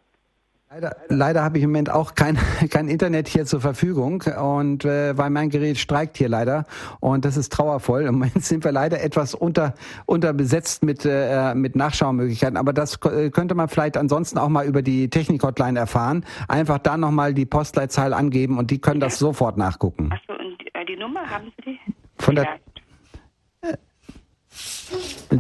Leider, 0.72 0.96
leider 1.08 1.44
habe 1.44 1.58
ich 1.58 1.64
im 1.64 1.72
Moment 1.72 1.90
auch 1.90 2.14
kein, 2.14 2.38
kein 2.70 2.90
Internet 2.90 3.28
hier 3.28 3.46
zur 3.46 3.60
Verfügung 3.60 4.22
und 4.40 4.86
äh, 4.86 5.18
weil 5.18 5.32
mein 5.32 5.50
Gerät 5.50 5.80
streikt 5.80 6.16
hier 6.16 6.30
leider 6.30 6.66
und 7.00 7.26
das 7.26 7.38
ist 7.38 7.52
trauervoll. 7.52 8.04
Im 8.04 8.16
Moment 8.16 8.44
sind 8.44 8.64
wir 8.64 8.72
leider 8.72 9.02
etwas 9.02 9.34
unter 9.34 9.74
unterbesetzt 10.06 10.84
mit 10.84 11.06
äh, 11.06 11.56
mit 11.56 11.76
Nachschaumöglichkeiten, 11.76 12.56
aber 12.56 12.72
das 12.72 13.00
könnte 13.00 13.56
man 13.56 13.68
vielleicht 13.68 13.98
ansonsten 13.98 14.38
auch 14.38 14.50
mal 14.50 14.68
über 14.68 14.84
die 14.84 15.10
Technik-Hotline 15.10 15.80
erfahren. 15.80 16.24
Einfach 16.48 16.78
da 16.78 16.98
nochmal 16.98 17.34
die 17.34 17.48
Postleitzahl 17.48 18.14
angeben 18.14 18.60
und 18.60 18.70
die 18.70 18.80
können 18.80 19.00
das 19.00 19.18
sofort 19.18 19.58
nachgucken. 19.58 20.12
Achso, 20.12 20.34
und 20.34 20.62
die, 20.62 20.68
äh, 20.76 20.86
die 20.86 20.98
Nummer 20.98 21.22
haben 21.28 21.52
Sie 21.58 21.72
die? 21.72 21.80
Von 22.20 22.36
der 22.36 22.48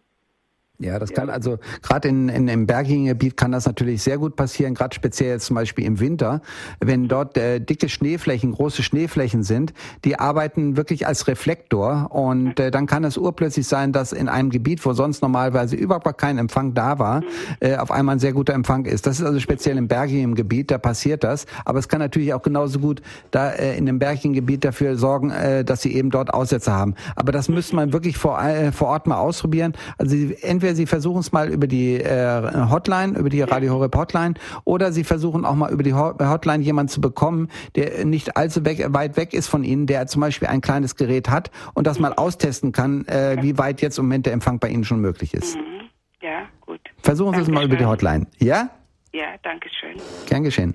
Ja, 0.78 0.98
das 0.98 1.12
kann 1.12 1.30
also 1.30 1.58
gerade 1.80 2.08
in, 2.08 2.28
in 2.28 2.48
im 2.48 2.66
bergigen 2.66 3.06
Gebiet 3.06 3.36
kann 3.36 3.52
das 3.52 3.64
natürlich 3.64 4.02
sehr 4.02 4.18
gut 4.18 4.36
passieren, 4.36 4.74
gerade 4.74 4.94
speziell 4.94 5.30
jetzt 5.30 5.46
zum 5.46 5.54
Beispiel 5.54 5.86
im 5.86 6.00
Winter, 6.00 6.42
wenn 6.80 7.08
dort 7.08 7.38
äh, 7.38 7.60
dicke 7.60 7.88
Schneeflächen, 7.88 8.52
große 8.52 8.82
Schneeflächen 8.82 9.42
sind, 9.42 9.72
die 10.04 10.18
arbeiten 10.18 10.76
wirklich 10.76 11.06
als 11.06 11.28
Reflektor 11.28 12.10
und 12.10 12.60
äh, 12.60 12.70
dann 12.70 12.86
kann 12.86 13.04
es 13.04 13.16
urplötzlich 13.16 13.66
sein, 13.66 13.92
dass 13.92 14.12
in 14.12 14.28
einem 14.28 14.50
Gebiet, 14.50 14.84
wo 14.84 14.92
sonst 14.92 15.22
normalerweise 15.22 15.76
überhaupt 15.76 16.18
kein 16.18 16.36
Empfang 16.36 16.74
da 16.74 16.98
war, 16.98 17.22
äh, 17.60 17.76
auf 17.76 17.90
einmal 17.90 18.16
ein 18.16 18.18
sehr 18.18 18.34
guter 18.34 18.52
Empfang 18.52 18.84
ist. 18.84 19.06
Das 19.06 19.18
ist 19.18 19.24
also 19.24 19.40
speziell 19.40 19.78
im 19.78 19.88
bergigen 19.88 20.34
Gebiet, 20.34 20.70
da 20.70 20.76
passiert 20.76 21.24
das, 21.24 21.46
aber 21.64 21.78
es 21.78 21.88
kann 21.88 22.00
natürlich 22.00 22.34
auch 22.34 22.42
genauso 22.42 22.80
gut 22.80 23.00
da 23.30 23.50
äh, 23.50 23.78
in 23.78 23.86
dem 23.86 23.98
bergigen 23.98 24.34
Gebiet 24.34 24.62
dafür 24.62 24.96
sorgen, 24.96 25.30
äh, 25.30 25.64
dass 25.64 25.80
sie 25.80 25.94
eben 25.94 26.10
dort 26.10 26.34
Aussätze 26.34 26.72
haben. 26.72 26.94
Aber 27.14 27.32
das 27.32 27.48
müsste 27.48 27.76
man 27.76 27.94
wirklich 27.94 28.18
vor, 28.18 28.42
äh, 28.42 28.72
vor 28.72 28.88
Ort 28.88 29.06
mal 29.06 29.16
ausprobieren. 29.16 29.72
Also 29.96 30.16
entweder 30.42 30.65
entweder 30.66 30.74
Sie 30.74 30.86
versuchen 30.86 31.20
es 31.20 31.32
mal 31.32 31.48
über 31.48 31.66
die 31.66 31.94
äh, 31.94 32.68
Hotline, 32.70 33.16
über 33.18 33.28
die 33.28 33.42
Radio 33.42 33.74
Horeb 33.74 33.94
Hotline, 33.94 34.34
oder 34.64 34.90
Sie 34.90 35.04
versuchen 35.04 35.44
auch 35.44 35.54
mal 35.54 35.70
über 35.70 35.82
die 35.82 35.94
Hotline 35.94 36.62
jemanden 36.62 36.88
zu 36.88 37.00
bekommen, 37.00 37.48
der 37.76 38.04
nicht 38.04 38.36
allzu 38.36 38.64
weg, 38.64 38.84
weit 38.88 39.16
weg 39.16 39.32
ist 39.32 39.48
von 39.48 39.62
Ihnen, 39.62 39.86
der 39.86 40.06
zum 40.06 40.20
Beispiel 40.20 40.48
ein 40.48 40.60
kleines 40.60 40.96
Gerät 40.96 41.30
hat 41.30 41.50
und 41.74 41.86
das 41.86 42.00
mal 42.00 42.12
austesten 42.12 42.72
kann, 42.72 43.06
äh, 43.06 43.36
wie 43.42 43.58
weit 43.58 43.80
jetzt 43.80 43.98
im 43.98 44.06
Moment 44.06 44.26
der 44.26 44.32
Empfang 44.32 44.58
bei 44.58 44.68
Ihnen 44.68 44.84
schon 44.84 45.00
möglich 45.00 45.34
ist. 45.34 45.56
Mhm. 45.56 45.88
Ja, 46.20 46.48
gut. 46.60 46.80
Versuchen 47.02 47.34
Sie 47.34 47.42
es 47.42 47.48
mal 47.48 47.64
über 47.64 47.76
die 47.76 47.86
Hotline. 47.86 48.26
Ja? 48.38 48.70
Ja, 49.12 49.36
danke 49.42 49.68
schön. 49.70 49.96
Gern 50.28 50.42
geschehen. 50.42 50.74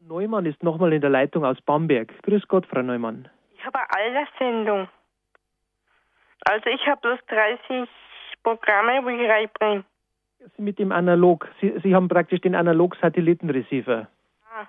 Neumann 0.00 0.44
ist 0.44 0.62
nochmal 0.62 0.92
in 0.92 1.00
der 1.00 1.08
Leitung 1.08 1.44
aus 1.46 1.56
Bamberg. 1.64 2.12
Grüß 2.24 2.46
Gott, 2.48 2.66
Frau 2.66 2.82
Neumann. 2.82 3.28
Ich 3.56 3.64
habe 3.64 3.78
eine 3.78 4.18
Alterssendung. 4.18 4.88
Also 6.44 6.66
ich 6.66 6.86
habe 6.86 7.00
bloß 7.00 7.18
30 7.28 7.88
Programme, 8.42 9.04
wo 9.04 9.08
ich 9.08 9.28
reinbringe. 9.28 9.84
Mit 10.58 10.78
dem 10.78 10.90
Analog. 10.90 11.48
Sie, 11.60 11.72
Sie 11.82 11.94
haben 11.94 12.08
praktisch 12.08 12.40
den 12.40 12.54
Analog-Satellitenreceiver. 12.54 14.08
Ah. 14.52 14.66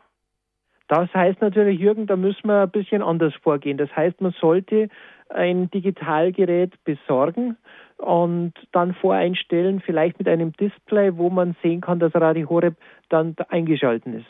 Das 0.87 1.11
heißt 1.13 1.41
natürlich, 1.41 1.79
Jürgen, 1.79 2.05
da 2.05 2.15
müssen 2.15 2.47
wir 2.47 2.61
ein 2.61 2.69
bisschen 2.69 3.01
anders 3.01 3.33
vorgehen. 3.41 3.77
Das 3.77 3.93
heißt, 3.95 4.21
man 4.21 4.33
sollte 4.39 4.89
ein 5.29 5.71
Digitalgerät 5.71 6.71
besorgen 6.83 7.57
und 7.97 8.53
dann 8.71 8.93
voreinstellen, 8.93 9.81
vielleicht 9.81 10.19
mit 10.19 10.27
einem 10.27 10.53
Display, 10.53 11.17
wo 11.17 11.29
man 11.29 11.55
sehen 11.63 11.81
kann, 11.81 11.99
dass 11.99 12.13
Radio 12.13 12.49
Horeb 12.49 12.75
dann 13.09 13.35
eingeschalten 13.49 14.19
ist. 14.19 14.27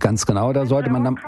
Ganz 0.00 0.26
genau, 0.26 0.52
da 0.52 0.66
sollte 0.66 0.90
man 0.90 1.04
dann. 1.04 1.18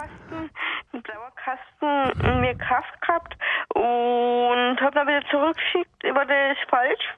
Einen 0.91 1.03
Dauerkasten 1.03 2.41
mir 2.41 2.55
Kraft 2.55 3.01
gehabt 3.01 3.35
und 3.73 4.81
habe 4.81 4.91
dann 4.93 5.07
wieder 5.07 5.23
zurückgeschickt, 5.29 6.03
war 6.13 6.25
das 6.25 6.57
falsch? 6.69 7.15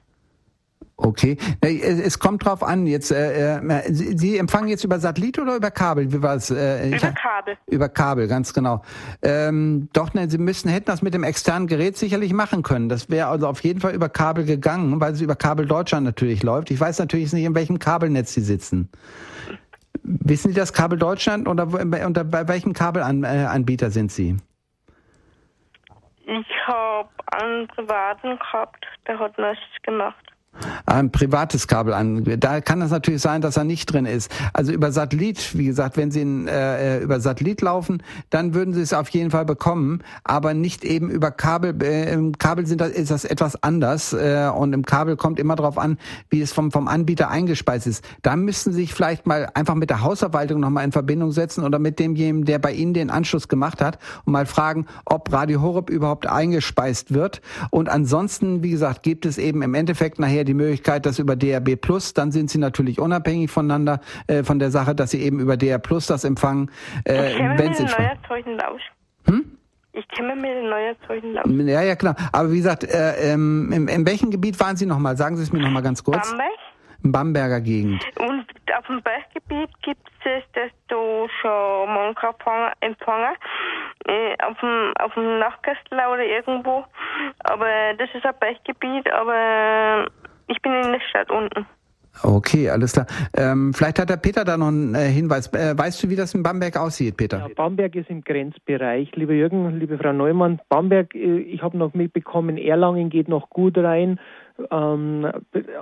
Okay, 1.04 1.36
es 1.60 2.18
kommt 2.20 2.44
drauf 2.44 2.62
an. 2.62 2.86
Jetzt, 2.86 3.10
äh, 3.10 3.56
äh 3.56 3.92
Sie 3.92 4.38
empfangen 4.38 4.68
jetzt 4.68 4.84
über 4.84 5.00
Satellit 5.00 5.36
oder 5.38 5.56
über 5.56 5.72
Kabel? 5.72 6.12
Wie 6.12 6.22
war 6.22 6.36
es? 6.36 6.50
Äh, 6.50 6.90
über 6.90 7.10
Kabel. 7.10 7.56
Über 7.66 7.88
Kabel, 7.88 8.28
ganz 8.28 8.54
genau. 8.54 8.82
Ähm, 9.22 9.88
doch, 9.92 10.14
ne, 10.14 10.30
Sie 10.30 10.38
müssen 10.38 10.70
hätten 10.70 10.86
das 10.86 11.02
mit 11.02 11.12
dem 11.12 11.24
externen 11.24 11.66
Gerät 11.66 11.96
sicherlich 11.96 12.32
machen 12.32 12.62
können. 12.62 12.88
Das 12.88 13.10
wäre 13.10 13.26
also 13.26 13.48
auf 13.48 13.64
jeden 13.64 13.80
Fall 13.80 13.94
über 13.94 14.08
Kabel 14.08 14.44
gegangen, 14.44 15.00
weil 15.00 15.12
es 15.12 15.20
über 15.20 15.34
Kabel 15.34 15.66
Deutschland 15.66 16.04
natürlich 16.04 16.44
läuft. 16.44 16.70
Ich 16.70 16.78
weiß 16.78 17.00
natürlich 17.00 17.32
nicht, 17.32 17.44
in 17.44 17.54
welchem 17.56 17.80
Kabelnetz 17.80 18.32
Sie 18.34 18.40
sitzen. 18.40 18.88
Wissen 20.04 20.50
Sie 20.50 20.56
das 20.56 20.72
Kabel 20.72 20.98
Deutschland 20.98 21.48
oder 21.48 21.66
unter 22.06 22.22
bei 22.22 22.46
welchem 22.46 22.74
Kabelanbieter 22.74 23.90
sind 23.90 24.12
Sie? 24.12 24.36
Ich 26.26 26.66
habe 26.66 27.08
einen 27.26 27.66
privaten 27.66 28.38
gehabt, 28.38 28.86
der 29.08 29.18
hat 29.18 29.36
nichts 29.36 29.82
gemacht 29.82 30.31
ein 30.86 31.10
privates 31.10 31.66
Kabel 31.66 31.94
an. 31.94 32.24
Da 32.38 32.60
kann 32.60 32.82
es 32.82 32.90
natürlich 32.90 33.22
sein, 33.22 33.40
dass 33.40 33.56
er 33.56 33.64
nicht 33.64 33.86
drin 33.86 34.06
ist. 34.06 34.30
Also 34.52 34.72
über 34.72 34.92
Satellit, 34.92 35.56
wie 35.56 35.66
gesagt, 35.66 35.96
wenn 35.96 36.10
Sie 36.10 36.20
in, 36.20 36.46
äh, 36.46 37.00
über 37.00 37.20
Satellit 37.20 37.60
laufen, 37.62 38.02
dann 38.30 38.54
würden 38.54 38.74
Sie 38.74 38.80
es 38.80 38.92
auf 38.92 39.08
jeden 39.10 39.30
Fall 39.30 39.44
bekommen, 39.44 40.02
aber 40.24 40.54
nicht 40.54 40.84
eben 40.84 41.10
über 41.10 41.30
Kabel. 41.30 41.82
Äh, 41.82 42.12
Im 42.12 42.36
Kabel 42.38 42.66
sind 42.66 42.80
das, 42.80 42.90
ist 42.90 43.10
das 43.10 43.24
etwas 43.24 43.62
anders 43.62 44.12
äh, 44.12 44.50
und 44.54 44.72
im 44.72 44.84
Kabel 44.84 45.16
kommt 45.16 45.40
immer 45.40 45.56
darauf 45.56 45.78
an, 45.78 45.98
wie 46.30 46.40
es 46.40 46.52
vom, 46.52 46.70
vom 46.70 46.88
Anbieter 46.88 47.30
eingespeist 47.30 47.86
ist. 47.86 48.04
Da 48.22 48.36
müssen 48.36 48.72
Sie 48.72 48.82
sich 48.82 48.94
vielleicht 48.94 49.26
mal 49.26 49.48
einfach 49.54 49.74
mit 49.74 49.90
der 49.90 50.02
Hausverwaltung 50.02 50.60
nochmal 50.60 50.84
in 50.84 50.92
Verbindung 50.92 51.32
setzen 51.32 51.64
oder 51.64 51.78
mit 51.78 51.98
demjenigen, 51.98 52.44
der 52.44 52.58
bei 52.58 52.72
Ihnen 52.72 52.94
den 52.94 53.10
Anschluss 53.10 53.48
gemacht 53.48 53.80
hat 53.80 53.98
und 54.24 54.32
mal 54.32 54.46
fragen, 54.46 54.86
ob 55.04 55.32
Radio 55.32 55.62
Horeb 55.62 55.90
überhaupt 55.90 56.26
eingespeist 56.26 57.14
wird. 57.14 57.40
Und 57.70 57.88
ansonsten, 57.88 58.62
wie 58.62 58.70
gesagt, 58.70 59.02
gibt 59.02 59.26
es 59.26 59.38
eben 59.38 59.62
im 59.62 59.74
Endeffekt 59.74 60.18
nachher 60.18 60.41
die 60.44 60.54
Möglichkeit, 60.54 61.06
dass 61.06 61.18
über 61.18 61.36
DRB 61.36 61.80
Plus, 61.80 62.14
dann 62.14 62.32
sind 62.32 62.50
sie 62.50 62.58
natürlich 62.58 62.98
unabhängig 63.00 63.50
voneinander 63.50 64.00
äh, 64.26 64.42
von 64.42 64.58
der 64.58 64.70
Sache, 64.70 64.94
dass 64.94 65.10
sie 65.10 65.22
eben 65.22 65.40
über 65.40 65.56
DR 65.56 65.78
Plus 65.78 66.06
das 66.06 66.24
empfangen. 66.24 66.70
Äh, 67.04 67.38
wenn 67.56 67.74
sie 67.74 67.86
hm? 69.26 69.58
Ich 69.94 70.08
kenne 70.08 70.34
mir 70.34 70.54
den 70.54 70.70
neuerzeugten 70.70 71.34
Lausch. 71.34 71.50
Ja, 71.66 71.82
ja, 71.82 71.96
klar. 71.96 72.16
Aber 72.32 72.50
wie 72.50 72.56
gesagt, 72.56 72.84
äh, 72.84 73.32
ähm, 73.32 73.70
in, 73.72 73.88
in 73.88 74.06
welchem 74.06 74.30
Gebiet 74.30 74.58
waren 74.58 74.74
Sie 74.74 74.86
nochmal? 74.86 75.16
Sagen 75.18 75.36
Sie 75.36 75.42
es 75.42 75.52
mir 75.52 75.60
nochmal 75.60 75.82
ganz 75.82 76.02
kurz. 76.02 76.30
Bamberg. 76.30 76.50
In 77.04 77.12
Bamberger 77.12 77.60
Gegend. 77.60 78.02
Und 78.18 78.46
auf 78.78 78.86
dem 78.86 79.02
Berggebiet 79.02 79.70
gibt 79.82 80.08
es, 80.24 80.44
manchmal 82.52 82.72
empfangen, 82.80 83.36
äh, 84.06 84.34
auf 84.42 84.58
dem, 84.60 84.92
auf 84.98 85.14
dem 85.14 85.38
Nachtkastler 85.38 86.12
oder 86.12 86.24
irgendwo. 86.24 86.84
Aber 87.44 87.94
das 87.98 88.08
ist 88.14 88.24
ein 88.24 88.34
Berggebiet, 88.38 89.10
aber 89.12 90.06
ich 90.48 90.60
bin 90.62 90.72
in 90.72 90.92
der 90.92 91.00
Stadt 91.00 91.30
unten. 91.30 91.66
Okay, 92.22 92.68
alles 92.68 92.92
klar. 92.92 93.06
Ähm, 93.36 93.72
vielleicht 93.72 93.98
hat 93.98 94.10
der 94.10 94.18
Peter 94.18 94.44
da 94.44 94.56
noch 94.56 94.68
einen 94.68 94.94
äh, 94.94 95.08
Hinweis. 95.08 95.52
Äh, 95.54 95.76
weißt 95.76 96.02
du, 96.02 96.10
wie 96.10 96.16
das 96.16 96.34
in 96.34 96.42
Bamberg 96.42 96.76
aussieht, 96.76 97.16
Peter? 97.16 97.38
Ja, 97.38 97.48
Bamberg 97.54 97.94
ist 97.96 98.10
im 98.10 98.22
Grenzbereich. 98.22 99.14
Lieber 99.16 99.32
Jürgen, 99.32 99.78
liebe 99.78 99.96
Frau 99.96 100.12
Neumann, 100.12 100.60
Bamberg, 100.68 101.14
äh, 101.14 101.38
ich 101.38 101.62
habe 101.62 101.78
noch 101.78 101.94
mitbekommen, 101.94 102.58
Erlangen 102.58 103.08
geht 103.08 103.28
noch 103.28 103.48
gut 103.48 103.78
rein. 103.78 104.20
Ähm, 104.70 105.26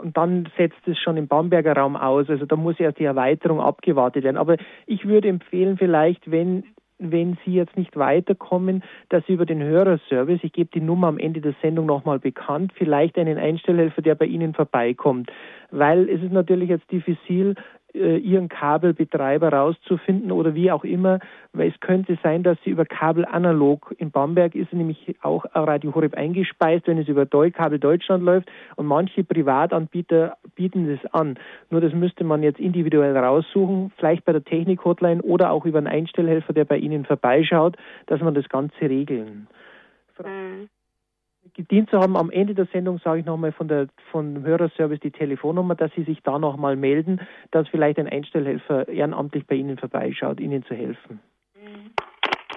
und 0.03 0.17
dann 0.17 0.49
setzt 0.57 0.87
es 0.87 0.99
schon 0.99 1.17
im 1.17 1.27
Bamberger 1.27 1.77
Raum 1.77 1.97
aus. 1.97 2.29
Also 2.29 2.47
da 2.47 2.55
muss 2.55 2.79
erst 2.79 3.01
die 3.01 3.05
Erweiterung 3.05 3.61
abgewartet 3.61 4.23
werden. 4.23 4.37
Aber 4.37 4.57
ich 4.87 5.07
würde 5.07 5.29
empfehlen, 5.29 5.77
vielleicht, 5.77 6.31
wenn 6.31 6.65
wenn 7.01 7.39
Sie 7.45 7.53
jetzt 7.53 7.77
nicht 7.77 7.97
weiterkommen, 7.97 8.83
dass 9.09 9.25
Sie 9.27 9.33
über 9.33 9.47
den 9.47 9.63
Hörerservice, 9.63 10.41
ich 10.43 10.53
gebe 10.53 10.71
die 10.73 10.81
Nummer 10.81 11.09
am 11.09 11.19
Ende 11.19 11.41
der 11.41 11.55
Sendung 11.63 11.87
nochmal 11.87 12.19
bekannt, 12.19 12.73
vielleicht 12.77 13.19
einen 13.19 13.39
Einstellhelfer, 13.39 14.03
der 14.03 14.15
bei 14.15 14.27
Ihnen 14.27 14.55
vorbeikommt. 14.55 15.31
Weil 15.71 16.09
es 16.09 16.23
ist 16.23 16.33
natürlich 16.33 16.69
jetzt 16.69 16.91
diffizil, 16.93 17.55
ihren 17.95 18.49
Kabelbetreiber 18.49 19.53
rauszufinden 19.53 20.31
oder 20.33 20.55
wie 20.55 20.71
auch 20.71 20.85
immer, 20.85 21.19
weil 21.53 21.71
es 21.71 21.81
könnte 21.81 22.19
sein, 22.23 22.43
dass 22.43 22.59
sie 22.65 22.71
über 22.71 22.85
Kabel 22.85 23.25
analog 23.25 23.95
in 23.99 24.11
Bamberg 24.11 24.55
ist 24.55 24.73
nämlich 24.73 25.17
auch 25.23 25.45
Radio 25.55 25.95
Horeb 25.95 26.15
eingespeist, 26.15 26.87
wenn 26.87 26.99
es 26.99 27.09
über 27.09 27.27
Kabel 27.27 27.79
Deutschland 27.79 28.23
läuft 28.25 28.51
und 28.77 28.87
manche 28.87 29.25
Privatanbieter 29.25 30.37
bieten 30.55 30.89
das 30.89 31.13
an. 31.13 31.39
Nur 31.71 31.81
das 31.81 31.93
müsste 31.93 32.25
man 32.25 32.43
jetzt 32.43 32.61
individuell 32.61 33.17
raussuchen, 33.17 33.93
vielleicht 33.97 34.25
bei 34.25 34.33
der 34.33 34.45
Technik-Hotline 34.45 35.23
oder 35.23 35.51
auch 35.51 35.65
über 35.65 35.79
einen 35.79 35.87
Einstellhelfer, 35.87 36.53
der 36.53 36.65
bei 36.65 36.79
Ihnen 36.79 37.05
vorbeischaut, 37.05 37.77
dass 38.07 38.21
man 38.21 38.35
das 38.35 38.49
Ganze 38.49 38.83
regeln. 38.83 39.49
Mhm 40.19 40.69
gedient 41.55 41.91
zu 41.91 41.99
haben. 41.99 42.17
Am 42.17 42.31
Ende 42.31 42.55
der 42.55 42.67
Sendung 42.67 42.99
sage 42.99 43.21
ich 43.21 43.27
nochmal 43.27 43.53
von 43.53 43.69
der 43.69 43.89
von 44.11 44.43
Hörerservice 44.43 45.01
die 45.01 45.11
Telefonnummer, 45.11 45.75
dass 45.75 45.93
Sie 45.95 46.05
sich 46.05 46.23
da 46.23 46.39
nochmal 46.39 46.77
melden, 46.77 47.21
dass 47.51 47.69
vielleicht 47.69 47.99
ein 47.99 48.09
Einstellhelfer 48.09 48.89
ehrenamtlich 48.89 49.47
bei 49.47 49.57
Ihnen 49.57 49.79
vorbeischaut, 49.79 50.41
Ihnen 50.41 50.65
zu 50.65 50.75
helfen. 50.75 51.21
Mhm. 51.55 51.91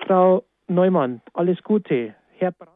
Frau 0.05 0.43
Neumann, 0.67 1.21
alles 1.33 1.61
Gute. 1.63 2.15
Herr 2.37 2.51
Brandner 2.51 2.72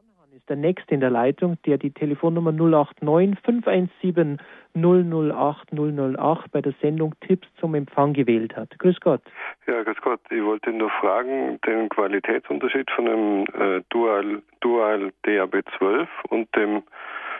der 0.48 0.56
Nächste 0.56 0.94
in 0.94 1.00
der 1.00 1.10
Leitung, 1.10 1.58
der 1.66 1.78
die 1.78 1.90
Telefonnummer 1.90 2.52
089 2.52 3.38
517 3.44 4.38
008 4.74 5.72
008 5.72 6.52
bei 6.52 6.60
der 6.60 6.74
Sendung 6.80 7.14
Tipps 7.20 7.48
zum 7.58 7.74
Empfang 7.74 8.12
gewählt 8.12 8.56
hat. 8.56 8.78
Grüß 8.78 9.00
Gott. 9.00 9.22
Ja, 9.66 9.82
grüß 9.82 10.00
Gott. 10.02 10.20
Ich 10.30 10.42
wollte 10.42 10.72
nur 10.72 10.90
fragen, 10.90 11.58
den 11.66 11.88
Qualitätsunterschied 11.88 12.90
von 12.90 13.08
einem 13.08 13.44
äh, 13.54 13.82
Dual, 13.88 14.42
Dual 14.60 15.12
DAB 15.22 15.64
12 15.78 16.08
und 16.30 16.54
dem 16.56 16.82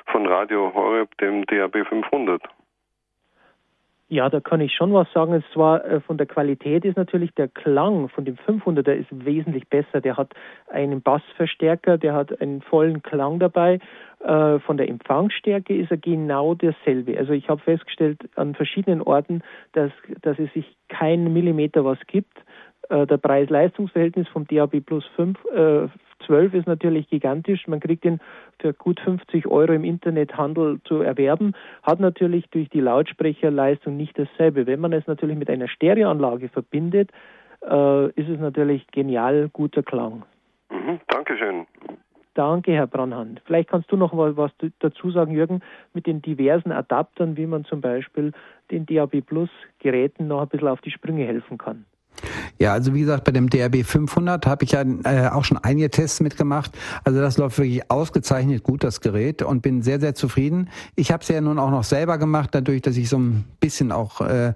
von 0.06 0.26
Radio 0.26 0.72
Horeb, 0.74 1.16
dem 1.18 1.44
DAB 1.46 1.86
500. 1.86 2.42
Ja, 4.10 4.30
da 4.30 4.40
kann 4.40 4.62
ich 4.62 4.72
schon 4.72 4.94
was 4.94 5.12
sagen. 5.12 5.34
Es 5.34 5.44
war 5.54 5.84
äh, 5.84 6.00
von 6.00 6.16
der 6.16 6.26
Qualität 6.26 6.86
ist 6.86 6.96
natürlich 6.96 7.34
der 7.34 7.46
Klang 7.46 8.08
von 8.08 8.24
dem 8.24 8.36
500er 8.36 8.92
ist 8.92 9.08
wesentlich 9.10 9.68
besser. 9.68 10.00
Der 10.00 10.16
hat 10.16 10.32
einen 10.68 11.02
Bassverstärker, 11.02 11.98
der 11.98 12.14
hat 12.14 12.40
einen 12.40 12.62
vollen 12.62 13.02
Klang 13.02 13.38
dabei. 13.38 13.80
Äh, 14.20 14.60
von 14.60 14.78
der 14.78 14.88
Empfangsstärke 14.88 15.76
ist 15.76 15.90
er 15.90 15.98
genau 15.98 16.54
derselbe. 16.54 17.18
Also 17.18 17.34
ich 17.34 17.50
habe 17.50 17.60
festgestellt 17.60 18.18
an 18.34 18.54
verschiedenen 18.54 19.02
Orten, 19.02 19.42
dass 19.72 19.92
dass 20.22 20.38
es 20.38 20.50
sich 20.54 20.74
kein 20.88 21.30
Millimeter 21.34 21.84
was 21.84 21.98
gibt 22.06 22.32
Äh, 22.88 23.06
der 23.06 23.18
Preis-Leistungs-Verhältnis 23.18 24.28
vom 24.28 24.46
DAB 24.46 24.80
Plus 24.80 25.04
5, 25.16 25.38
äh, 25.54 25.88
12 26.26 26.54
ist 26.54 26.66
natürlich 26.66 27.08
gigantisch. 27.08 27.66
Man 27.66 27.80
kriegt 27.80 28.04
ihn 28.04 28.20
für 28.58 28.72
gut 28.72 29.00
50 29.00 29.46
Euro 29.46 29.72
im 29.72 29.84
Internethandel 29.84 30.80
zu 30.84 31.02
erwerben, 31.02 31.54
hat 31.82 32.00
natürlich 32.00 32.48
durch 32.50 32.68
die 32.70 32.80
Lautsprecherleistung 32.80 33.96
nicht 33.96 34.18
dasselbe. 34.18 34.66
Wenn 34.66 34.80
man 34.80 34.92
es 34.92 35.06
natürlich 35.06 35.36
mit 35.36 35.50
einer 35.50 35.68
Stereoanlage 35.68 36.48
verbindet, 36.48 37.10
äh, 37.62 38.06
ist 38.10 38.28
es 38.28 38.38
natürlich 38.38 38.86
genial 38.88 39.48
guter 39.52 39.82
Klang. 39.82 40.24
Mhm, 40.70 41.00
Dankeschön. 41.08 41.66
Danke, 42.34 42.72
Herr 42.72 42.86
Brandhand. 42.86 43.42
Vielleicht 43.46 43.68
kannst 43.68 43.90
du 43.90 43.96
noch 43.96 44.12
mal 44.12 44.36
was 44.36 44.52
dazu 44.78 45.10
sagen, 45.10 45.32
Jürgen, 45.32 45.60
mit 45.92 46.06
den 46.06 46.22
diversen 46.22 46.70
Adaptern, 46.70 47.36
wie 47.36 47.46
man 47.46 47.64
zum 47.64 47.80
Beispiel 47.80 48.32
den 48.70 48.86
DAB 48.86 49.22
Plus 49.22 49.50
Geräten 49.80 50.28
noch 50.28 50.42
ein 50.42 50.48
bisschen 50.48 50.68
auf 50.68 50.80
die 50.80 50.92
Sprünge 50.92 51.24
helfen 51.24 51.58
kann. 51.58 51.84
Ja, 52.58 52.72
also 52.72 52.92
wie 52.94 53.00
gesagt, 53.00 53.24
bei 53.24 53.32
dem 53.32 53.48
DRB 53.48 53.84
500 53.84 54.46
habe 54.46 54.64
ich 54.64 54.72
ja 54.72 54.82
äh, 54.82 55.28
auch 55.28 55.44
schon 55.44 55.58
einige 55.58 55.90
Tests 55.90 56.20
mitgemacht. 56.20 56.76
Also 57.04 57.20
das 57.20 57.38
läuft 57.38 57.58
wirklich 57.58 57.88
ausgezeichnet 57.90 58.64
gut, 58.64 58.82
das 58.82 59.00
Gerät, 59.00 59.42
und 59.42 59.62
bin 59.62 59.82
sehr, 59.82 60.00
sehr 60.00 60.14
zufrieden. 60.14 60.68
Ich 60.96 61.12
habe 61.12 61.22
es 61.22 61.28
ja 61.28 61.40
nun 61.40 61.58
auch 61.58 61.70
noch 61.70 61.84
selber 61.84 62.18
gemacht, 62.18 62.50
dadurch, 62.52 62.82
dass 62.82 62.96
ich 62.96 63.08
so 63.08 63.18
ein 63.18 63.44
bisschen 63.60 63.92
auch, 63.92 64.20
äh, 64.20 64.54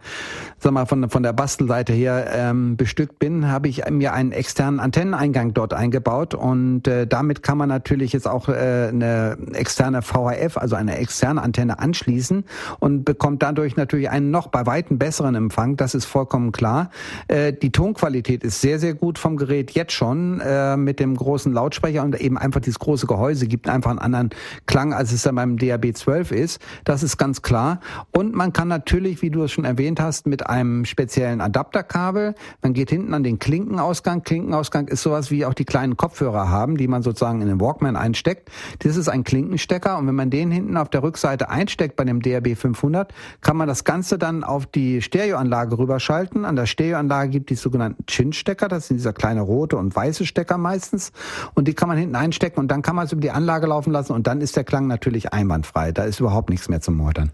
sag 0.59 0.73
mal, 0.73 0.87
von, 0.87 1.11
von 1.11 1.23
der 1.23 1.33
Bastelseite 1.33 1.93
her 1.93 2.27
ähm, 2.33 2.77
bestückt 2.77 3.21
bin, 3.21 3.49
habe 3.49 3.69
ich 3.69 3.89
mir 3.89 4.13
einen 4.13 4.33
externen 4.33 4.81
Antenneneingang 4.81 5.55
dort 5.55 5.73
eingebaut 5.73 6.35
und 6.35 6.89
äh, 6.89 7.07
damit 7.07 7.43
kann 7.43 7.59
man 7.59 7.69
natürlich 7.69 8.13
jetzt 8.13 8.27
auch 8.27 8.49
äh, 8.49 8.89
eine 8.89 9.37
externe 9.53 10.03
VHF, 10.03 10.57
also 10.57 10.75
eine 10.75 10.99
externe 10.99 11.41
Antenne 11.41 11.79
anschließen 11.79 12.45
und 12.81 13.05
bekommt 13.05 13.43
dadurch 13.43 13.77
natürlich 13.77 14.11
einen 14.11 14.31
noch 14.31 14.49
bei 14.49 14.67
weitem 14.67 14.99
besseren 14.99 15.37
Empfang. 15.37 15.77
Das 15.77 15.95
ist 15.95 16.05
vollkommen 16.05 16.51
klar. 16.51 16.91
Äh, 17.29 17.53
die 17.53 17.71
Tonqualität 17.93 18.43
ist 18.43 18.63
sehr, 18.63 18.79
sehr 18.79 18.95
gut 18.95 19.19
vom 19.19 19.37
Gerät 19.37 19.73
jetzt 19.73 19.93
schon 19.93 20.41
äh, 20.41 20.79
mit 20.79 20.99
dem 20.99 21.15
großen 21.15 21.53
Lautsprecher 21.53 22.03
und 22.03 22.19
eben 22.19 22.39
einfach 22.39 22.61
dieses 22.61 22.79
große 22.79 23.07
Gehäuse 23.07 23.47
gibt 23.47 23.69
einfach 23.69 23.91
einen 23.91 23.99
anderen 23.99 24.31
Klang, 24.65 24.95
als 24.95 25.13
es 25.13 25.23
dann 25.23 25.35
beim 25.35 25.59
DAB 25.59 25.95
12 25.95 26.33
ist. 26.33 26.61
Das 26.85 27.03
ist 27.03 27.19
ganz 27.19 27.43
klar. 27.43 27.81
Und 28.11 28.35
man 28.35 28.55
kann 28.55 28.69
natürlich, 28.69 29.21
wie 29.21 29.29
du 29.29 29.43
es 29.43 29.53
schon 29.53 29.67
erwähnt 29.67 30.01
hast, 30.01 30.27
mit 30.27 30.47
einem 30.47 30.87
speziellen 30.87 31.43
Adapterkabel, 31.43 32.35
man 32.63 32.73
geht 32.73 32.89
hinten 32.89 33.13
an 33.13 33.25
den 33.25 33.39
Klinkenausgang. 33.39 34.23
Klinkenausgang 34.23 34.89
ist 34.89 35.03
sowas 35.03 35.31
wie 35.31 35.45
auch 35.45 35.55
die 35.55 35.67
kleinen 35.67 35.99
Kopfhörer 35.99 36.49
haben, 36.49 36.79
die 36.79 36.89
man 36.89 37.03
sozusagen 37.03 37.43
in 37.43 37.49
den 37.49 37.61
Walkman 37.61 37.97
einsteckt. 37.97 38.51
Das 38.79 38.97
ist 38.97 39.11
ein 39.11 39.23
Klinkenstecker 39.23 39.99
und 39.99 40.07
wenn 40.07 40.15
man 40.15 40.31
den 40.31 40.51
hinten 40.51 40.79
auf 40.79 40.89
der 40.89 41.03
Rückseite 41.03 41.51
einsteckt 41.51 41.97
bei 41.97 42.05
dem 42.05 42.23
DAB 42.23 42.57
500, 42.57 43.13
kann 43.43 43.59
man 43.59 43.69
das 43.69 43.85
Ganze 43.85 44.17
dann 44.17 44.45
auf 44.45 44.65
die 44.65 45.03
Stereoanlage 45.03 45.77
rüberschalten. 45.77 46.47
An 46.47 46.57
der 46.57 46.65
Stereoanlage 46.65 47.29
gibt 47.29 47.51
die 47.51 47.57
sogenannten 47.83 48.07
Chin-Stecker, 48.07 48.69
das 48.69 48.89
sind 48.89 48.97
dieser 48.99 49.13
kleine 49.13 49.41
rote 49.41 49.77
und 49.77 49.95
weiße 49.95 50.25
Stecker 50.25 50.59
meistens. 50.59 51.13
Und 51.55 51.67
die 51.69 51.75
kann 51.75 51.89
man 51.89 51.99
hinten 51.99 52.17
einstecken 52.17 52.61
und 52.61 52.69
dann 52.69 52.83
kann 52.83 52.97
man 52.97 53.07
es 53.07 53.13
über 53.13 53.21
die 53.21 53.31
Anlage 53.31 53.67
laufen 53.67 53.93
lassen 53.93 54.13
und 54.13 54.27
dann 54.27 54.41
ist 54.41 54.57
der 54.57 54.65
Klang 54.65 54.87
natürlich 54.87 55.33
einwandfrei. 55.33 55.93
Da 55.93 56.05
ist 56.05 56.21
überhaupt 56.21 56.51
nichts 56.51 56.69
mehr 56.69 56.81
zum 56.81 56.97
Meutern. 56.97 57.33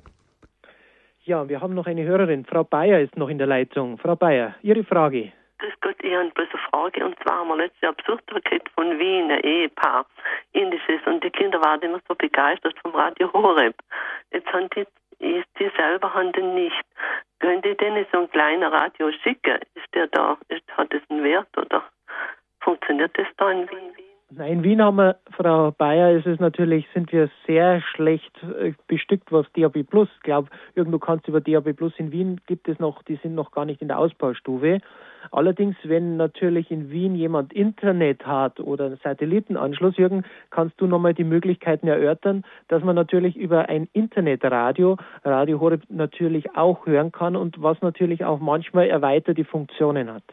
Ja, 1.24 1.48
wir 1.48 1.60
haben 1.60 1.74
noch 1.74 1.86
eine 1.86 2.04
Hörerin. 2.04 2.46
Frau 2.46 2.64
Bayer 2.64 3.00
ist 3.00 3.16
noch 3.16 3.28
in 3.28 3.36
der 3.36 3.46
Leitung. 3.46 3.98
Frau 3.98 4.16
Bayer, 4.16 4.54
Ihre 4.62 4.82
Frage. 4.84 5.32
Grüß 5.58 5.74
Gott, 5.82 5.96
ich 6.02 6.14
habe 6.14 6.30
bloß 6.30 6.48
eine 6.50 6.62
Frage. 6.70 7.04
Und 7.04 7.16
zwar 7.22 7.40
haben 7.40 7.48
wir 7.48 7.56
letztes 7.56 7.82
Jahr 7.82 7.92
Besuch 7.92 8.20
gekriegt 8.26 8.68
von 8.74 8.98
Wien, 8.98 9.30
ein 9.30 9.40
Ehepaar, 9.40 10.06
indisches. 10.52 11.02
Und 11.04 11.22
die 11.22 11.30
Kinder 11.30 11.60
waren 11.60 11.82
immer 11.82 12.00
so 12.08 12.14
begeistert 12.14 12.74
vom 12.80 12.94
Radio 12.94 13.30
Horeb. 13.32 13.74
Jetzt 14.32 14.50
haben 14.52 14.70
die, 14.74 14.86
die 15.20 15.70
selber 15.76 16.14
haben 16.14 16.32
den 16.32 16.54
nicht. 16.54 16.84
Können 17.40 17.62
die 17.62 17.76
denn 17.76 18.06
so 18.12 18.20
ein 18.20 18.30
kleiner 18.30 18.72
Radio 18.72 19.10
schicken? 19.22 19.58
Ist 19.74 19.94
der 19.94 20.06
da? 20.08 20.38
Ist, 20.48 20.64
hat 20.76 20.92
das 20.92 21.02
einen 21.08 21.24
Wert 21.24 21.56
oder 21.56 21.84
funktioniert 22.60 23.16
das 23.16 23.26
da 23.36 23.50
in 23.50 23.68
Wien? 23.70 23.94
In 24.30 24.62
Wien 24.62 24.82
haben 24.82 24.96
wir, 24.96 25.16
Frau 25.30 25.70
Bayer, 25.70 26.12
ist 26.12 26.26
es 26.26 26.38
natürlich, 26.38 26.86
sind 26.92 27.10
wir 27.12 27.30
sehr 27.46 27.80
schlecht 27.80 28.30
äh, 28.42 28.74
bestückt, 28.86 29.32
was 29.32 29.46
DAB 29.54 29.84
Plus. 29.84 30.08
Ich 30.16 30.22
glaube, 30.22 30.50
irgendwo 30.74 30.98
kannst 30.98 31.26
du 31.26 31.30
über 31.30 31.40
DAB 31.40 31.72
Plus 31.72 31.94
in 31.96 32.12
Wien 32.12 32.38
gibt 32.46 32.68
es 32.68 32.78
noch, 32.78 33.02
die 33.04 33.16
sind 33.16 33.34
noch 33.34 33.52
gar 33.52 33.64
nicht 33.64 33.80
in 33.80 33.88
der 33.88 33.98
Ausbaustufe. 33.98 34.80
Allerdings, 35.30 35.76
wenn 35.82 36.18
natürlich 36.18 36.70
in 36.70 36.90
Wien 36.90 37.14
jemand 37.14 37.54
Internet 37.54 38.26
hat 38.26 38.60
oder 38.60 38.86
einen 38.86 39.00
Satellitenanschluss, 39.02 39.96
Jürgen, 39.96 40.24
kannst 40.50 40.78
du 40.78 40.86
nochmal 40.86 41.14
die 41.14 41.24
Möglichkeiten 41.24 41.88
erörtern, 41.88 42.44
dass 42.68 42.84
man 42.84 42.96
natürlich 42.96 43.34
über 43.34 43.70
ein 43.70 43.88
Internetradio, 43.94 44.98
Radio 45.24 45.58
Horeb 45.58 45.84
natürlich 45.88 46.54
auch 46.54 46.84
hören 46.84 47.12
kann 47.12 47.34
und 47.34 47.62
was 47.62 47.80
natürlich 47.80 48.26
auch 48.26 48.40
manchmal 48.40 48.88
erweiterte 48.88 49.46
Funktionen 49.46 50.12
hat. 50.12 50.24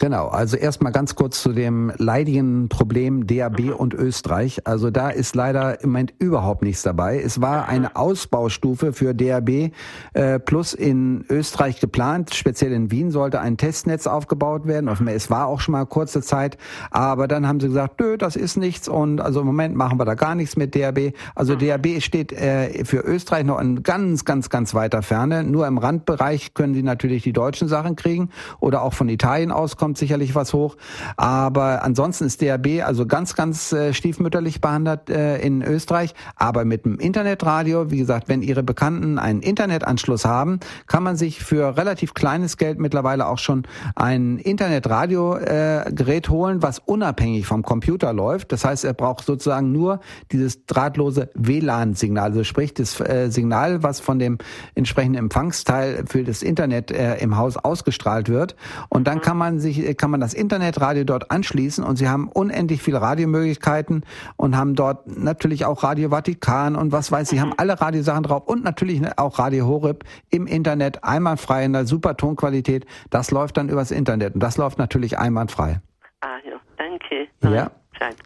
Genau, 0.00 0.28
also 0.28 0.56
erstmal 0.56 0.92
ganz 0.92 1.14
kurz 1.14 1.42
zu 1.42 1.52
dem 1.52 1.92
leidigen 1.98 2.70
Problem 2.70 3.26
DAB 3.26 3.74
und 3.76 3.92
Österreich. 3.92 4.66
Also 4.66 4.90
da 4.90 5.10
ist 5.10 5.34
leider 5.34 5.82
im 5.82 5.90
Moment 5.90 6.14
überhaupt 6.18 6.62
nichts 6.62 6.80
dabei. 6.80 7.20
Es 7.20 7.42
war 7.42 7.68
eine 7.68 7.96
Ausbaustufe 7.96 8.94
für 8.94 9.14
DAB 9.14 9.72
äh, 10.14 10.38
Plus 10.38 10.72
in 10.72 11.26
Österreich 11.28 11.80
geplant. 11.80 12.34
Speziell 12.34 12.72
in 12.72 12.90
Wien 12.90 13.10
sollte 13.10 13.40
ein 13.40 13.58
Testnetz 13.58 14.06
aufgebaut 14.06 14.66
werden. 14.66 14.88
Es 15.08 15.28
war 15.28 15.48
auch 15.48 15.60
schon 15.60 15.72
mal 15.72 15.84
kurze 15.84 16.22
Zeit, 16.22 16.56
aber 16.90 17.28
dann 17.28 17.46
haben 17.46 17.60
sie 17.60 17.68
gesagt, 17.68 18.00
nö, 18.00 18.16
das 18.16 18.36
ist 18.36 18.56
nichts 18.56 18.88
und 18.88 19.20
also 19.20 19.40
im 19.40 19.46
Moment 19.46 19.76
machen 19.76 19.98
wir 20.00 20.06
da 20.06 20.14
gar 20.14 20.34
nichts 20.34 20.56
mit 20.56 20.74
DAB. 20.74 21.12
Also 21.34 21.56
mhm. 21.56 21.58
DAB 21.58 22.00
steht 22.00 22.32
äh, 22.32 22.86
für 22.86 23.00
Österreich 23.00 23.44
noch 23.44 23.60
in 23.60 23.82
ganz, 23.82 24.24
ganz, 24.24 24.48
ganz 24.48 24.72
weiter 24.72 25.02
Ferne. 25.02 25.44
Nur 25.44 25.66
im 25.66 25.76
Randbereich 25.76 26.54
können 26.54 26.72
sie 26.72 26.82
natürlich 26.82 27.22
die 27.22 27.34
deutschen 27.34 27.68
Sachen 27.68 27.96
kriegen 27.96 28.30
oder 28.60 28.80
auch 28.80 28.94
von 28.94 29.10
Italien 29.10 29.50
aus 29.50 29.76
kommt 29.90 29.98
sicherlich 29.98 30.36
was 30.36 30.52
hoch. 30.52 30.76
Aber 31.16 31.82
ansonsten 31.82 32.24
ist 32.24 32.40
DAB 32.40 32.84
also 32.84 33.06
ganz, 33.06 33.34
ganz 33.34 33.72
äh, 33.72 33.92
stiefmütterlich 33.92 34.60
behandelt 34.60 35.10
äh, 35.10 35.38
in 35.38 35.62
Österreich. 35.62 36.14
Aber 36.36 36.64
mit 36.64 36.84
dem 36.84 37.00
Internetradio, 37.00 37.90
wie 37.90 37.98
gesagt, 37.98 38.28
wenn 38.28 38.40
Ihre 38.42 38.62
Bekannten 38.62 39.18
einen 39.18 39.40
Internetanschluss 39.40 40.24
haben, 40.24 40.60
kann 40.86 41.02
man 41.02 41.16
sich 41.16 41.42
für 41.42 41.76
relativ 41.76 42.14
kleines 42.14 42.56
Geld 42.56 42.78
mittlerweile 42.78 43.26
auch 43.26 43.38
schon 43.38 43.64
ein 43.96 44.38
Internetradiogerät 44.38 46.28
äh, 46.28 46.30
holen, 46.30 46.62
was 46.62 46.78
unabhängig 46.78 47.46
vom 47.46 47.64
Computer 47.64 48.12
läuft. 48.12 48.52
Das 48.52 48.64
heißt, 48.64 48.84
er 48.84 48.94
braucht 48.94 49.24
sozusagen 49.24 49.72
nur 49.72 49.98
dieses 50.30 50.66
drahtlose 50.66 51.30
WLAN-Signal, 51.34 52.30
also 52.30 52.44
sprich 52.44 52.74
das 52.74 53.00
äh, 53.00 53.28
Signal, 53.28 53.82
was 53.82 53.98
von 53.98 54.20
dem 54.20 54.38
entsprechenden 54.76 55.18
Empfangsteil 55.18 56.04
für 56.06 56.22
das 56.22 56.44
Internet 56.44 56.92
äh, 56.92 57.16
im 57.16 57.36
Haus 57.36 57.56
ausgestrahlt 57.56 58.28
wird. 58.28 58.54
Und 58.88 59.06
dann 59.06 59.20
kann 59.20 59.36
man 59.36 59.58
sich 59.58 59.79
kann 59.94 60.10
man 60.10 60.20
das 60.20 60.34
Internetradio 60.34 61.04
dort 61.04 61.30
anschließen 61.30 61.84
und 61.84 61.96
sie 61.96 62.08
haben 62.08 62.28
unendlich 62.28 62.82
viele 62.82 63.00
Radiomöglichkeiten 63.00 64.04
und 64.36 64.56
haben 64.56 64.74
dort 64.74 65.06
natürlich 65.06 65.64
auch 65.64 65.82
Radio 65.82 66.10
Vatikan 66.10 66.76
und 66.76 66.92
was 66.92 67.12
weiß 67.12 67.32
ich, 67.32 67.40
haben 67.40 67.54
alle 67.56 67.80
Radiosachen 67.80 68.22
drauf 68.22 68.46
und 68.46 68.64
natürlich 68.64 69.02
auch 69.16 69.38
Radio 69.38 69.66
Horeb 69.66 70.04
im 70.30 70.46
Internet 70.46 71.04
einwandfrei 71.04 71.64
in 71.64 71.72
der 71.72 71.86
super 71.86 72.16
Tonqualität. 72.16 72.86
Das 73.10 73.30
läuft 73.30 73.56
dann 73.56 73.68
übers 73.68 73.90
Internet 73.90 74.34
und 74.34 74.42
das 74.42 74.56
läuft 74.56 74.78
natürlich 74.78 75.18
einwandfrei. 75.18 75.80
Ah 76.20 76.38
ja, 76.44 76.60
danke. 76.76 77.28
Ja, 77.42 77.70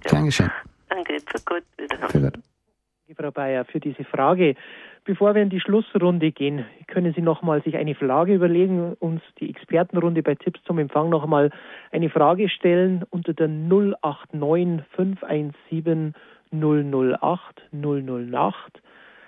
gern 0.02 0.24
geschehen. 0.26 0.50
Danke, 0.88 1.16
für 1.26 1.40
Gott. 1.44 1.64
Für 2.10 2.20
Gott. 2.20 2.38
Frau 3.16 3.30
Bayer, 3.30 3.64
für 3.64 3.80
diese 3.80 4.04
Frage. 4.04 4.56
Bevor 5.06 5.34
wir 5.34 5.42
in 5.42 5.50
die 5.50 5.60
Schlussrunde 5.60 6.32
gehen, 6.32 6.64
können 6.86 7.12
Sie 7.12 7.20
noch 7.20 7.42
mal 7.42 7.62
sich 7.62 7.76
eine 7.76 7.94
Frage 7.94 8.34
überlegen, 8.34 8.94
uns 9.00 9.20
die 9.38 9.50
Expertenrunde 9.50 10.22
bei 10.22 10.34
Tipps 10.34 10.62
zum 10.64 10.78
Empfang 10.78 11.10
noch 11.10 11.26
mal 11.26 11.50
eine 11.92 12.08
Frage 12.08 12.48
stellen 12.48 13.04
unter 13.10 13.34
der 13.34 13.48
089 13.48 14.82
517 14.96 16.14
008 16.52 17.62
008. 17.70 18.82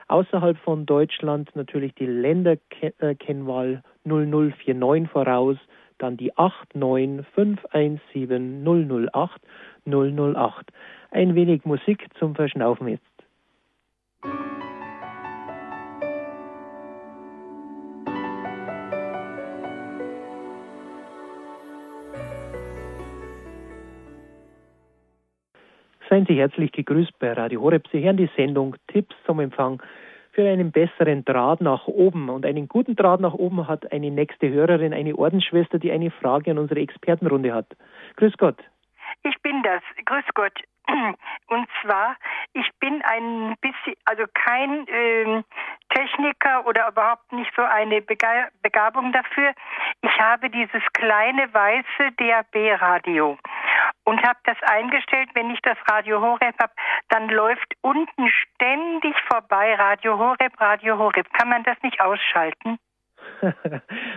Außerhalb 0.09 0.57
von 0.59 0.87
Deutschland 0.87 1.55
natürlich 1.55 1.95
die 1.95 2.07
Länderkennwahl 2.07 3.83
0049 4.05 5.11
voraus, 5.11 5.59
dann 5.99 6.17
die 6.17 6.33
89 6.39 7.27
517 7.35 8.65
008 9.13 9.43
008. 9.85 10.73
Ein 11.11 11.35
wenig 11.35 11.67
Musik 11.67 12.07
zum 12.19 12.35
Verschnaufen 12.35 12.89
jetzt. 12.89 13.05
Seien 26.17 26.25
Sie 26.25 26.39
herzlich 26.39 26.73
gegrüßt 26.73 27.19
bei 27.19 27.35
Radio 27.35 27.61
Horeb. 27.61 27.89
Sie 27.93 28.03
hören 28.03 28.17
die 28.17 28.31
Sendung 28.39 28.75
Tipps 28.87 29.15
zum 29.27 29.39
Empfang 29.39 29.83
für 30.33 30.49
einen 30.49 30.73
besseren 30.73 31.27
Draht 31.27 31.61
nach 31.61 31.87
oben. 31.87 32.31
Und 32.31 32.47
einen 32.47 32.69
guten 32.69 32.97
Draht 32.97 33.21
nach 33.21 33.35
oben 33.35 33.69
hat 33.69 33.93
eine 33.93 34.11
nächste 34.11 34.49
Hörerin, 34.49 34.95
eine 34.95 35.15
Ordensschwester, 35.15 35.79
die 35.79 35.93
eine 35.93 36.11
Frage 36.11 36.53
an 36.53 36.57
unsere 36.57 36.81
Expertenrunde 36.81 37.53
hat. 37.53 37.67
Grüß 38.17 38.33
Gott. 38.39 38.57
Ich 39.25 39.35
bin 39.43 39.63
das. 39.63 39.83
Grüß 40.07 40.25
Gott. 40.33 40.59
Und 41.49 41.69
zwar, 41.83 42.17
ich 42.55 42.71
bin 42.81 43.03
ein 43.03 43.55
bisschen, 43.61 43.97
also 44.07 44.25
kein 44.33 44.89
äh, 44.89 45.43
Techniker 45.91 46.67
oder 46.67 46.89
überhaupt 46.89 47.31
nicht 47.33 47.53
so 47.55 47.61
eine 47.61 48.01
Begabung 48.01 49.13
dafür. 49.13 49.53
Ich 50.01 50.19
habe 50.19 50.49
dieses 50.49 50.83
kleine 50.95 51.53
weiße 51.53 52.13
DAB-Radio 52.17 53.37
und 54.07 54.23
habe 54.23 54.39
das 54.45 54.57
eingestellt, 54.63 55.29
wenn 55.35 55.51
ich 55.51 55.61
das 55.63 55.77
Radio 55.91 56.21
Horeb 56.21 56.55
habe, 56.61 56.73
dann 57.09 57.29
läuft 57.29 57.75
unten 57.83 58.29
ständig 58.29 59.15
vorbei 59.29 59.75
Radio 59.75 60.17
Horeb, 60.17 60.59
Radio 60.61 60.97
Horeb. 60.97 61.27
Kann 61.33 61.49
man 61.49 61.65
das 61.65 61.77
nicht 61.83 62.01
ausschalten? 62.01 62.79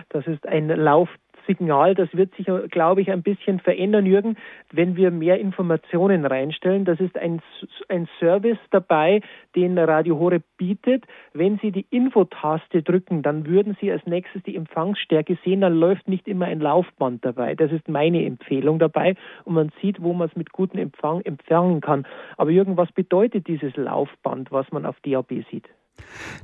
das 0.08 0.26
ist 0.26 0.46
ein 0.46 0.68
Lauf 0.68 1.08
Signal, 1.50 1.96
das 1.96 2.08
wird 2.14 2.32
sich, 2.36 2.46
glaube 2.70 3.00
ich, 3.00 3.10
ein 3.10 3.24
bisschen 3.24 3.58
verändern, 3.58 4.06
Jürgen, 4.06 4.36
wenn 4.70 4.94
wir 4.94 5.10
mehr 5.10 5.40
Informationen 5.40 6.24
reinstellen. 6.24 6.84
Das 6.84 7.00
ist 7.00 7.18
ein, 7.18 7.42
ein 7.88 8.08
Service 8.20 8.58
dabei, 8.70 9.20
den 9.56 9.76
Radio 9.76 10.16
Horeb 10.20 10.44
bietet. 10.56 11.06
Wenn 11.32 11.58
Sie 11.58 11.72
die 11.72 11.86
Infotaste 11.90 12.84
drücken, 12.84 13.22
dann 13.22 13.46
würden 13.46 13.76
Sie 13.80 13.90
als 13.90 14.06
nächstes 14.06 14.44
die 14.44 14.54
Empfangsstärke 14.54 15.36
sehen. 15.44 15.62
Dann 15.62 15.74
läuft 15.74 16.08
nicht 16.08 16.28
immer 16.28 16.46
ein 16.46 16.60
Laufband 16.60 17.24
dabei. 17.24 17.56
Das 17.56 17.72
ist 17.72 17.88
meine 17.88 18.24
Empfehlung 18.24 18.78
dabei. 18.78 19.16
Und 19.44 19.54
man 19.54 19.72
sieht, 19.82 20.00
wo 20.00 20.12
man 20.12 20.28
es 20.28 20.36
mit 20.36 20.52
gutem 20.52 20.78
Empfang 20.78 21.20
empfangen 21.22 21.80
kann. 21.80 22.06
Aber 22.36 22.50
Jürgen, 22.50 22.76
was 22.76 22.92
bedeutet 22.92 23.48
dieses 23.48 23.74
Laufband, 23.76 24.52
was 24.52 24.70
man 24.70 24.86
auf 24.86 25.00
DAB 25.00 25.44
sieht? 25.50 25.68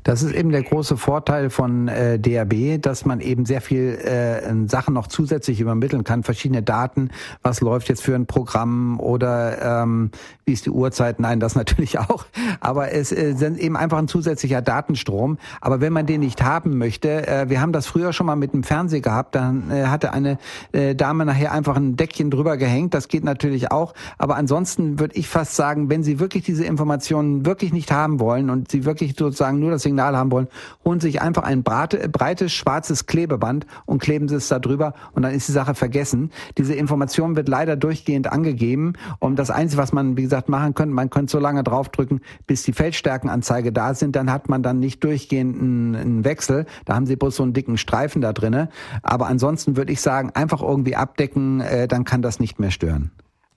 Das 0.03 0.23
ist 0.23 0.35
eben 0.35 0.51
der 0.51 0.63
große 0.63 0.97
Vorteil 0.97 1.51
von 1.51 1.89
äh, 1.89 2.19
DAB, 2.19 2.81
dass 2.81 3.05
man 3.05 3.21
eben 3.21 3.45
sehr 3.45 3.61
viel 3.61 3.97
äh, 3.97 4.69
Sachen 4.69 4.95
noch 4.95 5.09
zusätzlich 5.09 5.61
übermitteln 5.61 6.05
kann, 6.05 6.23
verschiedene 6.23 6.63
Daten, 6.63 7.11
was 7.43 7.61
läuft 7.61 7.89
jetzt 7.89 8.03
für 8.03 8.15
ein 8.15 8.27
Programm 8.27 9.01
oder 9.01 9.83
ähm, 9.83 10.11
wie 10.45 10.53
ist 10.53 10.67
die 10.67 10.71
Uhrzeit? 10.71 11.19
Nein, 11.19 11.41
das 11.41 11.55
natürlich 11.57 11.99
auch. 11.99 12.27
Aber 12.61 12.93
es 12.93 13.13
äh, 13.13 13.35
sind 13.35 13.59
eben 13.59 13.77
einfach 13.77 13.99
ein 13.99 14.09
zusätzlicher 14.09 14.63
Datenstrom. 14.63 15.39
Aber 15.61 15.81
wenn 15.81 15.93
man 15.93 16.07
den 16.07 16.21
nicht 16.21 16.43
haben 16.43 16.79
möchte, 16.79 17.27
äh, 17.27 17.49
wir 17.49 17.61
haben 17.61 17.73
das 17.73 17.87
früher 17.87 18.13
schon 18.13 18.27
mal 18.27 18.37
mit 18.37 18.53
dem 18.53 18.63
Fernseher 18.63 19.01
gehabt, 19.01 19.35
dann 19.35 19.71
äh, 19.71 19.87
hatte 19.87 20.13
eine 20.13 20.39
äh, 20.73 20.95
Dame 20.95 21.25
nachher 21.25 21.53
einfach 21.53 21.77
ein 21.77 21.97
Deckchen 21.97 22.31
drüber 22.31 22.57
gehängt. 22.57 22.95
Das 22.95 23.09
geht 23.09 23.25
natürlich 23.25 23.73
auch. 23.73 23.93
Aber 24.19 24.37
ansonsten 24.37 25.01
würde 25.01 25.17
ich 25.17 25.29
fast 25.29 25.57
sagen, 25.57 25.91
wenn 25.91 26.03
Sie 26.03 26.21
wirklich 26.21 26.45
diese 26.45 26.65
Informationen 26.65 27.45
wirklich 27.45 27.73
nicht 27.73 27.91
haben 27.91 28.21
wollen 28.21 28.51
und 28.51 28.71
Sie 28.71 28.85
wirklich 28.85 29.17
sozusagen 29.17 29.36
sozusagen 29.37 29.59
nur 29.59 29.71
das 29.71 29.83
Signal 29.83 30.17
haben 30.17 30.31
wollen, 30.31 30.49
holen 30.85 31.01
sich 31.01 31.21
einfach 31.21 31.43
ein 31.43 31.63
breites 31.63 32.53
schwarzes 32.53 33.07
Klebeband 33.07 33.67
und 33.85 34.01
kleben 34.01 34.29
sie 34.29 34.37
es 34.37 34.49
da 34.49 34.59
drüber 34.59 34.95
und 35.13 35.23
dann 35.23 35.33
ist 35.33 35.49
die 35.49 35.53
Sache 35.53 35.75
vergessen. 35.75 36.31
Diese 36.57 36.75
Information 36.75 37.37
wird 37.37 37.49
leider 37.49 37.77
durchgehend 37.77 38.33
angegeben 38.33 38.95
und 39.19 39.39
das 39.39 39.51
Einzige, 39.51 39.81
was 39.81 39.93
man, 39.93 40.17
wie 40.17 40.23
gesagt, 40.23 40.49
machen 40.49 40.75
könnte, 40.75 40.95
man 40.95 41.11
könnte 41.11 41.31
so 41.31 41.39
lange 41.39 41.63
draufdrücken, 41.63 42.21
bis 42.47 42.63
die 42.63 42.73
Feldstärkenanzeige 42.73 43.73
da 43.73 43.95
sind, 43.95 44.17
dann 44.17 44.33
hat 44.33 44.49
man 44.49 44.63
dann 44.63 44.81
nicht 44.81 45.05
durchgehend 45.05 45.61
einen, 45.61 45.97
einen 45.97 46.25
Wechsel. 46.25 46.67
Da 46.87 46.95
haben 46.95 47.07
sie 47.07 47.17
bloß 47.17 47.37
so 47.37 47.43
einen 47.43 47.53
dicken 47.53 47.77
Streifen 47.77 48.23
da 48.23 48.33
drinne. 48.33 48.71
Aber 49.03 49.27
ansonsten 49.27 49.77
würde 49.77 49.93
ich 49.93 50.01
sagen, 50.01 50.31
einfach 50.35 50.63
irgendwie 50.63 50.97
abdecken, 50.97 51.61
äh, 51.61 51.89
dann 51.89 52.05
kann 52.05 52.23
das 52.23 52.41
nicht 52.41 52.59
mehr 52.59 52.71
stören. 52.71 53.11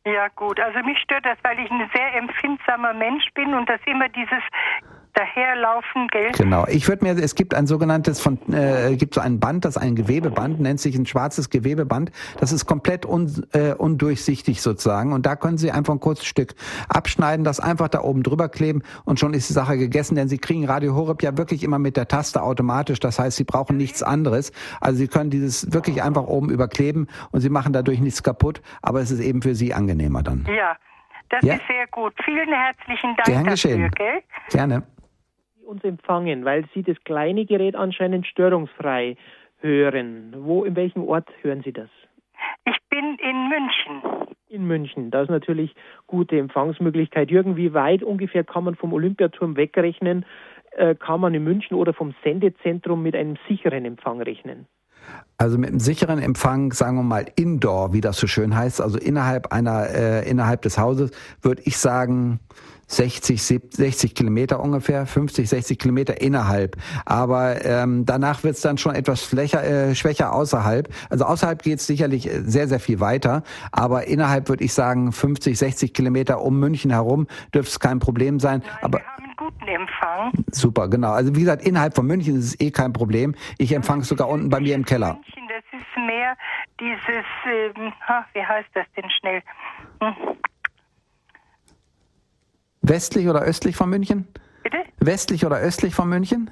Ja 0.05 0.27
gut, 0.35 0.59
also 0.59 0.79
mich 0.79 0.97
stört 0.99 1.25
das, 1.25 1.37
weil 1.43 1.59
ich 1.59 1.69
ein 1.69 1.89
sehr 1.93 2.15
empfindsamer 2.15 2.93
Mensch 2.93 3.25
bin 3.35 3.53
und 3.53 3.69
dass 3.69 3.79
immer 3.85 4.09
dieses 4.09 4.41
daherlaufen, 5.13 6.07
gell? 6.07 6.31
Genau. 6.31 6.65
Ich 6.67 6.87
würde 6.87 7.03
mir, 7.03 7.21
es 7.21 7.35
gibt 7.35 7.53
ein 7.53 7.67
sogenanntes 7.67 8.19
von, 8.19 8.37
äh, 8.51 8.95
gibt 8.95 9.15
so 9.15 9.21
ein 9.21 9.39
Band, 9.39 9.65
das 9.65 9.77
ein 9.77 9.95
Gewebeband, 9.95 10.59
nennt 10.59 10.79
sich 10.79 10.95
ein 10.95 11.05
schwarzes 11.05 11.49
Gewebeband. 11.49 12.11
Das 12.39 12.51
ist 12.51 12.65
komplett 12.65 13.05
un, 13.05 13.45
äh, 13.53 13.73
undurchsichtig 13.73 14.61
sozusagen. 14.61 15.13
Und 15.13 15.25
da 15.25 15.35
können 15.35 15.57
Sie 15.57 15.71
einfach 15.71 15.93
ein 15.93 15.99
kurzes 15.99 16.25
Stück 16.25 16.55
abschneiden, 16.87 17.43
das 17.43 17.59
einfach 17.59 17.87
da 17.87 18.01
oben 18.01 18.23
drüber 18.23 18.49
kleben 18.49 18.83
und 19.05 19.19
schon 19.19 19.33
ist 19.33 19.49
die 19.49 19.53
Sache 19.53 19.77
gegessen, 19.77 20.15
denn 20.15 20.29
Sie 20.29 20.37
kriegen 20.37 20.65
Radio 20.65 20.95
Horeb 20.95 21.23
ja 21.23 21.37
wirklich 21.37 21.63
immer 21.63 21.79
mit 21.79 21.97
der 21.97 22.07
Taste 22.07 22.41
automatisch. 22.41 22.99
Das 22.99 23.19
heißt, 23.19 23.37
Sie 23.37 23.43
brauchen 23.43 23.77
nichts 23.77 24.03
anderes. 24.03 24.51
Also 24.81 24.99
Sie 24.99 25.07
können 25.07 25.29
dieses 25.29 25.73
wirklich 25.73 26.03
einfach 26.03 26.23
oben 26.23 26.49
überkleben 26.49 27.07
und 27.31 27.41
Sie 27.41 27.49
machen 27.49 27.73
dadurch 27.73 27.99
nichts 27.99 28.23
kaputt, 28.23 28.61
aber 28.81 29.01
es 29.01 29.11
ist 29.11 29.19
eben 29.19 29.41
für 29.41 29.55
Sie 29.55 29.73
angenehmer 29.73 30.23
dann. 30.23 30.45
Ja. 30.55 30.75
Das 31.29 31.43
ja? 31.43 31.55
ist 31.55 31.67
sehr 31.67 31.85
gut. 31.91 32.13
Vielen 32.25 32.49
herzlichen 32.51 33.15
Dank 33.15 33.25
Gern 33.25 33.43
dafür, 33.43 33.51
geschehen. 33.51 33.91
Gell? 33.91 34.23
Gerne 34.49 34.83
uns 35.69 35.83
empfangen, 35.83 36.43
weil 36.43 36.65
Sie 36.73 36.83
das 36.83 36.97
kleine 37.05 37.45
Gerät 37.45 37.75
anscheinend 37.75 38.27
störungsfrei 38.27 39.15
hören. 39.59 40.33
Wo, 40.35 40.65
in 40.65 40.75
welchem 40.75 41.03
Ort 41.03 41.29
hören 41.41 41.61
Sie 41.63 41.71
das? 41.71 41.89
Ich 42.65 42.77
bin 42.89 43.17
in 43.19 43.49
München. 43.49 44.35
In 44.49 44.65
München. 44.65 45.11
Das 45.11 45.23
ist 45.23 45.29
natürlich 45.29 45.75
gute 46.07 46.39
Empfangsmöglichkeit. 46.39 47.29
Jürgen, 47.29 47.55
wie 47.55 47.73
weit 47.73 48.01
ungefähr 48.01 48.43
kann 48.43 48.63
man 48.63 48.75
vom 48.75 48.93
Olympiaturm 48.93 49.55
wegrechnen? 49.55 50.25
Äh, 50.71 50.95
kann 50.95 51.21
man 51.21 51.33
in 51.33 51.43
München 51.43 51.75
oder 51.77 51.93
vom 51.93 52.15
Sendezentrum 52.23 53.03
mit 53.03 53.15
einem 53.15 53.37
sicheren 53.47 53.85
Empfang 53.85 54.21
rechnen? 54.21 54.65
Also 55.37 55.57
mit 55.57 55.69
einem 55.69 55.79
sicheren 55.79 56.19
Empfang, 56.19 56.73
sagen 56.73 56.97
wir 56.97 57.03
mal 57.03 57.25
indoor, 57.35 57.93
wie 57.93 58.01
das 58.01 58.17
so 58.17 58.27
schön 58.27 58.55
heißt, 58.55 58.81
also 58.81 58.97
innerhalb 58.97 59.53
einer 59.53 59.89
äh, 59.89 60.29
innerhalb 60.29 60.63
des 60.63 60.77
Hauses, 60.77 61.11
würde 61.41 61.61
ich 61.63 61.77
sagen 61.77 62.41
60, 62.89 63.41
60 63.69 64.15
Kilometer 64.15 64.59
ungefähr, 64.59 65.05
50, 65.05 65.47
60 65.47 65.77
Kilometer 65.77 66.19
innerhalb. 66.21 66.75
Aber 67.05 67.63
ähm, 67.63 68.05
danach 68.05 68.43
wird 68.43 68.55
es 68.55 68.61
dann 68.61 68.77
schon 68.77 68.95
etwas 68.95 69.21
flächer, 69.21 69.63
äh, 69.63 69.95
schwächer 69.95 70.33
außerhalb. 70.33 70.89
Also 71.09 71.25
außerhalb 71.25 71.61
geht 71.61 71.79
es 71.79 71.87
sicherlich 71.87 72.27
äh, 72.27 72.41
sehr, 72.45 72.67
sehr 72.67 72.79
viel 72.79 72.99
weiter. 72.99 73.43
Aber 73.71 74.07
innerhalb 74.07 74.49
würde 74.49 74.63
ich 74.63 74.73
sagen 74.73 75.11
50, 75.11 75.57
60 75.57 75.93
Kilometer 75.93 76.41
um 76.41 76.59
München 76.59 76.91
herum 76.91 77.27
dürfte 77.53 77.71
es 77.71 77.79
kein 77.79 77.99
Problem 77.99 78.39
sein. 78.39 78.63
Nein, 78.65 78.77
aber 78.81 79.01
guten 79.39 79.67
Empfang. 79.67 80.31
Super, 80.51 80.89
genau. 80.89 81.11
Also 81.11 81.33
wie 81.33 81.39
gesagt, 81.39 81.65
innerhalb 81.65 81.95
von 81.95 82.05
München 82.05 82.37
ist 82.37 82.45
es 82.45 82.59
eh 82.59 82.71
kein 82.71 82.91
Problem. 82.91 83.33
Ich 83.57 83.71
empfange 83.71 84.01
es 84.01 84.09
sogar 84.09 84.27
unten 84.27 84.49
bei 84.49 84.59
mir 84.59 84.75
im 84.75 84.85
Keller. 84.85 85.13
München, 85.13 85.47
das 85.47 85.63
ist 85.79 86.05
mehr 86.05 86.35
dieses, 86.79 87.25
ähm, 87.45 87.93
wie 88.33 88.45
heißt 88.45 88.69
das 88.73 88.85
denn 88.95 89.09
schnell? 89.09 89.41
Hm. 90.01 90.15
Westlich 92.81 93.27
oder 93.27 93.41
östlich 93.41 93.75
von 93.75 93.89
München? 93.89 94.27
Bitte? 94.63 94.83
Westlich 94.99 95.45
oder 95.45 95.57
östlich 95.57 95.95
von 95.95 96.09
München? 96.09 96.51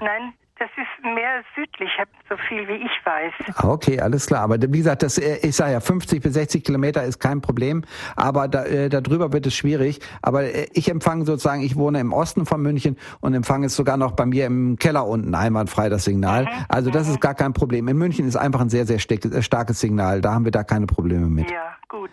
Nein, 0.00 0.32
das 0.62 0.70
ist 0.76 1.04
mehr 1.04 1.42
südlich, 1.56 1.90
so 2.28 2.36
viel 2.48 2.68
wie 2.68 2.86
ich 2.86 3.04
weiß. 3.04 3.32
Ah, 3.56 3.68
okay, 3.68 3.98
alles 3.98 4.26
klar. 4.26 4.42
Aber 4.42 4.56
wie 4.60 4.78
gesagt, 4.78 5.02
das, 5.02 5.18
äh, 5.18 5.38
ich 5.42 5.56
sage 5.56 5.72
ja, 5.72 5.80
50 5.80 6.22
bis 6.22 6.34
60 6.34 6.62
Kilometer 6.62 7.02
ist 7.02 7.18
kein 7.18 7.40
Problem, 7.40 7.82
aber 8.14 8.46
da, 8.46 8.64
äh, 8.64 8.88
darüber 8.88 9.32
wird 9.32 9.44
es 9.46 9.56
schwierig. 9.56 9.98
Aber 10.22 10.44
äh, 10.44 10.68
ich 10.72 10.88
empfange 10.88 11.24
sozusagen, 11.24 11.62
ich 11.62 11.74
wohne 11.74 11.98
im 11.98 12.12
Osten 12.12 12.46
von 12.46 12.62
München 12.62 12.96
und 13.20 13.34
empfange 13.34 13.66
es 13.66 13.74
sogar 13.74 13.96
noch 13.96 14.12
bei 14.12 14.24
mir 14.24 14.46
im 14.46 14.76
Keller 14.78 15.04
unten 15.04 15.34
einwandfrei, 15.34 15.88
das 15.88 16.04
Signal. 16.04 16.44
Mhm. 16.44 16.50
Also 16.68 16.90
das 16.90 17.08
mhm. 17.08 17.14
ist 17.14 17.20
gar 17.20 17.34
kein 17.34 17.52
Problem. 17.52 17.88
In 17.88 17.98
München 17.98 18.28
ist 18.28 18.36
einfach 18.36 18.60
ein 18.60 18.70
sehr, 18.70 18.86
sehr 18.86 18.98
äh, 18.98 19.42
starkes 19.42 19.80
Signal. 19.80 20.20
Da 20.20 20.32
haben 20.32 20.44
wir 20.44 20.52
da 20.52 20.62
keine 20.62 20.86
Probleme 20.86 21.26
mit. 21.26 21.50
Ja, 21.50 21.76
gut. 21.88 22.10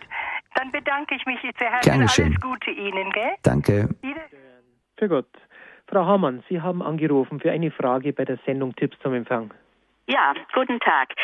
Dann 0.56 0.72
bedanke 0.72 1.14
ich 1.14 1.24
mich 1.24 1.38
sehr 1.56 1.70
herzlich. 1.70 1.94
Alles 1.94 2.40
Gute 2.40 2.70
Ihnen, 2.72 3.12
gell? 3.12 3.30
Danke. 3.42 3.88
Für 4.98 5.08
Gott. 5.08 5.28
Frau 5.90 6.06
Hamann, 6.06 6.44
Sie 6.48 6.60
haben 6.62 6.82
angerufen 6.82 7.40
für 7.40 7.50
eine 7.50 7.70
Frage 7.72 8.12
bei 8.12 8.24
der 8.24 8.38
Sendung 8.46 8.74
Tipps 8.76 8.96
zum 9.00 9.12
Empfang. 9.14 9.52
Ja, 10.06 10.34
guten 10.54 10.78
Tag. 10.80 11.14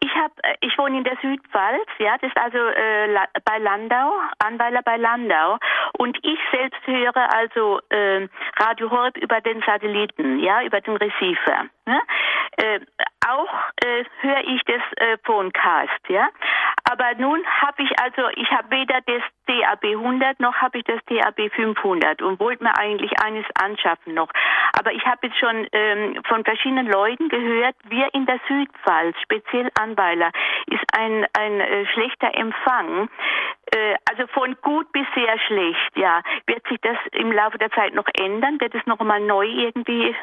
Ich 0.00 0.12
habe, 0.14 0.34
äh, 0.42 0.54
ich 0.60 0.76
wohne 0.78 0.98
in 0.98 1.04
der 1.04 1.16
Südpfalz, 1.22 1.86
ja, 1.98 2.16
das 2.18 2.30
ist 2.30 2.36
also 2.36 2.58
äh, 2.58 3.08
bei 3.44 3.58
Landau, 3.58 4.12
Anweiler 4.38 4.82
bei 4.84 4.96
Landau, 4.96 5.58
und 5.98 6.18
ich 6.22 6.38
selbst 6.52 6.80
höre 6.86 7.32
also 7.32 7.80
äh, 7.90 8.28
Radio 8.58 8.90
Horb 8.90 9.16
über 9.18 9.40
den 9.40 9.62
Satelliten, 9.62 10.40
ja, 10.40 10.62
über 10.62 10.80
den 10.80 10.96
Receiver. 10.96 11.66
Ne? 11.86 12.00
Äh, 12.56 12.80
auch 13.26 13.54
äh, 13.84 14.04
höre 14.20 14.44
ich 14.44 14.62
das 14.64 14.82
äh, 14.96 15.16
Phonecast, 15.24 16.08
ja. 16.08 16.28
Aber 16.84 17.14
nun 17.16 17.42
habe 17.46 17.82
ich 17.82 17.98
also, 17.98 18.28
ich 18.36 18.50
habe 18.50 18.70
weder 18.70 19.00
das 19.06 19.22
DAB 19.46 19.84
100 19.84 20.38
noch 20.40 20.54
habe 20.56 20.78
ich 20.78 20.84
das 20.84 21.00
DAB 21.06 21.50
500 21.54 22.20
und 22.20 22.38
wollte 22.40 22.62
mir 22.62 22.76
eigentlich 22.78 23.18
eines 23.20 23.46
anschaffen 23.54 24.14
noch. 24.14 24.28
Aber 24.78 24.92
ich 24.92 25.04
habe 25.06 25.26
jetzt 25.26 25.38
schon 25.38 25.66
ähm, 25.72 26.22
von 26.26 26.44
verschiedenen 26.44 26.86
Leuten 26.86 27.28
gehört, 27.30 27.74
wir 27.88 28.12
in 28.12 28.26
der 28.26 28.38
Südpfalz, 28.48 29.16
speziell 29.22 29.70
Anweiler, 29.80 30.30
ist 30.66 30.84
ein, 30.96 31.26
ein 31.32 31.60
äh, 31.60 31.86
schlechter 31.86 32.34
Empfang. 32.34 33.08
Äh, 33.74 33.96
also 34.10 34.26
von 34.28 34.54
gut 34.60 34.90
bis 34.92 35.06
sehr 35.14 35.38
schlecht, 35.46 35.96
ja. 35.96 36.22
Wird 36.46 36.66
sich 36.68 36.78
das 36.82 36.98
im 37.12 37.32
Laufe 37.32 37.56
der 37.56 37.70
Zeit 37.70 37.94
noch 37.94 38.08
ändern? 38.18 38.60
Wird 38.60 38.74
es 38.74 38.84
noch 38.86 39.00
mal 39.00 39.20
neu 39.20 39.46
irgendwie 39.46 40.14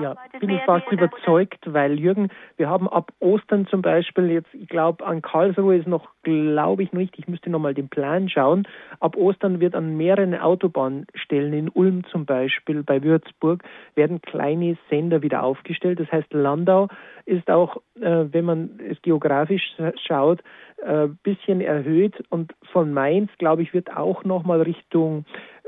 Ja, 0.00 0.16
bin 0.40 0.50
ich 0.50 0.62
fast 0.62 0.90
überzeugt, 0.90 1.60
weil 1.72 1.98
Jürgen, 1.98 2.30
wir 2.56 2.68
haben 2.68 2.88
ab 2.88 3.12
Ostern 3.20 3.66
zum 3.66 3.82
Beispiel 3.82 4.30
jetzt, 4.30 4.52
ich 4.52 4.68
glaube, 4.68 5.04
an 5.06 5.22
Karlsruhe 5.22 5.76
ist 5.76 5.86
noch, 5.86 6.08
glaube 6.22 6.82
ich 6.82 6.92
nicht, 6.92 7.18
ich 7.18 7.28
müsste 7.28 7.50
nochmal 7.50 7.74
den 7.74 7.88
Plan 7.88 8.28
schauen. 8.28 8.66
Ab 9.00 9.16
Ostern 9.16 9.60
wird 9.60 9.74
an 9.74 9.96
mehreren 9.96 10.34
Autobahnstellen 10.34 11.52
in 11.52 11.68
Ulm 11.68 12.04
zum 12.04 12.26
Beispiel, 12.26 12.82
bei 12.82 13.02
Würzburg, 13.02 13.62
werden 13.94 14.20
kleine 14.22 14.76
Sender 14.90 15.22
wieder 15.22 15.42
aufgestellt. 15.42 16.00
Das 16.00 16.10
heißt, 16.10 16.32
Landau 16.32 16.88
ist 17.26 17.50
auch, 17.50 17.76
äh, 18.00 18.26
wenn 18.32 18.44
man 18.44 18.80
es 18.90 19.00
geografisch 19.02 19.74
schaut, 20.06 20.42
ein 20.84 21.04
äh, 21.04 21.08
bisschen 21.22 21.60
erhöht 21.60 22.22
und 22.30 22.54
von 22.72 22.92
Mainz, 22.92 23.30
glaube 23.38 23.62
ich, 23.62 23.72
wird 23.72 23.96
auch 23.96 24.24
nochmal 24.24 24.62
Richtung 24.62 25.24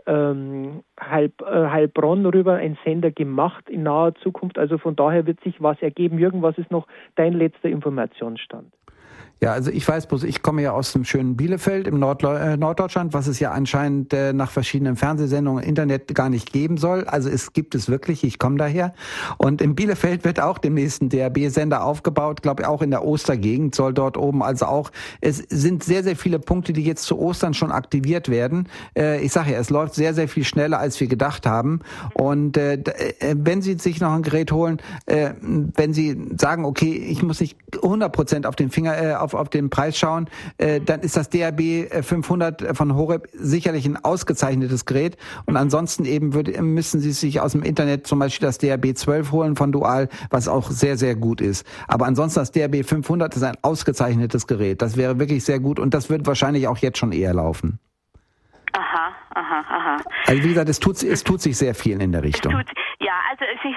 ähm, 0.07 0.83
Heilb, 1.01 1.43
äh, 1.43 1.69
Heilbronn 1.69 2.27
rüber 2.27 2.55
ein 2.55 2.79
Sender 2.85 3.11
gemacht 3.11 3.69
in 3.69 3.83
naher 3.83 4.15
Zukunft. 4.17 4.59
Also 4.59 4.79
von 4.79 4.97
daher 4.97 5.27
wird 5.27 5.41
sich 5.41 5.61
was 5.63 5.81
ergeben. 5.83 6.19
Jürgen, 6.19 6.43
was 6.43 6.59
ist 6.59 6.71
noch 6.71 6.87
dein 7.17 7.33
letzter 7.33 7.69
Informationsstand? 7.69 8.73
Ja, 9.39 9.53
also 9.53 9.70
ich 9.70 9.87
weiß 9.87 10.07
bloß, 10.07 10.22
ich 10.22 10.41
komme 10.41 10.62
ja 10.62 10.72
aus 10.72 10.93
dem 10.93 11.05
schönen 11.05 11.37
Bielefeld 11.37 11.87
im 11.87 11.99
Nord 11.99 12.22
äh, 12.22 12.57
Norddeutschland, 12.57 13.12
was 13.12 13.26
es 13.26 13.39
ja 13.39 13.51
anscheinend 13.51 14.14
äh, 14.14 14.32
nach 14.32 14.51
verschiedenen 14.51 14.97
Fernsehsendungen 14.97 15.62
Internet 15.62 16.14
gar 16.14 16.30
nicht 16.30 16.55
geben 16.55 16.78
soll. 16.78 17.05
Also 17.05 17.28
es 17.28 17.53
gibt 17.53 17.74
es 17.74 17.91
wirklich, 17.91 18.24
ich 18.24 18.39
komme 18.39 18.57
daher. 18.57 18.95
Und 19.37 19.61
in 19.61 19.74
Bielefeld 19.74 20.24
wird 20.24 20.41
auch 20.41 20.57
demnächst 20.57 21.03
ein 21.03 21.11
DRB-Sender 21.11 21.84
aufgebaut, 21.84 22.41
glaube 22.41 22.62
ich 22.62 22.66
auch 22.66 22.80
in 22.80 22.91
der 22.91 23.05
Ostergegend 23.05 23.74
soll 23.74 23.93
dort 23.93 24.16
oben. 24.16 24.43
Also 24.43 24.66
auch, 24.66 24.91
es 25.20 25.37
sind 25.51 25.84
sehr, 25.84 26.03
sehr 26.03 26.16
viele 26.16 26.39
Punkte, 26.39 26.72
die 26.72 26.82
jetzt 26.82 27.03
zu 27.03 27.18
Ostern 27.18 27.53
schon 27.53 27.72
aktiviert 27.72 28.30
werden. 28.30 28.70
Äh, 28.97 29.20
ich 29.20 29.32
sage 29.32 29.53
ja, 29.53 29.59
es 29.59 29.68
läuft 29.68 29.95
sehr, 29.95 30.14
sehr 30.14 30.28
viel 30.28 30.45
schneller, 30.45 30.78
als 30.78 30.99
wir 30.99 31.09
gedacht 31.09 31.45
haben. 31.45 31.80
Und 32.14 32.57
äh, 32.57 32.76
äh 33.18 33.37
wenn 33.37 33.61
Sie 33.61 33.74
sich 33.74 34.01
noch 34.01 34.12
ein 34.12 34.22
Gerät 34.22 34.51
holen, 34.51 34.80
äh, 35.05 35.32
wenn 35.43 35.93
Sie 35.93 36.16
sagen, 36.39 36.64
okay, 36.64 36.95
ich 36.95 37.22
muss 37.22 37.41
nicht 37.41 37.59
100 37.82 38.11
Prozent 38.11 38.47
auf 38.47 38.57
den 38.57 38.70
Finger, 38.70 38.97
äh, 38.97 39.26
auf, 39.27 39.35
auf 39.35 39.49
den 39.49 39.70
Preis 39.70 39.99
schauen, 39.99 40.29
äh, 40.59 40.81
dann 40.81 41.01
ist 41.01 41.16
das 41.16 41.29
DRB 41.29 42.05
500 42.05 42.62
äh, 42.62 42.74
von 42.74 42.95
Horeb 42.95 43.29
sicherlich 43.33 43.87
ein 43.87 43.97
ausgezeichnetes 43.97 44.85
Gerät. 44.85 45.16
Und 45.47 45.57
ansonsten 45.57 46.05
eben 46.05 46.33
würde, 46.33 46.61
müssen 46.62 47.01
Sie 47.01 47.12
sich 47.12 47.41
aus 47.41 47.53
dem 47.53 47.62
Internet 47.62 48.07
zum 48.07 48.20
Beispiel 48.20 48.47
das 48.47 48.59
DRB 48.59 48.97
12 48.97 49.33
holen 49.33 49.57
von 49.57 49.72
Dual, 49.72 50.09
was 50.31 50.49
auch 50.49 50.70
sehr, 50.70 50.97
sehr 50.97 51.16
gut 51.16 51.41
ist. 51.41 51.66
Aber 51.89 52.07
ansonsten 52.07 52.41
das 52.41 52.53
DRB 52.53 52.85
500 52.85 53.35
ist 53.35 53.43
ein 53.43 53.57
ausgezeichnetes 53.62 54.47
Gerät. 54.47 54.81
Das 54.81 54.97
wäre 54.97 55.18
wirklich 55.18 55.45
sehr 55.45 55.59
gut 55.59 55.81
und 55.81 55.93
das 55.93 56.09
wird 56.09 56.27
wahrscheinlich 56.27 56.68
auch 56.68 56.79
jetzt 56.79 56.99
schon 56.99 57.12
eher 57.12 57.35
laufen. 57.35 57.79
Aha, 58.72 59.09
aha, 59.35 59.64
aha. 59.68 59.97
Also 60.27 60.43
wie 60.43 60.49
gesagt, 60.49 60.68
es 60.68 60.79
tut, 60.79 61.03
es 61.03 61.24
tut 61.24 61.41
sich 61.41 61.57
sehr 61.57 61.74
viel 61.74 62.01
in 62.01 62.12
der 62.12 62.22
Richtung. 62.22 62.53
Tut, 62.53 62.66
ja, 62.66 62.68
also 62.68 62.86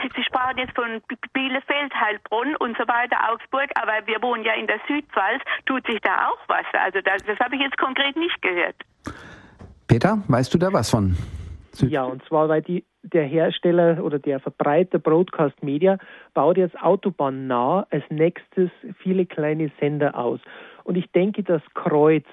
Sie, 0.02 0.10
Sie 0.16 0.24
sprachen 0.24 0.58
jetzt 0.58 0.76
von 0.76 1.02
Bielefeld, 1.34 1.94
Heilbronn 1.94 2.56
und 2.58 2.78
so 2.78 2.88
weiter, 2.88 3.18
Augsburg, 3.32 3.70
aber 3.76 4.06
wir 4.06 4.22
wohnen 4.22 4.44
ja 4.44 4.54
in 4.54 4.68
der 4.68 4.80
Südpfalz. 4.88 5.42
Tut 5.66 5.86
sich 5.86 6.00
da 6.02 6.28
auch 6.28 6.40
was? 6.48 6.66
Also 6.74 7.00
das, 7.02 7.24
das 7.24 7.40
habe 7.40 7.56
ich 7.56 7.62
jetzt 7.62 7.78
konkret 7.78 8.16
nicht 8.16 8.42
gehört. 8.42 8.76
Peter, 9.88 10.22
weißt 10.28 10.54
du 10.54 10.58
da 10.58 10.72
was 10.72 10.90
von? 10.90 11.16
Süd 11.72 11.92
ja, 11.92 12.04
und 12.04 12.24
zwar 12.26 12.50
weil 12.50 12.62
die, 12.62 12.84
der 13.04 13.24
Hersteller 13.24 14.04
oder 14.04 14.20
der 14.20 14.40
Verbreiter 14.40 15.00
Broadcast 15.00 15.64
Media 15.64 15.98
baut 16.34 16.58
jetzt 16.58 16.80
autobahnnah 16.82 17.88
als 17.90 18.04
nächstes 18.10 18.70
viele 19.02 19.26
kleine 19.26 19.72
Sender 19.80 20.18
aus. 20.18 20.40
Und 20.84 20.96
ich 20.96 21.12
denke, 21.12 21.44
das 21.44 21.62
Kreuz 21.74 22.26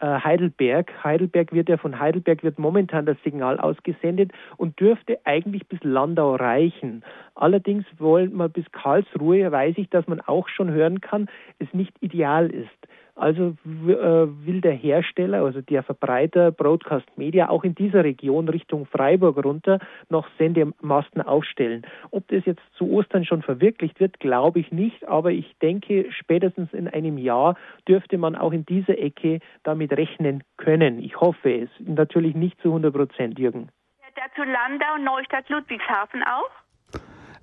Heidelberg. 0.00 0.92
Heidelberg 1.02 1.52
wird 1.52 1.68
ja 1.68 1.76
von 1.76 1.98
Heidelberg 1.98 2.42
wird 2.42 2.58
momentan 2.58 3.06
das 3.06 3.16
Signal 3.22 3.58
ausgesendet 3.58 4.32
und 4.56 4.78
dürfte 4.80 5.18
eigentlich 5.24 5.66
bis 5.68 5.78
Landau 5.82 6.34
reichen. 6.34 7.04
Allerdings 7.34 7.84
wollen 7.98 8.36
wir 8.36 8.48
bis 8.48 8.70
Karlsruhe, 8.72 9.50
weiß 9.50 9.74
ich, 9.78 9.88
dass 9.90 10.06
man 10.06 10.20
auch 10.20 10.48
schon 10.48 10.70
hören 10.70 11.00
kann, 11.00 11.28
es 11.58 11.72
nicht 11.72 11.94
ideal 12.00 12.50
ist. 12.50 12.68
Also 13.16 13.56
äh, 13.64 14.46
will 14.46 14.60
der 14.60 14.72
Hersteller, 14.72 15.44
also 15.44 15.60
der 15.60 15.82
Verbreiter 15.84 16.50
Broadcast 16.50 17.06
Media 17.16 17.48
auch 17.48 17.62
in 17.62 17.74
dieser 17.74 18.02
Region 18.02 18.48
Richtung 18.48 18.86
Freiburg 18.86 19.44
runter 19.44 19.78
noch 20.08 20.26
Sendemasten 20.36 21.22
aufstellen. 21.22 21.86
Ob 22.10 22.26
das 22.28 22.44
jetzt 22.44 22.62
zu 22.76 22.90
Ostern 22.90 23.24
schon 23.24 23.42
verwirklicht 23.42 24.00
wird, 24.00 24.18
glaube 24.18 24.58
ich 24.58 24.72
nicht, 24.72 25.06
aber 25.06 25.30
ich 25.30 25.56
denke, 25.62 26.10
spätestens 26.10 26.72
in 26.72 26.88
einem 26.88 27.16
Jahr 27.16 27.56
dürfte 27.86 28.18
man 28.18 28.34
auch 28.34 28.52
in 28.52 28.66
dieser 28.66 28.98
Ecke 28.98 29.38
damit 29.62 29.92
rechnen 29.92 30.42
können. 30.56 30.98
Ich 30.98 31.20
hoffe 31.20 31.52
es. 31.52 31.70
Natürlich 31.78 32.34
nicht 32.34 32.60
zu 32.60 32.68
100 32.68 32.92
Prozent, 32.92 33.38
Jürgen. 33.38 33.68
Dazu 34.16 34.48
Landau, 34.48 34.96
Neustadt, 34.98 35.48
Ludwigshafen 35.48 36.22
auch? 36.22 36.63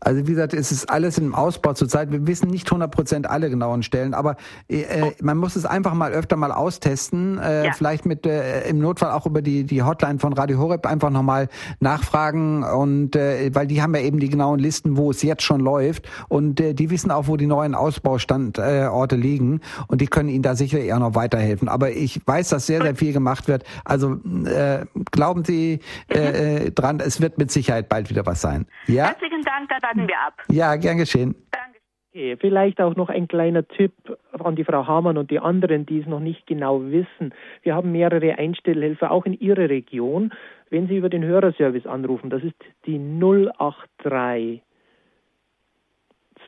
Also 0.04 0.28
wie 0.28 0.32
gesagt, 0.32 0.54
es 0.54 0.72
ist 0.72 0.90
alles 0.90 1.20
im 1.20 1.36
Ausbau 1.36 1.74
zurzeit. 1.74 2.12
Wir 2.12 2.26
wissen 2.26 2.50
nicht 2.50 2.68
100 2.68 2.92
Prozent 2.92 3.30
alle 3.30 3.52
genauen 3.52 3.84
Stellen, 3.84 4.16
aber 4.16 4.36
äh, 4.68 4.84
oh. 5.02 5.12
man 5.22 5.38
muss 5.38 5.56
es 5.56 5.66
einfach 5.66 5.94
mal 5.94 6.12
öfter 6.12 6.38
mal 6.38 6.52
austesten. 6.52 7.38
Äh, 7.38 7.68
ja. 7.68 7.74
Vielleicht 7.74 8.08
mit 8.08 8.26
äh, 8.26 8.68
im 8.68 8.80
Notfall 8.80 9.12
auch 9.12 9.28
über 9.28 9.44
die 9.44 9.64
die 9.64 9.84
Hotline 9.84 10.18
von 10.18 10.34
Radio 10.34 10.58
Horeb 10.58 10.88
einfach 10.88 11.12
nochmal 11.12 11.50
nachfragen 11.80 12.64
und 12.64 13.16
äh, 13.16 13.52
weil 13.54 13.68
die 13.68 13.82
haben 13.82 13.94
ja 13.94 14.02
eben 14.02 14.20
die 14.20 14.30
genauen 14.30 14.58
Listen, 14.58 14.98
wo 14.98 15.12
es 15.12 15.22
jetzt 15.22 15.44
schon 15.44 15.62
läuft 15.62 16.10
und 16.30 16.60
äh, 16.60 16.74
die 16.74 16.90
wissen 16.90 17.12
auch, 17.12 17.28
wo 17.28 17.38
die 17.38 17.46
neuen 17.48 17.76
Ausbaustandorte 17.76 19.16
liegen 19.16 19.62
und 19.88 20.02
die 20.02 20.08
können 20.08 20.30
Ihnen 20.30 20.44
da 20.44 20.56
sicherlich 20.56 20.92
auch 20.94 21.00
noch 21.00 21.14
weiterhelfen. 21.14 21.70
Aber 21.70 21.92
ich 21.92 22.22
weiß, 22.26 22.50
dass 22.50 22.66
sehr 22.66 22.82
sehr 22.82 22.96
viel 22.96 23.14
gemacht 23.14 23.48
wird. 23.48 23.64
Also 23.86 24.18
äh, 24.46 24.86
glauben 25.12 25.46
Sie 25.46 25.80
äh, 26.10 26.66
äh, 26.66 26.72
dran, 26.72 27.00
es 27.00 27.22
wird 27.22 27.38
mit 27.38 27.52
Sicherheit 27.52 27.88
bald 27.88 28.10
wieder 28.10 28.26
was 28.26 28.42
sein. 28.42 28.66
Ja. 28.88 29.06
Herzlichen 29.06 29.44
Dank 29.44 29.70
warten 29.92 30.08
wir 30.08 30.20
ab. 30.20 30.42
Ja, 30.50 30.76
gern 30.76 30.98
geschehen. 30.98 31.36
Danke. 31.52 31.80
Okay, 32.14 32.36
vielleicht 32.38 32.82
auch 32.82 32.96
noch 32.96 33.10
ein 33.10 33.28
kleiner 33.28 33.68
Tipp 33.68 33.94
an 34.32 34.56
die 34.56 34.66
Frau 34.66 34.86
Hamann 34.86 35.18
und 35.18 35.32
die 35.32 35.40
anderen, 35.40 35.86
die 35.86 36.00
es 36.00 36.08
noch 36.08 36.20
nicht 36.20 36.46
genau 36.46 36.84
wissen. 36.84 37.34
Wir 37.64 37.74
haben 37.74 37.94
mehrere 37.94 38.38
Einstellhelfer 38.38 39.12
auch 39.12 39.26
in 39.26 39.40
Ihrer 39.40 39.70
Region. 39.70 40.34
Wenn 40.70 40.88
Sie 40.88 40.98
über 40.98 41.10
den 41.10 41.24
Hörerservice 41.24 41.86
anrufen, 41.86 42.30
das 42.30 42.44
ist 42.44 42.58
die 42.86 43.00
083 43.00 44.62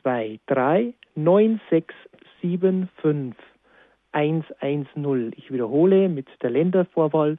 23 0.02 0.94
9675 1.14 3.42
110. 4.12 5.32
Ich 5.36 5.50
wiederhole 5.50 6.10
mit 6.10 6.28
der 6.42 6.50
Ländervorwahl 6.50 7.38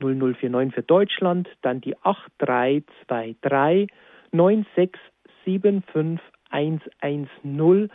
0049 0.00 0.74
für 0.74 0.82
Deutschland, 0.82 1.48
dann 1.62 1.80
die 1.80 1.96
8323 1.98 3.90
9675 4.32 5.00
75110 5.44 7.90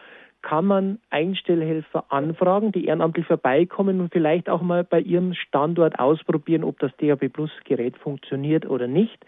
kann 0.45 0.65
man 0.65 0.99
Einstellhelfer 1.09 2.05
anfragen, 2.09 2.71
die 2.71 2.85
ehrenamtlich 2.85 3.25
vorbeikommen 3.25 3.99
und 3.99 4.13
vielleicht 4.13 4.47
auch 4.47 4.61
mal 4.61 4.83
bei 4.83 4.99
ihrem 4.99 5.33
Standort 5.33 5.97
ausprobieren, 5.97 6.63
ob 6.63 6.77
das 6.77 6.91
DAB 6.97 7.29
Plus 7.29 7.49
Gerät 7.63 7.97
funktioniert 7.97 8.67
oder 8.67 8.87
nicht, 8.87 9.25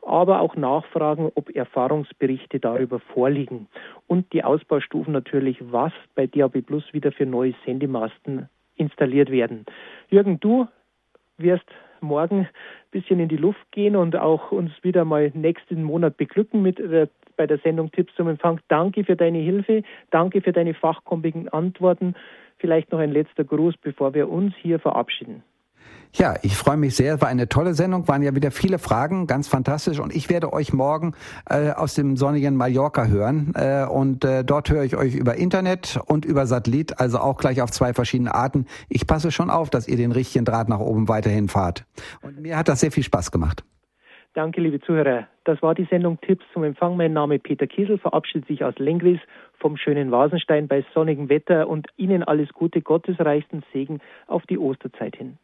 aber 0.00 0.40
auch 0.40 0.56
nachfragen, 0.56 1.30
ob 1.34 1.54
Erfahrungsberichte 1.54 2.60
darüber 2.60 2.98
vorliegen 2.98 3.68
und 4.06 4.32
die 4.32 4.42
Ausbaustufen 4.42 5.12
natürlich, 5.12 5.58
was 5.60 5.92
bei 6.14 6.26
DAB 6.26 6.62
Plus 6.62 6.82
wieder 6.92 7.12
für 7.12 7.26
neue 7.26 7.52
Sendemasten 7.66 8.48
installiert 8.76 9.30
werden. 9.30 9.66
Jürgen, 10.08 10.40
du 10.40 10.66
wirst 11.36 11.68
morgen 12.04 12.40
ein 12.40 12.48
bisschen 12.90 13.20
in 13.20 13.28
die 13.28 13.36
Luft 13.36 13.70
gehen 13.72 13.96
und 13.96 14.16
auch 14.16 14.52
uns 14.52 14.72
wieder 14.82 15.04
mal 15.04 15.30
nächsten 15.34 15.82
Monat 15.82 16.16
beglücken 16.16 16.62
mit 16.62 16.78
der 16.78 17.08
bei 17.36 17.46
der 17.46 17.58
Sendung 17.58 17.90
Tipps 17.90 18.14
zum 18.14 18.28
Empfang. 18.28 18.60
Danke 18.68 19.04
für 19.04 19.16
deine 19.16 19.38
Hilfe, 19.38 19.82
danke 20.10 20.40
für 20.40 20.52
deine 20.52 20.74
fachkundigen 20.74 21.48
Antworten. 21.48 22.14
Vielleicht 22.58 22.92
noch 22.92 23.00
ein 23.00 23.12
letzter 23.12 23.44
Gruß, 23.44 23.74
bevor 23.82 24.14
wir 24.14 24.28
uns 24.28 24.54
hier 24.62 24.78
verabschieden. 24.78 25.42
Ja, 26.16 26.36
ich 26.42 26.56
freue 26.56 26.76
mich 26.76 26.94
sehr. 26.94 27.14
Es 27.14 27.20
war 27.20 27.28
eine 27.28 27.48
tolle 27.48 27.74
Sendung, 27.74 28.06
waren 28.06 28.22
ja 28.22 28.36
wieder 28.36 28.52
viele 28.52 28.78
Fragen, 28.78 29.26
ganz 29.26 29.48
fantastisch. 29.48 29.98
Und 29.98 30.14
ich 30.14 30.30
werde 30.30 30.52
euch 30.52 30.72
morgen 30.72 31.14
äh, 31.50 31.72
aus 31.72 31.94
dem 31.94 32.16
sonnigen 32.16 32.54
Mallorca 32.54 33.06
hören. 33.06 33.52
Äh, 33.56 33.84
und 33.86 34.24
äh, 34.24 34.44
dort 34.44 34.70
höre 34.70 34.84
ich 34.84 34.96
euch 34.96 35.16
über 35.16 35.34
Internet 35.34 35.98
und 36.06 36.24
über 36.24 36.46
Satellit, 36.46 37.00
also 37.00 37.18
auch 37.18 37.36
gleich 37.36 37.60
auf 37.62 37.72
zwei 37.72 37.92
verschiedene 37.92 38.32
Arten. 38.32 38.66
Ich 38.88 39.08
passe 39.08 39.32
schon 39.32 39.50
auf, 39.50 39.70
dass 39.70 39.88
ihr 39.88 39.96
den 39.96 40.12
richtigen 40.12 40.44
Draht 40.44 40.68
nach 40.68 40.78
oben 40.78 41.08
weiterhin 41.08 41.48
fahrt. 41.48 41.84
Und 42.22 42.40
mir 42.40 42.56
hat 42.56 42.68
das 42.68 42.78
sehr 42.78 42.92
viel 42.92 43.02
Spaß 43.02 43.32
gemacht. 43.32 43.64
Danke, 44.34 44.60
liebe 44.60 44.80
Zuhörer. 44.80 45.26
Das 45.42 45.62
war 45.62 45.74
die 45.74 45.86
Sendung 45.90 46.20
Tipps 46.20 46.44
zum 46.52 46.62
Empfang. 46.62 46.96
Mein 46.96 47.12
Name 47.12 47.40
Peter 47.40 47.66
Kiesel, 47.66 47.98
verabschiedet 47.98 48.46
sich 48.46 48.62
aus 48.62 48.74
Lengris 48.78 49.18
vom 49.58 49.76
schönen 49.76 50.12
Vasenstein 50.12 50.68
bei 50.68 50.84
sonnigem 50.94 51.28
Wetter 51.28 51.68
und 51.68 51.88
Ihnen 51.96 52.22
alles 52.22 52.52
Gute, 52.52 52.82
gottesreichsten 52.82 53.64
Segen 53.72 54.00
auf 54.28 54.44
die 54.46 54.58
Osterzeit 54.58 55.16
hin. 55.16 55.38